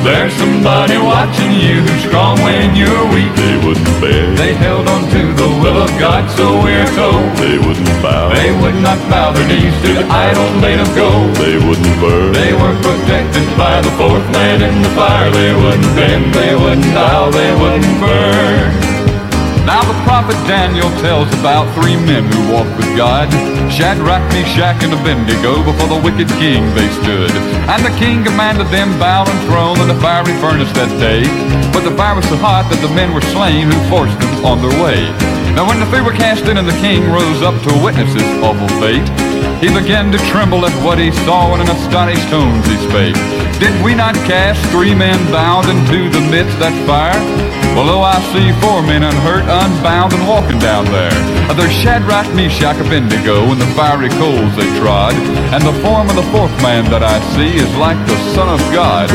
There's 0.00 0.32
somebody 0.40 0.96
watching 0.96 1.52
you 1.52 1.84
who's 1.84 2.02
strong 2.08 2.40
when 2.40 2.72
you're 2.72 3.04
weak. 3.12 3.28
They 3.36 3.56
wouldn't 3.60 3.96
beg, 4.00 4.38
They 4.40 4.54
held 4.56 4.88
on 4.88 5.04
to 5.12 5.22
the 5.36 5.50
will 5.60 5.76
of 5.84 5.92
God, 6.00 6.24
so 6.32 6.56
we're 6.64 6.88
told. 6.96 7.28
they 7.36 7.60
wouldn't 7.60 7.96
bow, 8.00 8.32
They 8.32 8.56
would 8.56 8.78
not 8.80 8.96
bow 9.12 9.36
their 9.36 9.44
knees 9.44 9.76
to 9.84 10.00
the 10.00 10.06
idol 10.08 10.48
made 10.64 10.80
of 10.80 10.88
gold. 10.96 11.36
they 11.36 11.60
wouldn't 11.60 11.96
burn, 12.00 12.32
They 12.32 12.56
were 12.56 12.76
protected 12.80 13.44
by 13.60 13.84
the 13.84 13.92
fourth 14.00 14.24
man 14.32 14.64
in 14.64 14.80
the 14.80 14.92
fire. 14.96 15.28
They 15.28 15.52
wouldn't 15.52 15.92
bend, 15.92 16.32
they 16.32 16.54
wouldn't 16.56 16.92
bow, 16.96 17.28
they 17.28 17.52
wouldn't 17.60 17.96
burn. 18.00 18.89
Now 19.68 19.82
the 19.84 19.96
prophet 20.02 20.34
Daniel 20.48 20.90
tells 21.04 21.28
about 21.38 21.68
three 21.76 21.96
men 21.96 22.24
who 22.26 22.52
walked 22.52 22.74
with 22.76 22.90
God. 22.96 23.30
Shadrach, 23.70 24.24
Meshach, 24.32 24.82
and 24.82 24.92
Abednego 24.92 25.62
before 25.62 25.88
the 25.88 26.00
wicked 26.00 26.28
king 26.40 26.66
they 26.74 26.88
stood. 27.04 27.30
And 27.70 27.80
the 27.84 27.94
king 27.98 28.24
commanded 28.24 28.66
them 28.68 28.90
bound 28.98 29.28
and 29.28 29.40
thrown 29.46 29.78
in 29.80 29.88
the 29.88 29.98
fiery 30.00 30.34
furnace 30.40 30.72
that 30.74 30.90
day. 30.98 31.22
But 31.72 31.86
the 31.88 31.94
fire 31.96 32.16
was 32.16 32.26
so 32.26 32.36
hot 32.36 32.66
that 32.72 32.80
the 32.82 32.92
men 32.94 33.14
were 33.14 33.24
slain 33.30 33.70
who 33.70 33.78
forced 33.88 34.18
them 34.18 34.44
on 34.44 34.58
their 34.58 34.74
way. 34.82 35.06
Now 35.54 35.66
when 35.66 35.78
the 35.78 35.86
three 35.86 36.02
were 36.02 36.16
cast 36.16 36.46
in 36.46 36.56
and 36.56 36.66
the 36.66 36.78
king 36.80 37.06
rose 37.10 37.42
up 37.42 37.54
to 37.66 37.70
witness 37.84 38.14
his 38.14 38.26
awful 38.42 38.68
fate, 38.80 39.06
he 39.60 39.68
began 39.68 40.10
to 40.10 40.18
tremble 40.32 40.64
at 40.64 40.74
what 40.82 40.98
he 40.98 41.12
saw 41.28 41.52
and 41.52 41.62
in 41.62 41.68
astonished 41.68 42.26
tones 42.30 42.66
he 42.66 42.76
spake. 42.88 43.49
Did 43.60 43.84
we 43.84 43.94
not 43.94 44.14
cast 44.24 44.64
three 44.72 44.94
men 44.94 45.20
bound 45.30 45.68
into 45.68 46.08
the 46.08 46.24
midst 46.32 46.58
that 46.60 46.72
fire? 46.88 47.20
Lo, 47.76 48.02
I 48.02 48.18
see 48.32 48.50
four 48.60 48.82
men 48.82 49.04
unhurt, 49.04 49.44
unbound, 49.44 50.12
and 50.12 50.26
walking 50.26 50.58
down 50.58 50.84
there. 50.88 51.12
There's 51.54 51.72
Shadrach, 51.72 52.26
Meshach, 52.34 52.80
Abednego, 52.80 53.52
in 53.52 53.58
the 53.58 53.68
fiery 53.76 54.08
coals 54.16 54.52
they 54.56 54.68
trod. 54.80 55.12
And 55.52 55.60
the 55.60 55.76
form 55.84 56.08
of 56.08 56.16
the 56.16 56.24
fourth 56.32 56.52
man 56.64 56.88
that 56.88 57.04
I 57.04 57.20
see 57.36 57.52
is 57.52 57.68
like 57.76 58.00
the 58.08 58.16
Son 58.32 58.48
of 58.48 58.60
God. 58.72 59.12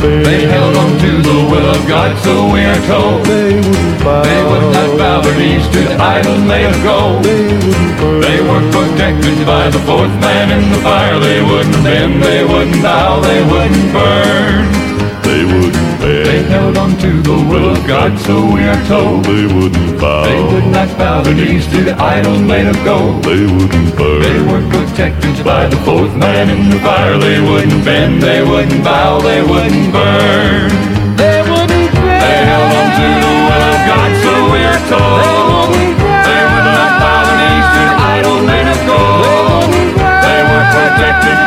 They 0.00 0.48
held 0.48 0.76
on 0.76 0.96
to 0.98 1.12
the 1.20 1.38
will 1.52 1.68
of 1.68 1.82
God, 1.86 2.16
so 2.24 2.48
we 2.48 2.64
are 2.64 2.82
told. 2.88 3.24
They 3.28 4.40
would 4.40 4.66
not 4.72 4.90
bow 4.96 5.20
their 5.20 5.36
knees 5.36 5.68
to 5.68 5.80
the 5.84 5.96
idol 6.00 6.38
made 6.48 6.70
of 6.70 6.78
gold. 6.80 7.24
They 7.24 8.40
were 8.40 8.64
protected 8.72 9.44
by 9.44 9.68
the 9.68 9.82
fourth 9.84 10.14
man 10.20 10.52
in 10.52 10.70
the 10.70 10.80
fire. 10.80 11.18
They 11.18 11.42
wouldn't 11.42 11.80
bend, 11.84 12.22
they 12.22 12.44
wouldn't 12.44 12.82
bow, 12.82 13.20
they 13.20 13.42
wouldn't 13.68 13.92
burn. 13.92 15.22
They 15.22 15.44
wouldn't 15.44 16.00
bend. 16.00 16.26
They 16.26 16.42
held 16.44 16.76
on 16.76 16.96
to 16.98 17.22
the 17.22 17.38
will 17.50 17.70
of 17.70 17.86
God, 17.86 18.18
so 18.20 18.46
we 18.46 18.62
are 18.62 18.82
told. 18.86 19.24
They 19.24 19.46
wouldn't 19.46 20.00
bow. 20.00 20.24
They 20.24 20.42
would 20.54 20.70
not 20.70 20.96
bow 20.96 21.22
their 21.22 21.34
knees 21.34 21.66
to 21.68 21.82
the 21.82 22.00
idol 22.00 22.38
made 22.38 22.66
of 22.66 22.76
gold. 22.84 23.24
They 23.24 23.42
wouldn't 23.42 23.96
burn. 23.96 24.22
They 24.22 24.40
were 24.40 24.62
protected 24.70 25.44
by 25.44 25.66
the 25.66 25.76
fourth 25.78 26.14
man 26.14 26.48
in 26.48 26.70
the 26.70 26.78
fire. 26.78 27.18
They 27.18 27.40
wouldn't 27.40 27.84
bend. 27.84 28.22
They 28.22 28.42
wouldn't 28.44 28.84
bow. 28.84 29.20
They 29.20 29.42
wouldn't 29.42 29.92
burn. 29.92 30.70
They 31.16 31.42
wouldn't 31.42 31.90
bend. 31.94 32.22
They 32.22 32.38
held 32.46 32.70
on 32.80 32.88
to 32.98 33.08
the 33.24 33.34
will 33.46 33.64
of 33.74 33.80
God, 33.90 34.10
so 34.22 34.32
we 34.52 34.60
are 34.62 34.82
told. 34.88 35.95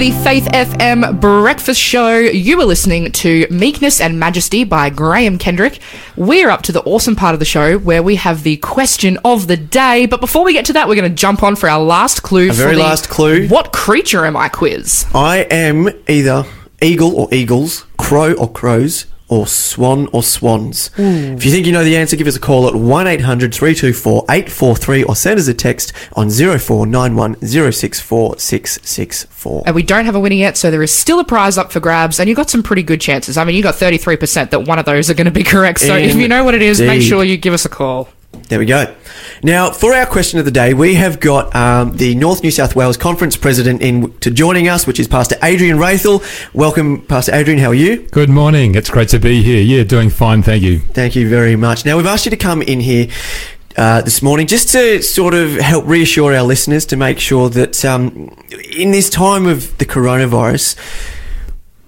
the 0.03 0.11
Faith 0.24 0.46
FM 0.46 1.20
breakfast 1.20 1.80
show. 1.80 2.18
You 2.18 2.61
are 2.61 2.64
listening 2.64 3.12
to 3.12 3.46
Meekness 3.50 4.00
and 4.00 4.18
Majesty 4.18 4.64
by 4.64 4.90
Graham 4.90 5.38
Kendrick. 5.38 5.78
We're 6.16 6.50
up 6.50 6.62
to 6.62 6.72
the 6.72 6.82
awesome 6.82 7.14
part 7.14 7.34
of 7.34 7.38
the 7.38 7.44
show 7.44 7.78
where 7.78 8.03
we 8.03 8.16
have 8.16 8.42
the 8.42 8.57
question 8.57 9.16
of 9.24 9.46
the 9.46 9.57
day. 9.57 10.07
But 10.07 10.20
before 10.20 10.44
we 10.44 10.55
get 10.55 10.64
to 10.64 10.72
that, 10.72 10.88
we're 10.88 10.96
going 10.96 11.09
to 11.09 11.16
jump 11.16 11.44
on 11.44 11.55
for 11.55 11.68
our 11.68 11.80
last 11.80 12.24
clue. 12.24 12.50
Very 12.50 12.74
last 12.74 13.09
clue. 13.09 13.46
What 13.46 13.72
creature 13.72 14.26
am 14.26 14.36
I 14.36 14.48
quiz? 14.48 15.07
I 15.14 15.46
am 15.48 15.88
either 16.09 16.46
eagle 16.80 17.14
or 17.14 17.32
eagles, 17.32 17.86
crow 17.96 18.32
or 18.32 18.50
crows, 18.50 19.07
or 19.32 19.46
swan 19.46 20.08
or 20.12 20.22
swans. 20.22 20.88
Hmm. 20.88 21.32
If 21.32 21.46
you 21.46 21.50
think 21.50 21.64
you 21.64 21.72
know 21.72 21.84
the 21.84 21.96
answer, 21.96 22.16
give 22.16 22.26
us 22.26 22.36
a 22.36 22.40
call 22.40 22.68
at 22.68 22.74
1 22.74 23.06
800 23.06 23.54
324 23.54 24.26
843 24.28 25.04
or 25.04 25.16
send 25.16 25.40
us 25.40 25.48
a 25.48 25.54
text 25.54 25.94
on 26.12 26.28
0491 26.28 27.40
064 27.40 28.38
664. 28.38 29.62
And 29.64 29.74
we 29.74 29.82
don't 29.82 30.04
have 30.04 30.14
a 30.14 30.20
winner 30.20 30.34
yet, 30.34 30.58
so 30.58 30.70
there 30.70 30.82
is 30.82 30.92
still 30.92 31.18
a 31.18 31.24
prize 31.24 31.56
up 31.56 31.72
for 31.72 31.80
grabs, 31.80 32.20
and 32.20 32.28
you 32.28 32.34
got 32.34 32.50
some 32.50 32.62
pretty 32.62 32.82
good 32.82 33.00
chances. 33.00 33.38
I 33.38 33.44
mean, 33.44 33.56
you 33.56 33.62
got 33.62 33.76
33% 33.76 34.50
that 34.50 34.68
one 34.68 34.78
of 34.78 34.84
those 34.84 35.08
are 35.08 35.14
going 35.14 35.24
to 35.24 35.30
be 35.30 35.44
correct. 35.44 35.80
So 35.80 35.96
if 35.96 36.14
you 36.14 36.28
know 36.28 36.44
what 36.44 36.54
it 36.54 36.60
is, 36.60 36.78
make 36.78 37.00
sure 37.00 37.24
you 37.24 37.38
give 37.38 37.54
us 37.54 37.64
a 37.64 37.70
call. 37.70 38.10
There 38.49 38.59
we 38.59 38.66
go. 38.66 38.95
Now, 39.43 39.70
for 39.70 39.95
our 39.95 40.07
question 40.07 40.38
of 40.38 40.45
the 40.45 40.51
day, 40.51 40.74
we 40.74 40.95
have 40.95 41.20
got 41.20 41.55
um, 41.55 41.97
the 41.97 42.14
North 42.14 42.43
New 42.43 42.51
South 42.51 42.76
Wales 42.76 42.97
Conference 42.97 43.36
President 43.36 43.82
in 43.82 44.12
to 44.18 44.30
joining 44.30 44.68
us, 44.68 44.86
which 44.86 45.01
is 45.01 45.09
Pastor 45.09 45.36
Adrian 45.43 45.78
Raethel. 45.78 46.22
Welcome, 46.55 47.03
Pastor 47.03 47.34
Adrian. 47.34 47.59
How 47.59 47.68
are 47.68 47.74
you? 47.74 48.09
Good 48.09 48.28
morning. 48.28 48.74
It's 48.74 48.90
great 48.90 49.09
to 49.11 49.18
be 49.18 49.43
here. 49.43 49.61
Yeah, 49.62 49.84
doing 49.84 50.11
fine. 50.11 50.43
Thank 50.43 50.62
you. 50.62 50.80
Thank 50.80 51.16
you 51.16 51.28
very 51.28 51.57
much. 51.57 51.84
Now, 51.84 51.97
we've 51.97 52.07
asked 52.07 52.26
you 52.26 52.30
to 52.30 52.36
come 52.36 52.62
in 52.62 52.80
here 52.80 53.09
uh, 53.76 54.03
this 54.03 54.22
morning 54.22 54.47
just 54.47 54.68
to 54.70 55.03
sort 55.03 55.34
of 55.34 55.57
help 55.57 55.86
reassure 55.86 56.34
our 56.34 56.43
listeners 56.43 56.84
to 56.86 56.97
make 56.97 57.18
sure 57.18 57.49
that 57.49 57.84
um, 57.84 58.36
in 58.76 58.90
this 58.90 59.09
time 59.09 59.47
of 59.47 59.76
the 59.78 59.86
coronavirus, 59.86 60.76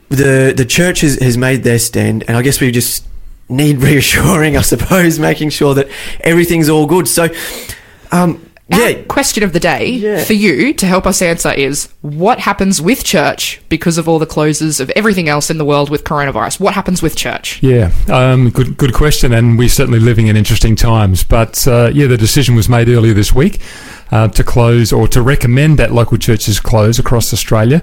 the 0.09 0.53
the 0.57 0.65
church 0.65 1.01
has, 1.01 1.17
has 1.21 1.37
made 1.37 1.63
their 1.63 1.79
stand, 1.79 2.25
and 2.29 2.37
I 2.37 2.43
guess 2.43 2.61
we 2.61 2.71
just 2.71 3.07
need 3.49 3.79
reassuring, 3.83 4.57
I 4.57 4.63
suppose, 4.63 5.19
making 5.19 5.51
sure 5.51 5.75
that 5.75 5.89
everything's 6.21 6.69
all 6.69 6.87
good. 6.87 7.09
So, 7.09 7.29
um, 8.13 8.51
Our 8.73 8.95
question 9.05 9.45
of 9.45 9.53
the 9.53 9.61
day 9.61 10.25
for 10.25 10.33
you 10.33 10.73
to 10.73 10.87
help 10.87 11.07
us 11.07 11.21
answer 11.21 11.53
is 11.53 11.89
what 12.01 12.39
happens 12.39 12.81
with 12.81 13.05
church 13.05 13.61
because 13.69 13.99
of 13.99 14.09
all 14.09 14.19
the 14.19 14.27
closes 14.27 14.81
of 14.81 14.89
everything 14.91 15.29
else 15.29 15.51
in 15.51 15.59
the 15.59 15.67
world 15.67 15.91
with 15.91 16.05
coronavirus? 16.05 16.61
What 16.61 16.73
happens 16.73 17.03
with 17.03 17.15
church? 17.15 17.63
Yeah, 17.63 17.93
um, 18.11 18.49
good 18.49 18.79
good 18.79 18.95
question, 18.95 19.35
and 19.35 19.59
we're 19.59 19.69
certainly 19.69 20.01
living 20.01 20.29
in 20.29 20.37
interesting 20.37 20.77
times. 20.77 21.25
But 21.25 21.69
uh, 21.69 21.91
yeah, 21.93 22.07
the 22.07 22.17
decision 22.17 22.55
was 22.55 22.69
made 22.69 22.89
earlier 22.89 23.13
this 23.13 23.35
week 23.35 23.61
uh, 24.11 24.29
to 24.29 24.45
close 24.45 24.93
or 24.93 25.09
to 25.09 25.23
recommend 25.23 25.79
that 25.79 25.93
local 25.93 26.19
churches 26.19 26.61
close 26.61 26.99
across 26.99 27.33
Australia. 27.33 27.83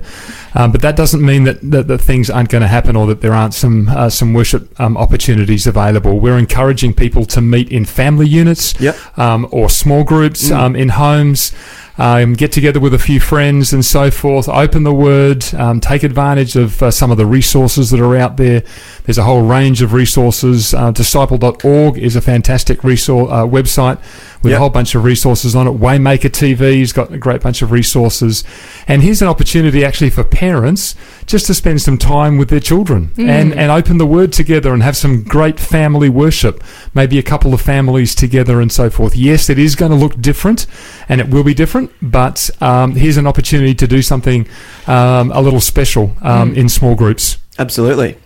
Um, 0.55 0.71
but 0.71 0.81
that 0.81 0.95
doesn't 0.95 1.21
mean 1.25 1.43
that, 1.45 1.59
that, 1.71 1.87
that 1.87 1.99
things 1.99 2.29
aren't 2.29 2.49
going 2.49 2.61
to 2.61 2.67
happen 2.67 2.95
or 2.95 3.07
that 3.07 3.21
there 3.21 3.33
aren't 3.33 3.53
some 3.53 3.87
uh, 3.89 4.09
some 4.09 4.33
worship 4.33 4.79
um, 4.79 4.97
opportunities 4.97 5.67
available. 5.67 6.19
We're 6.19 6.37
encouraging 6.37 6.93
people 6.93 7.25
to 7.25 7.41
meet 7.41 7.69
in 7.71 7.85
family 7.85 8.27
units 8.27 8.79
um, 9.17 9.47
or 9.51 9.69
small 9.69 10.03
groups 10.03 10.49
Mm. 10.49 10.57
um, 10.57 10.75
in 10.75 10.89
homes. 10.89 11.51
Um, 11.97 12.33
get 12.33 12.51
together 12.51 12.79
with 12.79 12.93
a 12.93 12.99
few 12.99 13.19
friends 13.19 13.73
and 13.73 13.85
so 13.85 14.09
forth. 14.09 14.49
Open 14.49 14.83
the 14.83 14.93
Word. 14.93 15.45
Um, 15.53 15.79
take 15.79 16.01
advantage 16.03 16.55
of 16.55 16.81
uh, 16.81 16.89
some 16.89 17.11
of 17.11 17.17
the 17.17 17.25
resources 17.27 17.91
that 17.91 17.99
are 17.99 18.15
out 18.15 18.37
there. 18.37 18.63
There's 19.11 19.17
a 19.17 19.23
whole 19.25 19.41
range 19.41 19.81
of 19.81 19.91
resources. 19.91 20.73
Uh, 20.73 20.91
Disciple.org 20.91 21.97
is 21.97 22.15
a 22.15 22.21
fantastic 22.21 22.81
resource 22.85 23.29
uh, 23.29 23.43
website 23.45 23.97
with 24.41 24.53
a 24.53 24.57
whole 24.57 24.69
bunch 24.69 24.95
of 24.95 25.03
resources 25.03 25.53
on 25.53 25.67
it. 25.67 25.71
Waymaker 25.71 26.29
TV's 26.29 26.93
got 26.93 27.11
a 27.11 27.17
great 27.17 27.41
bunch 27.41 27.61
of 27.61 27.73
resources. 27.73 28.45
And 28.87 29.01
here's 29.03 29.21
an 29.21 29.27
opportunity 29.27 29.83
actually 29.83 30.11
for 30.11 30.23
parents 30.23 30.95
just 31.25 31.45
to 31.47 31.53
spend 31.53 31.81
some 31.81 31.97
time 31.97 32.37
with 32.37 32.47
their 32.49 32.61
children 32.61 33.09
Mm. 33.17 33.27
and, 33.27 33.53
and 33.53 33.69
open 33.69 33.97
the 33.97 34.05
Word 34.05 34.31
together 34.31 34.71
and 34.73 34.81
have 34.81 34.95
some 34.95 35.23
great 35.23 35.59
family 35.59 36.07
worship. 36.07 36.63
Maybe 36.93 37.19
a 37.19 37.23
couple 37.23 37.53
of 37.53 37.59
families 37.59 38.15
together 38.15 38.61
and 38.61 38.71
so 38.71 38.89
forth. 38.89 39.13
Yes, 39.17 39.49
it 39.49 39.59
is 39.59 39.75
going 39.75 39.91
to 39.91 39.97
look 39.97 40.21
different 40.21 40.67
and 41.09 41.19
it 41.19 41.27
will 41.27 41.43
be 41.43 41.53
different, 41.53 41.91
but 42.01 42.49
um, 42.61 42.95
here's 42.95 43.17
an 43.17 43.27
opportunity 43.27 43.75
to 43.75 43.87
do 43.87 44.01
something 44.01 44.47
um, 44.87 45.31
a 45.33 45.41
little 45.41 45.59
special 45.59 46.15
um, 46.21 46.53
Mm. 46.53 46.55
in 46.55 46.69
small 46.69 46.95
groups. 46.95 47.37
Absolutely. 47.59 48.17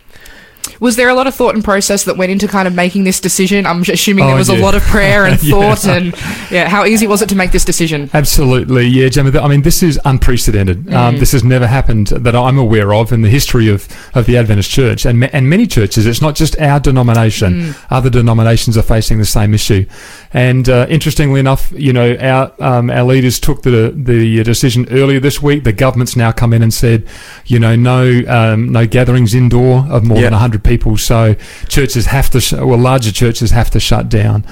Was 0.80 0.95
there 0.97 1.09
a 1.09 1.13
lot 1.13 1.28
of 1.28 1.34
thought 1.36 1.55
and 1.55 1.63
process 1.63 2.03
that 2.03 2.18
went 2.18 2.32
into 2.32 2.47
kind 2.47 2.68
of 2.68 2.74
making 2.76 3.03
this 3.05 3.20
decision? 3.20 3.66
I'm 3.66 3.82
assuming 3.82 4.26
there 4.26 4.36
Oh, 4.36 4.38
was 4.38 4.49
a 4.49 4.57
lot 4.57 4.76
of 4.76 4.82
prayer 4.84 5.26
and 5.26 5.41
Yeah. 5.43 5.51
thought, 5.76 5.86
and 5.88 6.13
yeah, 6.51 6.68
how 6.70 6.86
easy 6.86 7.07
was 7.07 7.22
it 7.22 7.30
to 7.30 7.36
make 7.36 7.51
this 7.51 7.63
decision? 7.66 8.09
Absolutely, 8.13 8.86
yeah, 8.88 9.07
Gemma. 9.09 9.39
I 9.39 9.47
mean, 9.47 9.61
this 9.61 9.82
is 9.84 9.99
unprecedented. 10.05 10.93
Um, 10.93 11.16
Mm. 11.16 11.20
this 11.20 11.32
has 11.34 11.43
never 11.43 11.68
happened 11.68 12.07
that 12.07 12.36
I'm 12.36 12.57
aware 12.57 12.93
of 12.93 13.11
in 13.13 13.22
the 13.22 13.30
history 13.30 13.70
of, 13.70 13.88
of 14.16 14.26
the 14.26 14.38
Adventist 14.38 14.70
Church 14.72 15.05
and 15.05 15.24
and 15.34 15.49
many 15.49 15.68
churches. 15.68 16.05
It's 16.05 16.22
not 16.22 16.36
just 16.36 16.59
our 16.59 16.80
denomination; 16.80 17.53
Mm. 17.61 17.76
other 17.89 18.09
denominations 18.09 18.78
are 18.78 18.82
facing 18.82 19.18
the 19.20 19.26
same 19.26 19.53
issue. 19.53 19.86
And 20.34 20.68
uh, 20.68 20.86
interestingly 20.89 21.39
enough, 21.39 21.72
you 21.76 21.93
know, 21.93 22.16
our 22.16 22.51
um, 22.59 22.89
our 22.89 23.03
leaders 23.03 23.39
took 23.39 23.61
the 23.63 23.93
the 23.95 24.43
decision 24.43 24.88
earlier 24.91 25.20
this 25.20 25.41
week. 25.41 25.63
The 25.63 25.74
government's 25.74 26.16
now 26.16 26.32
come 26.32 26.53
in 26.53 26.61
and 26.61 26.74
said, 26.74 27.05
you 27.45 27.59
know, 27.59 27.76
no 27.76 28.24
um, 28.28 28.72
no 28.72 28.86
gatherings 28.88 29.34
indoor 29.34 29.86
of 29.89 30.03
more 30.03 30.18
Yeah. 30.18 30.24
than 30.26 30.34
100 30.34 30.55
people. 30.60 30.97
So 30.97 31.36
churches 31.68 32.08
have 32.08 32.30
to, 32.32 32.41
sh- 32.41 32.53
well, 32.53 32.78
larger 32.78 33.12
churches 33.12 33.51
have 33.51 33.70
to 33.72 33.80
shut 33.80 34.10
down. 34.10 34.45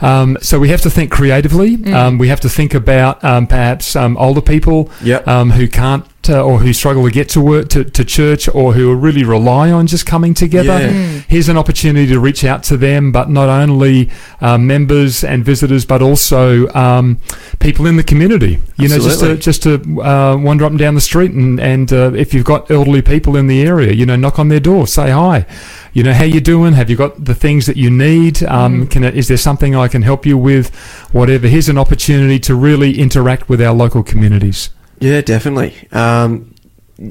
Um, 0.00 0.38
so 0.40 0.58
we 0.58 0.68
have 0.70 0.80
to 0.82 0.90
think 0.90 1.10
creatively. 1.10 1.76
Mm. 1.76 1.94
Um, 1.94 2.18
we 2.18 2.28
have 2.28 2.40
to 2.40 2.48
think 2.48 2.74
about 2.74 3.22
um, 3.24 3.46
perhaps 3.46 3.94
um, 3.96 4.16
older 4.16 4.40
people 4.40 4.90
Yep. 5.02 5.28
um, 5.28 5.50
who 5.50 5.68
can't 5.68 6.04
uh, 6.30 6.42
or 6.42 6.58
who 6.58 6.72
struggle 6.72 7.04
to 7.04 7.10
get 7.10 7.28
to 7.30 7.40
work 7.40 7.68
to, 7.70 7.84
to 7.84 8.04
church 8.04 8.48
or 8.48 8.72
who 8.74 8.94
really 8.94 9.24
rely 9.24 9.70
on 9.70 9.86
just 9.86 10.06
coming 10.06 10.34
together. 10.34 10.78
Yeah. 10.78 10.90
Mm. 10.90 11.24
Here's 11.28 11.48
an 11.48 11.56
opportunity 11.56 12.06
to 12.06 12.20
reach 12.20 12.44
out 12.44 12.62
to 12.64 12.76
them, 12.76 13.12
but 13.12 13.28
not 13.28 13.48
only 13.48 14.10
uh, 14.40 14.58
members 14.58 15.24
and 15.24 15.44
visitors, 15.44 15.84
but 15.84 16.02
also 16.02 16.68
um, 16.68 17.18
people 17.58 17.86
in 17.86 17.96
the 17.96 18.04
community. 18.04 18.60
You 18.76 18.88
know, 18.88 18.98
just 18.98 19.20
to, 19.20 19.36
just 19.36 19.62
to 19.64 19.74
uh, 20.02 20.36
wander 20.36 20.64
up 20.64 20.70
and 20.70 20.78
down 20.78 20.94
the 20.94 21.00
street, 21.00 21.32
and 21.32 21.60
and 21.60 21.92
uh, 21.92 22.12
if 22.14 22.32
you've 22.32 22.44
got 22.44 22.70
elderly 22.70 23.02
people 23.02 23.36
in 23.36 23.46
the 23.46 23.62
area, 23.62 23.92
you 23.92 24.06
know, 24.06 24.16
knock 24.16 24.38
on 24.38 24.48
their 24.48 24.60
door, 24.60 24.86
say 24.86 25.10
hi. 25.10 25.46
You 25.92 26.04
know, 26.04 26.12
how 26.12 26.24
you 26.24 26.40
doing? 26.40 26.74
Have 26.74 26.88
you 26.88 26.96
got 26.96 27.24
the 27.24 27.34
things 27.34 27.66
that 27.66 27.76
you 27.76 27.90
need? 27.90 28.42
Um, 28.44 28.86
Can 28.86 29.02
is 29.04 29.28
there 29.28 29.36
something 29.36 29.74
I 29.74 29.88
can 29.88 30.02
help 30.02 30.24
you 30.24 30.38
with? 30.38 30.74
Whatever. 31.12 31.48
Here's 31.48 31.68
an 31.68 31.78
opportunity 31.78 32.38
to 32.40 32.54
really 32.54 32.98
interact 32.98 33.48
with 33.48 33.60
our 33.60 33.74
local 33.74 34.02
communities. 34.02 34.70
Yeah, 35.00 35.20
definitely. 35.22 35.74
Um, 35.92 36.54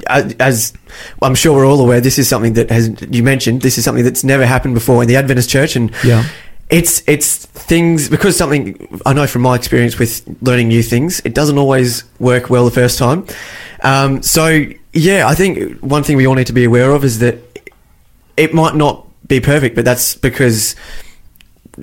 as, 0.08 0.74
I'm 1.22 1.34
sure 1.36 1.56
we're 1.56 1.66
all 1.68 1.82
aware, 1.82 2.00
this 2.02 2.20
is 2.20 2.28
something 2.30 2.54
that 2.54 2.70
has 2.70 2.92
you 3.10 3.24
mentioned. 3.24 3.62
This 3.64 3.78
is 3.78 3.84
something 3.84 4.04
that's 4.04 4.24
never 4.24 4.46
happened 4.46 4.76
before 4.76 5.02
in 5.02 5.08
the 5.08 5.16
Adventist 5.16 5.50
Church, 5.50 5.76
and 5.76 5.92
Yeah. 6.04 6.24
it's 6.70 7.02
it's 7.08 7.48
things 7.48 8.08
because 8.10 8.38
something 8.38 9.00
I 9.06 9.14
know 9.14 9.26
from 9.26 9.42
my 9.42 9.56
experience 9.56 9.98
with 9.98 10.22
learning 10.42 10.68
new 10.68 10.84
things, 10.84 11.22
it 11.26 11.34
doesn't 11.34 11.58
always 11.58 12.04
work 12.20 12.50
well 12.52 12.66
the 12.66 12.72
first 12.72 13.00
time. 13.00 13.26
Um, 13.82 14.22
so 14.22 14.66
yeah, 14.94 15.28
I 15.28 15.34
think 15.36 15.80
one 15.82 16.04
thing 16.04 16.18
we 16.18 16.28
all 16.28 16.36
need 16.36 16.48
to 16.48 16.54
be 16.54 16.66
aware 16.66 16.92
of 16.92 17.04
is 17.04 17.18
that 17.20 17.38
it 18.38 18.54
might 18.54 18.76
not 18.76 19.08
be 19.28 19.40
perfect, 19.40 19.76
but 19.76 19.86
that's 19.86 20.16
because 20.16 20.76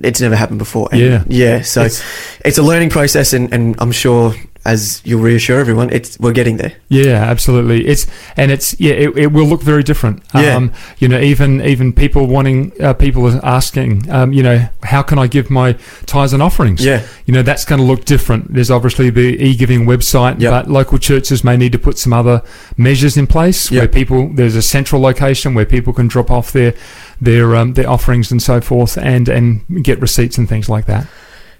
it's 0.03 0.21
never 0.21 0.35
happened 0.35 0.59
before. 0.59 0.87
And 0.91 1.01
Yeah. 1.01 1.23
yeah. 1.27 1.61
So 1.61 1.81
It's- 1.81 2.03
it's, 2.45 2.57
a 2.57 2.61
learning 2.63 2.89
process, 2.91 3.33
and, 3.33 3.51
and 3.53 3.75
I'm 3.79 3.91
sure 3.91 4.33
as 4.67 5.01
you'll 5.05 5.21
reassure 5.21 5.59
everyone, 5.59 5.89
it's 5.91 6.19
we're 6.19 6.33
getting 6.33 6.57
there. 6.57 6.73
Yeah, 6.89 7.23
absolutely. 7.23 7.87
It's 7.87 8.05
and 8.35 8.51
it's 8.51 8.77
yeah, 8.79 8.93
it, 8.93 9.17
it 9.17 9.27
will 9.27 9.45
look 9.45 9.61
very 9.61 9.81
different. 9.81 10.21
Yeah. 10.35 10.55
Um, 10.55 10.73
you 10.99 11.07
know, 11.07 11.19
even 11.19 11.61
even 11.61 11.93
people 11.93 12.27
wanting 12.27 12.73
uh, 12.81 12.93
people 12.93 13.27
asking, 13.45 14.09
um, 14.11 14.33
you 14.33 14.43
know, 14.43 14.67
how 14.83 15.01
can 15.01 15.17
I 15.17 15.27
give 15.27 15.49
my 15.49 15.73
tithes 16.05 16.33
and 16.33 16.43
offerings? 16.43 16.83
Yeah. 16.83 17.07
You 17.25 17.33
know, 17.33 17.41
that's 17.43 17.63
going 17.63 17.79
to 17.79 17.87
look 17.87 18.03
different. 18.03 18.53
There's 18.53 18.69
obviously 18.69 19.09
the 19.09 19.41
e-giving 19.41 19.85
website, 19.85 20.41
but 20.51 20.69
local 20.69 20.97
churches 20.97 21.43
may 21.45 21.55
need 21.55 21.71
to 21.71 21.79
put 21.79 21.97
some 21.97 22.11
other 22.11 22.43
measures 22.75 23.15
in 23.15 23.25
place 23.25 23.71
where 23.71 23.87
people 23.87 24.29
there's 24.33 24.55
a 24.55 24.61
central 24.61 25.01
location 25.01 25.53
where 25.53 25.65
people 25.65 25.93
can 25.93 26.09
drop 26.09 26.29
off 26.29 26.51
their 26.51 26.73
their 27.21 27.55
um, 27.55 27.73
their 27.73 27.89
offerings 27.89 28.31
and 28.31 28.41
so 28.41 28.59
forth, 28.59 28.97
and 28.97 29.29
and 29.29 29.83
get 29.83 30.01
receipts 30.01 30.37
and 30.37 30.49
things 30.49 30.67
like 30.67 30.87
that. 30.87 31.07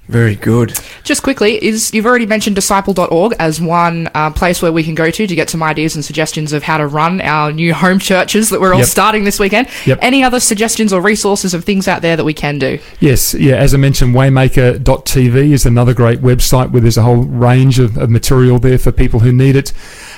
Very 0.08 0.36
good. 0.36 0.80
Just 1.03 1.22
quickly, 1.22 1.62
is 1.64 1.93
you've 1.93 2.05
already 2.05 2.26
mentioned 2.26 2.55
disciple.org 2.55 3.34
as 3.39 3.60
one 3.60 4.10
uh, 4.16 4.30
place 4.32 4.62
where 4.62 4.72
we 4.72 4.84
can 4.84 4.95
go 4.95 5.12
to 5.12 5.28
to 5.28 5.36
get 5.36 5.49
some 5.49 5.62
ideas 5.62 5.95
and 5.95 6.05
suggestions 6.05 6.53
of 6.53 6.64
how 6.64 6.78
to 6.78 6.88
run 6.88 7.20
our 7.20 7.51
new 7.51 7.74
home 7.74 7.99
churches 7.99 8.49
that 8.49 8.62
we're 8.62 8.72
all 8.74 8.80
Yep. 8.80 8.88
starting 8.88 9.24
this 9.26 9.38
weekend. 9.39 9.68
Yep. 9.86 9.99
Any 10.01 10.24
other 10.24 10.39
suggestions 10.39 10.93
or 10.93 11.01
resources 11.01 11.53
of 11.53 11.66
things 11.66 11.88
out 11.89 12.01
there 12.01 12.16
that 12.16 12.24
we 12.24 12.34
can 12.34 12.58
do? 12.58 12.80
Yes, 13.01 13.34
yeah. 13.34 13.55
As 13.55 13.74
I 13.74 13.78
mentioned, 13.78 14.16
Waymaker.tv 14.16 15.51
is 15.51 15.66
another 15.66 15.93
great 15.93 16.22
website 16.22 16.72
where 16.72 16.82
there's 16.82 16.97
a 16.97 17.01
whole 17.03 17.24
range 17.24 17.80
of, 17.80 17.97
of 17.97 18.10
material 18.10 18.60
there 18.60 18.78
for 18.78 18.91
people 18.91 19.20
who 19.20 19.32
need 19.34 19.55
it. 19.55 19.74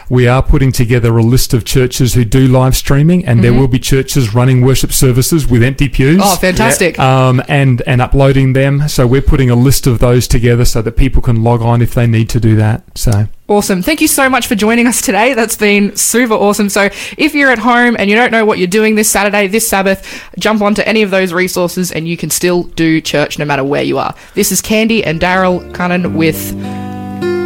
We 0.10 0.28
are 0.28 0.42
putting 0.42 0.72
together 0.72 1.16
a 1.18 1.24
list 1.24 1.54
of 1.54 1.64
churches 1.66 2.16
who 2.16 2.26
do 2.26 2.48
live 2.48 2.76
streaming, 2.76 3.24
and 3.26 3.44
there 3.44 3.52
Mhm. 3.52 3.60
will 3.60 3.68
be 3.68 3.80
churches 3.80 4.34
running 4.34 4.62
worship 4.62 4.92
services 4.92 5.48
with 5.48 5.62
empty 5.64 5.88
pews. 5.88 6.20
Oh, 6.24 6.36
fantastic. 6.36 6.98
Um, 7.00 7.42
and 7.48 7.82
and 7.86 8.02
uploading 8.02 8.54
them. 8.54 8.88
So 8.88 9.06
we're 9.06 9.22
putting 9.22 9.50
a 9.50 9.56
list 9.56 9.86
of 9.88 10.00
those 10.00 10.28
together 10.28 10.66
so 10.66 10.82
that 10.82 10.98
people 10.98 11.22
can 11.22 11.44
log 11.44 11.62
on 11.62 11.82
if 11.82 11.94
they 11.94 12.08
need 12.08 12.28
to 12.30 12.40
do 12.40 12.56
that. 12.56 12.84
So. 12.96 13.28
Awesome. 13.48 13.82
Thank 13.82 14.00
you 14.00 14.08
so 14.08 14.30
much 14.30 14.46
for 14.46 14.54
joining 14.54 14.86
us 14.86 15.02
today. 15.02 15.34
That's 15.34 15.56
been 15.56 15.96
super 15.96 16.36
awesome. 16.36 16.70
So, 16.70 16.90
if 17.18 17.34
you're 17.34 17.50
at 17.50 17.58
home 17.60 17.96
and 17.98 18.08
you 18.08 18.16
don't 18.16 18.32
know 18.32 18.46
what 18.46 18.60
you're 18.60 18.68
doing 18.68 18.94
this 18.94 19.10
Saturday, 19.10 19.48
this 19.48 19.68
Sabbath, 19.68 20.06
jump 20.38 20.62
onto 20.62 20.84
any 20.86 21.02
of 21.02 21.10
those 21.10 21.34
resources 21.34 21.92
and 21.92 22.08
you 22.08 22.16
can 22.16 22.30
still 22.30 22.64
do 22.76 23.02
church 23.02 23.40
no 23.40 23.46
matter 23.46 23.64
where 23.64 23.82
you 23.84 23.98
are. 23.98 24.14
This 24.36 24.52
is 24.52 24.62
Candy 24.62 25.04
and 25.04 25.20
Daryl 25.20 25.72
Cunnan 25.74 26.14
with 26.14 26.54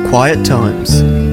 Quiet 0.10 0.44
times. 0.46 1.33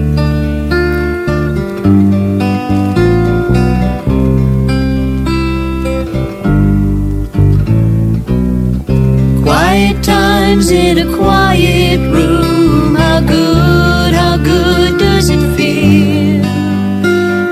Quiet 9.43 10.05
times 10.05 10.71
in 10.71 10.99
a 10.99 11.17
quiet 11.17 12.01
room. 12.13 12.95
How 12.95 13.21
good, 13.21 14.15
how 14.15 14.37
good 14.37 14.99
does 14.99 15.31
it 15.31 15.43
feel 15.57 16.45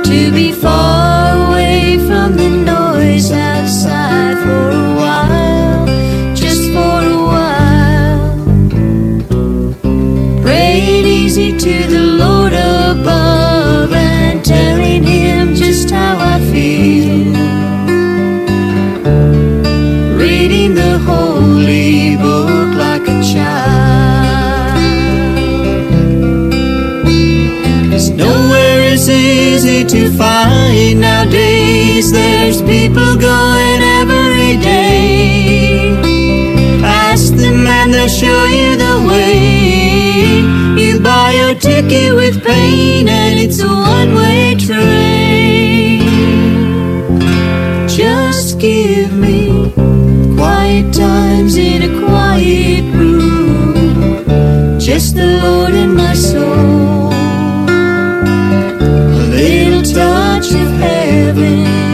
to 0.04 0.32
be 0.32 0.52
far 0.52 1.27
book 22.22 22.70
like 22.84 23.04
a 23.08 23.18
child. 23.32 24.78
Cause 27.90 28.10
nowhere 28.10 28.80
is 28.94 29.08
easy 29.08 29.84
to 29.84 30.10
find 30.16 31.00
nowadays. 31.00 32.10
There's 32.12 32.60
people 32.62 33.16
going 33.16 33.80
every 34.00 34.56
day. 34.58 35.98
Ask 36.84 37.34
them 37.34 37.66
and 37.66 37.92
they'll 37.92 38.08
show 38.08 38.44
you 38.46 38.76
the 38.76 38.94
way. 39.08 40.42
You 40.82 41.00
buy 41.00 41.32
your 41.32 41.54
ticket 41.54 42.14
with 42.14 42.44
pain 42.44 43.08
and 43.08 43.38
it's 43.38 43.60
a 43.60 43.66
one-way 43.66 44.54
train. 44.54 45.18
Just 47.88 48.58
give 48.60 49.12
me 49.12 49.72
quiet 50.36 50.94
times 50.94 51.56
Just 54.98 55.14
the 55.14 55.26
Lord 55.44 55.74
in 55.74 55.94
my 55.94 56.12
soul. 56.12 57.12
A 59.20 59.26
little 59.30 59.82
touch 59.82 60.50
of 60.50 60.70
heaven 60.80 61.87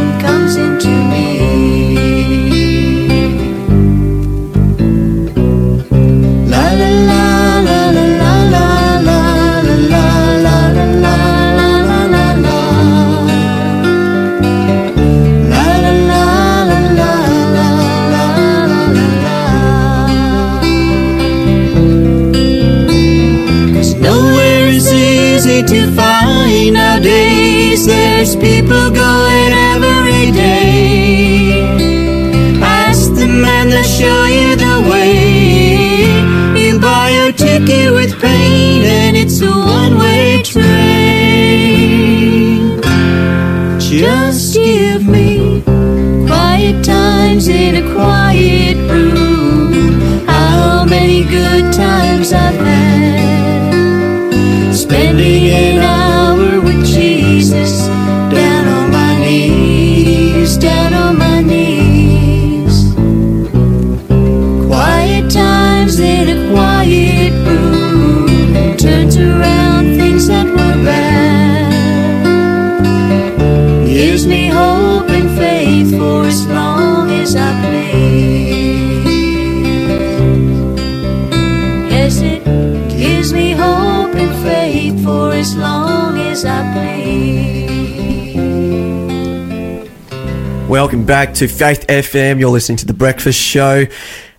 Welcome 91.05 91.27
back 91.27 91.35
to 91.35 91.49
Faith 91.49 91.87
FM. 91.87 92.41
You're 92.41 92.49
listening 92.49 92.79
to 92.79 92.87
The 92.87 92.95
Breakfast 92.95 93.39
Show 93.39 93.85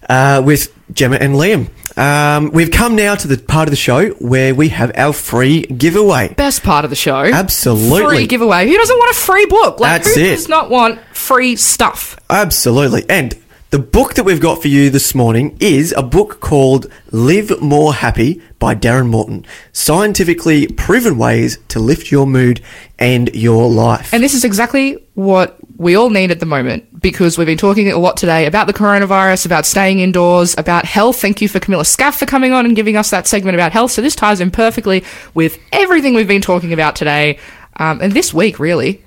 uh, 0.10 0.42
with 0.44 0.74
Gemma 0.92 1.18
and 1.18 1.36
Liam. 1.36 1.70
Um, 1.96 2.50
we've 2.50 2.72
come 2.72 2.96
now 2.96 3.14
to 3.14 3.28
the 3.28 3.38
part 3.38 3.68
of 3.68 3.72
the 3.72 3.76
show 3.76 4.10
where 4.14 4.56
we 4.56 4.70
have 4.70 4.92
our 4.98 5.14
free 5.14 5.62
giveaway. 5.62 6.34
best 6.34 6.64
part 6.64 6.84
of 6.84 6.90
the 6.90 6.96
show. 6.96 7.24
Absolutely. 7.24 8.16
Free 8.18 8.26
giveaway. 8.26 8.68
Who 8.68 8.76
doesn't 8.76 8.98
want 8.98 9.16
a 9.16 9.20
free 9.20 9.46
book? 9.46 9.80
Like, 9.80 10.02
That's 10.02 10.16
who 10.16 10.22
it. 10.22 10.36
does 10.38 10.50
not 10.50 10.72
want 10.72 11.00
free 11.14 11.56
stuff? 11.56 12.18
Absolutely. 12.32 13.06
And 13.12 13.38
the 13.70 13.78
book 13.78 14.16
that 14.16 14.24
we've 14.24 14.42
got 14.42 14.62
for 14.62 14.68
you 14.68 14.90
this 14.90 15.14
morning 15.14 15.58
is 15.60 15.94
a 15.96 16.02
book 16.02 16.40
called 16.40 16.92
Live 17.12 17.62
More 17.62 17.94
Happy 17.94 18.42
by 18.58 18.74
Darren 18.74 19.10
Morton. 19.10 19.46
Scientifically 19.72 20.66
proven 20.66 21.20
ways 21.20 21.60
to 21.68 21.80
lift 21.80 22.10
your 22.10 22.26
mood 22.26 22.62
and 22.98 23.30
your 23.36 23.70
life. 23.70 24.14
And 24.16 24.24
this 24.24 24.34
is 24.34 24.44
exactly 24.44 25.06
what 25.14 25.60
we 25.78 25.96
all 25.96 26.10
need 26.10 26.32
at 26.32 26.40
the 26.40 26.46
moment 26.46 27.02
because 27.02 27.38
we've 27.38 27.48
been 27.48 27.58
talking 27.58 27.92
a 27.92 27.98
lot 27.98 28.18
today 28.18 28.46
about 28.46 28.68
the 28.68 28.74
coronavirus, 28.74 29.46
about 29.46 29.66
staying 29.66 30.00
indoors, 30.00 30.56
about 30.58 30.86
health. 30.86 31.20
Thank 31.20 31.42
you 31.42 31.50
for 31.50 31.60
Camilla 31.60 31.86
Scaff 31.86 32.18
for 32.18 32.26
coming 32.26 32.54
on 32.54 32.66
and 32.66 32.76
giving 32.76 32.96
us 32.96 33.10
that 33.12 33.28
segment 33.28 33.56
about 33.56 33.72
health. 33.72 33.92
So 33.92 34.02
this 34.02 34.16
ties 34.16 34.40
in 34.40 34.52
perfectly 34.52 35.04
with 35.34 35.60
everything 35.72 36.14
we've 36.14 36.28
been 36.28 36.42
talking 36.42 36.74
about 36.74 36.96
today 36.96 37.40
um, 37.78 38.02
and 38.02 38.14
this 38.14 38.34
week, 38.34 38.58
really. 38.58 39.05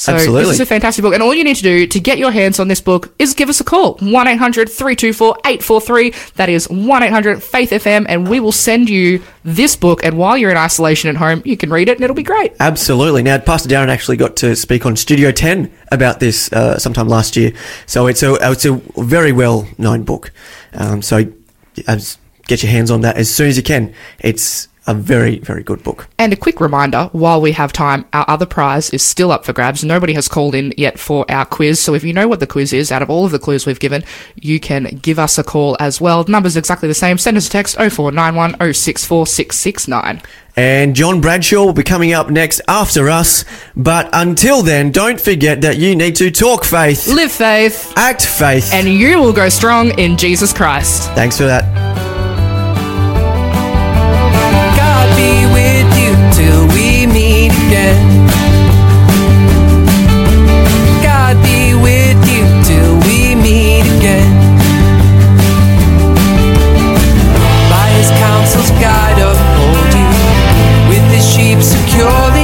So 0.00 0.14
Absolutely. 0.14 0.44
this 0.44 0.54
is 0.54 0.60
a 0.60 0.66
fantastic 0.66 1.02
book. 1.02 1.12
And 1.12 1.22
all 1.22 1.34
you 1.34 1.44
need 1.44 1.56
to 1.56 1.62
do 1.62 1.86
to 1.86 2.00
get 2.00 2.16
your 2.16 2.30
hands 2.30 2.58
on 2.58 2.68
this 2.68 2.80
book 2.80 3.12
is 3.18 3.34
give 3.34 3.50
us 3.50 3.60
a 3.60 3.64
call. 3.64 3.98
1-800-324-843. 3.98 6.32
That 6.36 6.48
is 6.48 6.66
1-800-FAITH-FM. 6.68 8.06
And 8.08 8.26
we 8.26 8.40
will 8.40 8.50
send 8.50 8.88
you 8.88 9.22
this 9.44 9.76
book. 9.76 10.02
And 10.02 10.16
while 10.16 10.38
you're 10.38 10.50
in 10.50 10.56
isolation 10.56 11.10
at 11.10 11.16
home, 11.16 11.42
you 11.44 11.58
can 11.58 11.68
read 11.68 11.90
it 11.90 11.98
and 11.98 12.04
it'll 12.04 12.16
be 12.16 12.22
great. 12.22 12.54
Absolutely. 12.60 13.22
Now, 13.22 13.36
Pastor 13.40 13.68
Darren 13.68 13.88
actually 13.88 14.16
got 14.16 14.36
to 14.36 14.56
speak 14.56 14.86
on 14.86 14.96
Studio 14.96 15.32
10 15.32 15.70
about 15.92 16.18
this 16.18 16.50
uh, 16.50 16.78
sometime 16.78 17.06
last 17.06 17.36
year. 17.36 17.52
So 17.84 18.06
it's 18.06 18.22
a, 18.22 18.38
it's 18.40 18.64
a 18.64 18.80
very 18.96 19.32
well 19.32 19.68
known 19.76 20.04
book. 20.04 20.32
Um, 20.72 21.02
so 21.02 21.30
as, 21.86 22.16
get 22.46 22.62
your 22.62 22.72
hands 22.72 22.90
on 22.90 23.02
that 23.02 23.18
as 23.18 23.34
soon 23.34 23.48
as 23.48 23.58
you 23.58 23.62
can. 23.62 23.92
It's 24.18 24.69
a 24.90 24.94
very, 24.94 25.38
very 25.38 25.62
good 25.62 25.82
book. 25.82 26.08
And 26.18 26.32
a 26.32 26.36
quick 26.36 26.60
reminder 26.60 27.08
while 27.12 27.40
we 27.40 27.52
have 27.52 27.72
time, 27.72 28.04
our 28.12 28.24
other 28.28 28.46
prize 28.46 28.90
is 28.90 29.02
still 29.04 29.30
up 29.32 29.44
for 29.44 29.52
grabs. 29.52 29.84
Nobody 29.84 30.12
has 30.14 30.28
called 30.28 30.54
in 30.54 30.74
yet 30.76 30.98
for 30.98 31.24
our 31.30 31.44
quiz. 31.46 31.78
So 31.80 31.94
if 31.94 32.02
you 32.04 32.12
know 32.12 32.26
what 32.28 32.40
the 32.40 32.46
quiz 32.46 32.72
is, 32.72 32.90
out 32.90 33.02
of 33.02 33.08
all 33.10 33.24
of 33.24 33.30
the 33.32 33.38
clues 33.38 33.66
we've 33.66 33.80
given, 33.80 34.02
you 34.34 34.58
can 34.60 34.84
give 35.02 35.18
us 35.18 35.38
a 35.38 35.44
call 35.44 35.76
as 35.80 36.00
well. 36.00 36.24
The 36.24 36.32
number's 36.32 36.56
exactly 36.56 36.88
the 36.88 36.94
same. 36.94 37.18
Send 37.18 37.36
us 37.36 37.46
a 37.46 37.50
text 37.50 37.76
0491 37.76 38.74
064 38.74 39.26
669. 39.26 40.22
And 40.56 40.96
John 40.96 41.20
Bradshaw 41.20 41.64
will 41.64 41.72
be 41.72 41.84
coming 41.84 42.12
up 42.12 42.28
next 42.28 42.60
after 42.66 43.08
us. 43.08 43.44
But 43.76 44.10
until 44.12 44.62
then, 44.62 44.90
don't 44.90 45.20
forget 45.20 45.60
that 45.62 45.78
you 45.78 45.94
need 45.94 46.16
to 46.16 46.30
talk 46.30 46.64
faith, 46.64 47.06
Live 47.06 47.30
faith, 47.32 47.92
act 47.96 48.26
faith. 48.26 48.72
and 48.74 48.88
you 48.88 49.18
will 49.20 49.32
go 49.32 49.48
strong 49.48 49.96
in 49.98 50.16
Jesus 50.16 50.52
Christ. 50.52 51.08
Thanks 51.12 51.38
for 51.38 51.44
that. 51.44 51.89
Be 55.20 55.32
with 55.56 55.88
you 56.00 56.12
till 56.38 56.62
we 56.74 57.06
meet 57.16 57.52
again. 57.66 58.00
God 61.08 61.34
be 61.48 61.60
with 61.86 62.20
you 62.32 62.44
till 62.68 62.92
we 63.06 63.18
meet 63.46 63.86
again. 63.96 64.32
By 67.72 67.86
his 67.98 68.10
counsel's 68.24 68.72
guide 68.84 69.18
uphold 69.30 69.90
you, 70.00 70.10
with 70.90 71.06
his 71.14 71.24
sheep 71.32 71.58
securely 71.74 72.39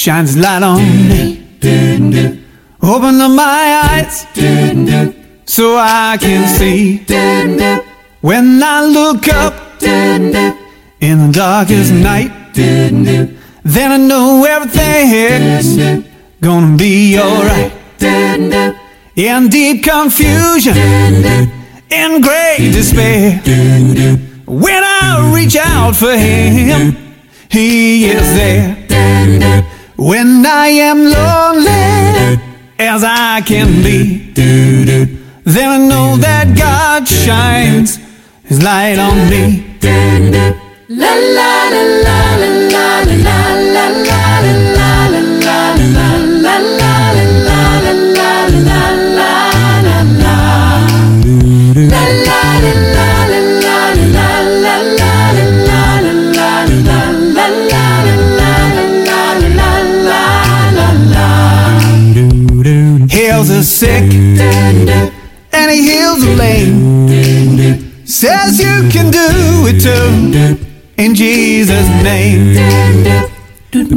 shines 0.00 0.34
light 0.34 0.62
on 0.62 0.78
me, 1.10 1.44
open 2.82 3.20
up 3.20 3.32
my 3.32 3.82
eyes 3.84 4.26
so 5.44 5.76
I 5.76 6.16
can 6.18 6.48
see. 6.48 7.04
When 8.22 8.62
I 8.62 8.82
look 8.86 9.28
up 9.28 9.52
in 9.82 10.32
the 10.32 11.30
darkest 11.32 11.92
night, 11.92 12.32
then 12.54 13.92
I 13.92 13.98
know 13.98 14.42
everything's 14.46 16.06
gonna 16.40 16.78
be 16.78 17.18
alright. 17.18 17.70
In 19.16 19.48
deep 19.48 19.84
confusion, 19.84 20.78
in 21.90 22.22
great 22.22 22.72
despair. 22.72 23.38
When 24.46 24.82
I 24.82 25.30
reach 25.34 25.56
out 25.56 25.94
for 25.94 26.16
him, 26.16 26.96
he 27.50 28.06
is 28.06 28.26
there. 28.34 29.69
When 30.00 30.46
I 30.46 30.68
am 30.68 31.04
lonely 31.04 32.40
as 32.78 33.04
I 33.04 33.42
can 33.42 33.82
be, 33.82 34.32
then 34.32 35.68
I 35.68 35.76
know 35.76 36.16
that 36.16 36.56
God 36.56 37.06
shines 37.06 37.98
his 38.44 38.62
light 38.62 38.98
on 38.98 39.28
me. 39.28 39.76
La 40.88 41.12
la 41.36 41.68
la 41.68 41.84
la 42.06 42.18
la 42.36 42.56
la 42.72 43.02
la 43.26 43.54
la 43.74 43.88
la 44.08 44.19
sick 63.80 64.12
and 65.52 65.70
he 65.70 65.80
heals 65.90 66.20
the 66.20 66.34
lame. 66.36 68.06
Says 68.06 68.58
you 68.58 68.90
can 68.90 69.10
do 69.10 69.28
it 69.70 69.80
too 69.80 70.58
in 70.98 71.14
Jesus' 71.14 71.88
name. 72.04 72.52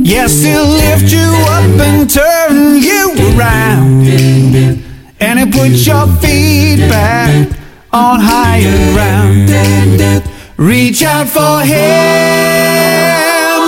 Yes, 0.05 0.41
he'll 0.41 0.67
lift 0.67 1.11
you 1.11 1.27
up 1.57 1.81
and 1.81 2.09
turn 2.09 2.77
you 2.81 3.11
around. 3.35 4.07
And 5.19 5.39
he'll 5.39 5.51
put 5.51 5.71
your 5.85 6.07
feet 6.21 6.87
back 6.87 7.49
on 7.91 8.21
higher 8.21 8.77
ground. 8.93 9.49
Reach 10.55 11.03
out 11.03 11.27
for 11.27 11.59
him, 11.59 11.73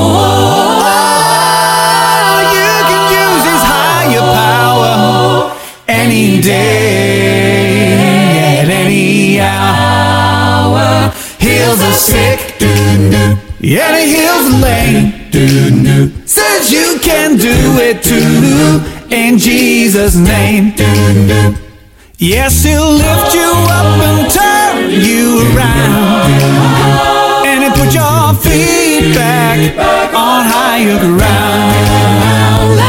you 2.56 2.72
can 2.90 3.04
use 3.22 3.44
his 3.52 3.62
higher 3.62 4.26
power 4.40 4.96
any 5.90 6.42
day, 6.42 7.90
at 8.62 8.70
any 8.70 9.42
hour. 9.42 11.12
Heals 11.38 11.80
the 11.80 11.92
sick, 11.92 12.40
and 12.62 13.14
he 13.60 14.06
heals 14.16 14.46
the 14.50 14.58
lame. 14.64 15.12
Says 16.26 16.72
you 16.72 16.98
can 17.02 17.38
do 17.38 17.78
it 17.80 18.02
too 18.04 18.82
in 19.14 19.38
Jesus' 19.38 20.16
name. 20.16 20.74
Yes, 22.18 22.64
he'll 22.64 22.94
lift 22.94 23.34
you 23.34 23.52
up 23.68 24.00
and 24.00 24.32
turn 24.32 24.92
you 24.92 25.42
around. 25.54 27.11
Put 27.82 27.96
your 27.96 28.36
feet 28.36 29.16
back 29.16 29.76
on 30.14 30.46
higher 30.46 31.00
ground. 31.00 32.81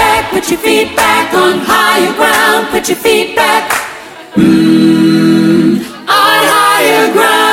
Back, 0.00 0.30
put 0.32 0.50
your 0.50 0.58
feet 0.58 0.96
back 0.96 1.34
on 1.34 1.58
higher 1.72 2.12
ground. 2.14 2.68
Put 2.72 2.88
your 2.88 2.96
feet 2.96 3.36
back 3.36 3.70
mm, 4.34 5.76
on 6.08 6.40
higher 6.54 7.12
ground. 7.12 7.49